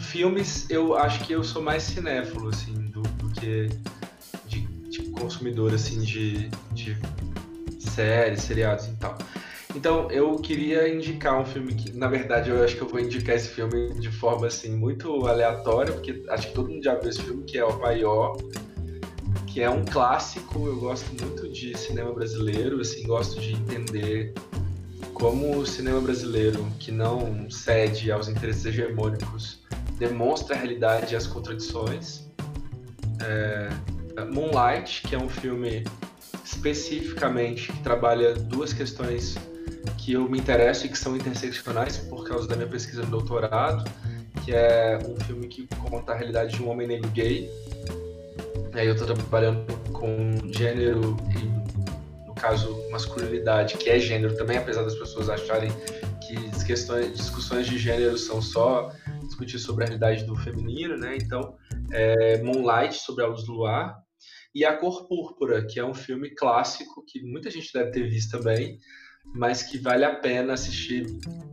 filmes, 0.00 0.68
eu 0.70 0.96
acho 0.96 1.24
que 1.24 1.32
eu 1.32 1.44
sou 1.44 1.60
mais 1.60 1.82
cinéfilo, 1.82 2.48
assim, 2.48 2.72
do, 2.72 3.02
do 3.02 3.28
que 3.30 3.68
consumidor, 5.20 5.74
assim, 5.74 6.00
de, 6.00 6.48
de 6.72 6.96
séries, 7.78 8.42
seriados 8.42 8.86
e 8.86 8.96
tal. 8.96 9.16
Então, 9.74 10.10
eu 10.10 10.36
queria 10.36 10.92
indicar 10.92 11.40
um 11.40 11.44
filme 11.44 11.74
que, 11.74 11.96
na 11.96 12.08
verdade, 12.08 12.50
eu 12.50 12.62
acho 12.64 12.76
que 12.76 12.82
eu 12.82 12.88
vou 12.88 12.98
indicar 12.98 13.36
esse 13.36 13.48
filme 13.48 13.94
de 14.00 14.10
forma, 14.10 14.48
assim, 14.48 14.76
muito 14.76 15.26
aleatória, 15.26 15.92
porque 15.92 16.24
acho 16.28 16.48
que 16.48 16.54
todo 16.54 16.68
mundo 16.68 16.82
já 16.82 16.94
viu 16.96 17.08
esse 17.08 17.22
filme, 17.22 17.44
que 17.44 17.56
é 17.56 17.64
O 17.64 17.78
Paió, 17.78 18.36
que 19.46 19.60
é 19.60 19.70
um 19.70 19.84
clássico. 19.84 20.66
Eu 20.66 20.76
gosto 20.76 21.08
muito 21.22 21.48
de 21.48 21.76
cinema 21.78 22.12
brasileiro, 22.12 22.80
assim, 22.80 23.04
gosto 23.04 23.40
de 23.40 23.52
entender 23.52 24.34
como 25.14 25.58
o 25.58 25.66
cinema 25.66 26.00
brasileiro, 26.00 26.66
que 26.78 26.90
não 26.90 27.48
cede 27.50 28.10
aos 28.10 28.26
interesses 28.26 28.64
hegemônicos, 28.64 29.60
demonstra 29.98 30.56
a 30.56 30.58
realidade 30.58 31.12
e 31.12 31.16
as 31.16 31.26
contradições. 31.26 32.28
É, 33.22 33.68
Moonlight, 34.32 35.02
que 35.02 35.14
é 35.14 35.18
um 35.18 35.28
filme 35.28 35.84
especificamente 36.44 37.72
que 37.72 37.82
trabalha 37.82 38.34
duas 38.34 38.72
questões 38.72 39.36
que 39.98 40.12
eu 40.12 40.28
me 40.28 40.38
interesso 40.38 40.86
e 40.86 40.88
que 40.88 40.98
são 40.98 41.16
interseccionais 41.16 41.98
por 41.98 42.26
causa 42.26 42.48
da 42.48 42.56
minha 42.56 42.68
pesquisa 42.68 43.02
de 43.02 43.10
doutorado, 43.10 43.84
que 44.44 44.52
é 44.52 44.98
um 45.06 45.16
filme 45.24 45.46
que 45.46 45.66
conta 45.88 46.12
a 46.12 46.16
realidade 46.16 46.56
de 46.56 46.62
um 46.62 46.68
homem 46.68 46.86
negro 46.86 47.08
gay. 47.10 47.50
Aí 48.72 48.86
eu 48.86 48.94
estou 48.94 49.06
trabalhando 49.14 49.66
com 49.92 50.32
gênero 50.52 51.16
e, 51.36 52.26
no 52.26 52.34
caso, 52.34 52.82
masculinidade, 52.90 53.76
que 53.76 53.90
é 53.90 53.98
gênero 53.98 54.36
também, 54.36 54.58
apesar 54.58 54.82
das 54.82 54.94
pessoas 54.94 55.28
acharem 55.28 55.70
que 56.20 56.64
questões, 56.64 57.16
discussões 57.16 57.66
de 57.66 57.76
gênero 57.76 58.16
são 58.16 58.40
só 58.40 58.92
discutir 59.30 59.58
sobre 59.58 59.84
a 59.84 59.86
realidade 59.86 60.24
do 60.24 60.36
feminino, 60.36 60.96
né? 60.96 61.16
Então, 61.16 61.56
é 61.90 62.42
Moonlight, 62.42 62.96
sobre 62.96 63.24
a 63.24 63.28
luz 63.28 63.44
do 63.44 63.52
luar, 63.52 63.96
e 64.54 64.64
A 64.64 64.76
Cor 64.76 65.06
Púrpura, 65.06 65.64
que 65.66 65.78
é 65.78 65.84
um 65.84 65.94
filme 65.94 66.30
clássico 66.30 67.04
que 67.06 67.22
muita 67.22 67.50
gente 67.50 67.72
deve 67.72 67.92
ter 67.92 68.08
visto 68.08 68.36
também, 68.36 68.78
mas 69.34 69.62
que 69.62 69.78
vale 69.78 70.04
a 70.04 70.16
pena 70.16 70.54
assistir 70.54 71.06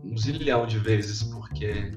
um 0.04 0.18
zilhão 0.18 0.66
de 0.66 0.80
vezes, 0.80 1.22
porque 1.24 1.92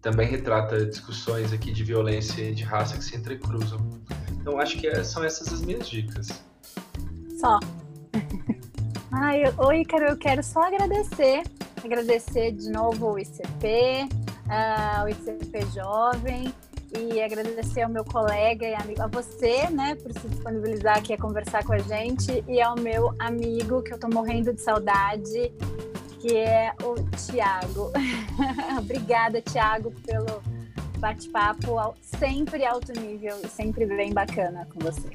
também 0.00 0.28
retrata 0.28 0.86
discussões 0.86 1.52
aqui 1.52 1.72
de 1.72 1.82
violência 1.82 2.42
e 2.42 2.54
de 2.54 2.62
raça 2.62 2.96
que 2.96 3.04
se 3.04 3.16
entrecruzam. 3.16 4.02
Então 4.40 4.58
acho 4.58 4.78
que 4.78 4.86
é, 4.86 5.02
são 5.02 5.24
essas 5.24 5.52
as 5.52 5.62
minhas 5.62 5.88
dicas. 5.88 6.28
Só. 7.38 7.58
Ai, 9.10 9.42
oi, 9.58 9.84
cara, 9.84 10.10
eu 10.10 10.16
quero 10.16 10.42
só 10.42 10.62
agradecer. 10.62 11.42
Agradecer 11.84 12.52
de 12.52 12.70
novo 12.70 13.12
o 13.12 13.18
ICP, 13.18 14.08
uh, 14.46 14.50
ah, 14.50 15.04
o 15.04 15.08
ICP 15.08 15.66
Jovem, 15.74 16.52
e 16.98 17.22
agradecer 17.22 17.82
ao 17.82 17.90
meu 17.90 18.04
colega 18.04 18.66
e 18.66 18.74
amigo, 18.74 19.02
a 19.02 19.06
você, 19.06 19.68
né, 19.70 19.94
por 19.94 20.12
se 20.12 20.28
disponibilizar 20.28 20.98
aqui 20.98 21.14
a 21.14 21.18
conversar 21.18 21.64
com 21.64 21.72
a 21.72 21.78
gente, 21.78 22.44
e 22.46 22.60
ao 22.60 22.76
meu 22.76 23.14
amigo, 23.18 23.82
que 23.82 23.92
eu 23.94 23.98
tô 23.98 24.08
morrendo 24.08 24.52
de 24.52 24.60
saudade, 24.60 25.52
que 26.20 26.36
é 26.36 26.72
o 26.82 26.94
Tiago. 27.16 27.90
Obrigada, 28.78 29.40
Tiago, 29.40 29.92
pelo 30.06 30.42
bate-papo 30.98 31.94
sempre 32.00 32.64
alto 32.64 32.92
nível 33.00 33.36
e 33.42 33.48
sempre 33.48 33.84
bem 33.86 34.12
bacana 34.12 34.68
com 34.72 34.78
você. 34.78 35.10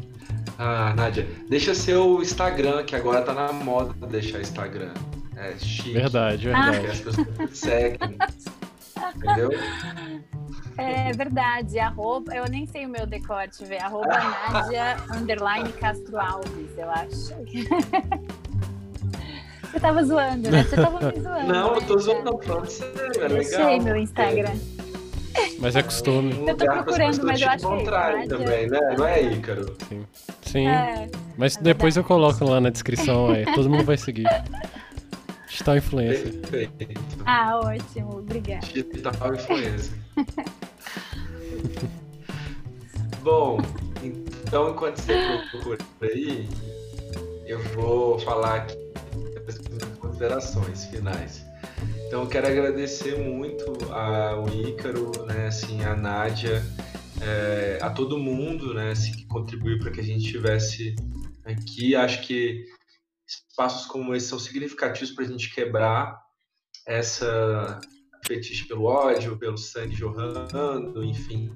Ah, 0.59 0.93
Nádia, 0.95 1.27
deixa 1.47 1.73
seu 1.73 2.21
Instagram, 2.21 2.83
que 2.83 2.95
agora 2.95 3.21
tá 3.21 3.33
na 3.33 3.53
moda 3.53 3.93
deixar 4.07 4.41
Instagram. 4.41 4.93
É 5.35 5.55
chique. 5.59 5.93
Verdade, 5.93 6.45
verdade. 6.45 6.87
Ah. 6.87 6.91
As 6.91 6.99
pessoas 6.99 7.57
seguem. 7.57 8.17
entendeu? 9.15 9.49
É 10.77 11.11
verdade, 11.11 11.79
arroba, 11.79 12.35
eu 12.35 12.45
nem 12.45 12.67
sei 12.67 12.85
o 12.85 12.89
meu 12.89 13.07
decote, 13.07 13.65
ver, 13.65 13.81
arroba 13.81 14.09
Nádia 14.51 14.95
underline 15.11 15.73
Castro 15.73 16.19
Alves, 16.19 16.77
eu 16.77 16.91
acho. 16.91 17.33
Você 19.71 19.79
tava 19.79 20.03
zoando, 20.03 20.51
né? 20.51 20.63
Você 20.63 20.75
tava 20.75 21.11
me 21.11 21.19
zoando. 21.19 21.47
Não, 21.51 21.71
né? 21.71 21.77
eu 21.77 21.87
tô 21.87 21.97
zoando, 21.97 22.23
não, 22.23 22.39
falando 22.39 22.69
sério, 22.69 23.23
é 23.23 23.27
legal. 23.27 23.61
Achei 23.61 23.79
meu 23.79 23.95
Instagram. 23.97 24.55
Mas 25.59 25.75
é 25.75 25.83
costume. 25.83 26.33
Eu 26.47 26.55
tô 26.55 26.65
procurando, 26.65 27.25
mas 27.25 27.41
eu 27.41 27.49
acho 27.49 27.67
que 27.67 27.89
é 27.89 28.27
também, 28.27 28.69
né? 28.69 28.79
Não 28.97 29.07
é 29.07 29.21
Ícaro. 29.21 29.75
Sim. 29.89 30.05
Sim. 30.41 30.67
É, 30.67 31.09
Mas 31.37 31.57
é 31.57 31.61
depois 31.61 31.97
eu 31.97 32.03
coloco 32.03 32.43
lá 32.45 32.61
na 32.61 32.69
descrição, 32.69 33.31
aí, 33.31 33.45
todo 33.53 33.69
mundo 33.69 33.83
vai 33.83 33.97
seguir. 33.97 34.27
Digital 35.57 35.77
influencer. 35.77 36.33
Perfeito. 36.41 37.01
Ah, 37.25 37.59
ótimo, 37.59 38.19
obrigada. 38.19 38.65
Digital 38.67 39.33
influencer. 39.33 39.97
Bom, 43.23 43.57
então 44.03 44.69
enquanto 44.69 44.99
você 44.99 45.13
procura 45.51 45.79
aí, 46.03 46.47
eu 47.47 47.59
vou 47.73 48.19
falar 48.19 48.57
aqui 48.57 48.77
as 49.47 49.57
considerações 49.97 50.85
finais. 50.85 51.43
Então 52.05 52.21
eu 52.21 52.27
quero 52.27 52.47
agradecer 52.47 53.17
muito 53.17 53.65
ao 53.91 54.47
Ícaro, 54.49 55.11
né, 55.25 55.47
assim, 55.47 55.83
a 55.83 55.95
Nádia, 55.95 56.63
é, 57.19 57.79
a 57.81 57.89
todo 57.89 58.15
mundo, 58.19 58.75
né, 58.75 58.91
assim, 58.91 59.11
que 59.11 59.25
contribuiu 59.25 59.79
para 59.79 59.89
que 59.89 60.01
a 60.01 60.03
gente 60.03 60.23
estivesse 60.23 60.95
aqui. 61.43 61.95
Acho 61.95 62.21
que 62.21 62.63
espaços 63.57 63.87
como 63.87 64.13
esse 64.13 64.27
são 64.27 64.37
significativos 64.37 65.11
para 65.11 65.25
a 65.25 65.27
gente 65.27 65.53
quebrar 65.53 66.21
essa 66.85 67.79
fetiche 68.25 68.67
pelo 68.67 68.83
ódio, 68.83 69.35
pelo 69.37 69.57
sangue 69.57 69.95
jorrando, 69.95 71.03
enfim. 71.03 71.51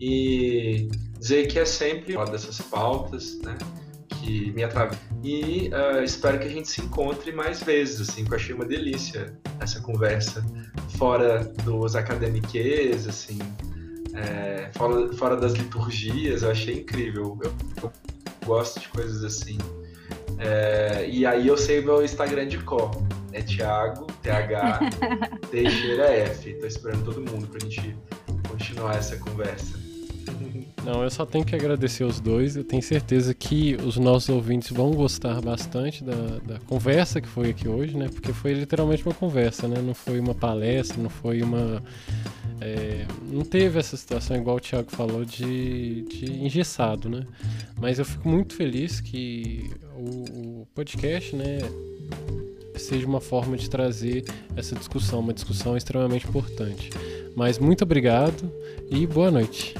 E 0.00 0.88
dizer 1.18 1.48
que 1.48 1.58
é 1.58 1.64
sempre 1.64 2.14
uma 2.14 2.24
dessas 2.24 2.60
pautas, 2.60 3.36
né? 3.40 3.58
Que 4.20 4.52
me 4.52 4.62
atravessa. 4.62 5.00
E 5.24 5.70
uh, 5.70 6.04
espero 6.04 6.38
que 6.38 6.46
a 6.46 6.50
gente 6.50 6.68
se 6.68 6.80
encontre 6.80 7.32
mais 7.32 7.60
vezes, 7.62 8.08
assim, 8.08 8.24
que 8.24 8.30
eu 8.30 8.36
achei 8.36 8.54
uma 8.54 8.64
delícia 8.64 9.36
essa 9.58 9.80
conversa 9.80 10.44
fora 10.96 11.44
dos 11.64 11.96
academiques, 11.96 13.08
assim, 13.08 13.38
é, 14.14 14.70
fora, 14.76 15.12
fora 15.14 15.36
das 15.36 15.54
liturgias, 15.54 16.42
eu 16.42 16.50
achei 16.50 16.80
incrível. 16.80 17.38
Eu, 17.42 17.52
eu 17.82 17.92
gosto 18.46 18.78
de 18.78 18.88
coisas 18.88 19.24
assim. 19.24 19.58
É, 20.44 21.08
e 21.08 21.24
aí 21.24 21.48
eu 21.48 21.56
sei 21.56 21.80
meu 21.80 22.04
Instagram 22.04 22.46
de 22.46 22.58
cor. 22.58 22.90
É 23.32 23.40
Thiago, 23.42 24.06
TH, 24.22 24.78
Teixeira 25.50 26.04
F. 26.04 26.54
Tô 26.54 26.66
esperando 26.66 27.04
todo 27.04 27.20
mundo 27.20 27.48
pra 27.48 27.58
gente 27.58 27.96
continuar 28.48 28.96
essa 28.96 29.16
conversa. 29.16 29.83
Não, 30.84 31.02
eu 31.02 31.10
só 31.10 31.24
tenho 31.24 31.44
que 31.44 31.54
agradecer 31.54 32.04
os 32.04 32.20
dois. 32.20 32.56
Eu 32.56 32.64
tenho 32.64 32.82
certeza 32.82 33.32
que 33.32 33.74
os 33.76 33.96
nossos 33.96 34.28
ouvintes 34.28 34.70
vão 34.70 34.90
gostar 34.92 35.40
bastante 35.40 36.04
da, 36.04 36.38
da 36.44 36.58
conversa 36.60 37.20
que 37.20 37.28
foi 37.28 37.50
aqui 37.50 37.66
hoje, 37.66 37.96
né? 37.96 38.08
Porque 38.12 38.32
foi 38.34 38.52
literalmente 38.52 39.02
uma 39.04 39.14
conversa, 39.14 39.66
né? 39.66 39.80
Não 39.80 39.94
foi 39.94 40.20
uma 40.20 40.34
palestra, 40.34 41.02
não 41.02 41.08
foi 41.08 41.42
uma. 41.42 41.82
É, 42.60 43.06
não 43.30 43.42
teve 43.42 43.78
essa 43.78 43.96
situação, 43.96 44.36
igual 44.36 44.56
o 44.56 44.60
Thiago 44.60 44.90
falou, 44.90 45.24
de, 45.24 46.02
de 46.02 46.30
engessado, 46.44 47.08
né? 47.08 47.26
Mas 47.80 47.98
eu 47.98 48.04
fico 48.04 48.28
muito 48.28 48.54
feliz 48.54 49.00
que 49.00 49.70
o, 49.96 50.60
o 50.62 50.66
podcast, 50.74 51.34
né? 51.34 51.58
seja 52.76 53.06
uma 53.06 53.20
forma 53.20 53.56
de 53.56 53.70
trazer 53.70 54.24
essa 54.56 54.74
discussão, 54.74 55.20
uma 55.20 55.32
discussão 55.32 55.76
extremamente 55.76 56.26
importante. 56.26 56.90
Mas 57.34 57.58
muito 57.58 57.82
obrigado 57.82 58.50
e 58.90 59.06
boa 59.06 59.30
noite. 59.30 59.74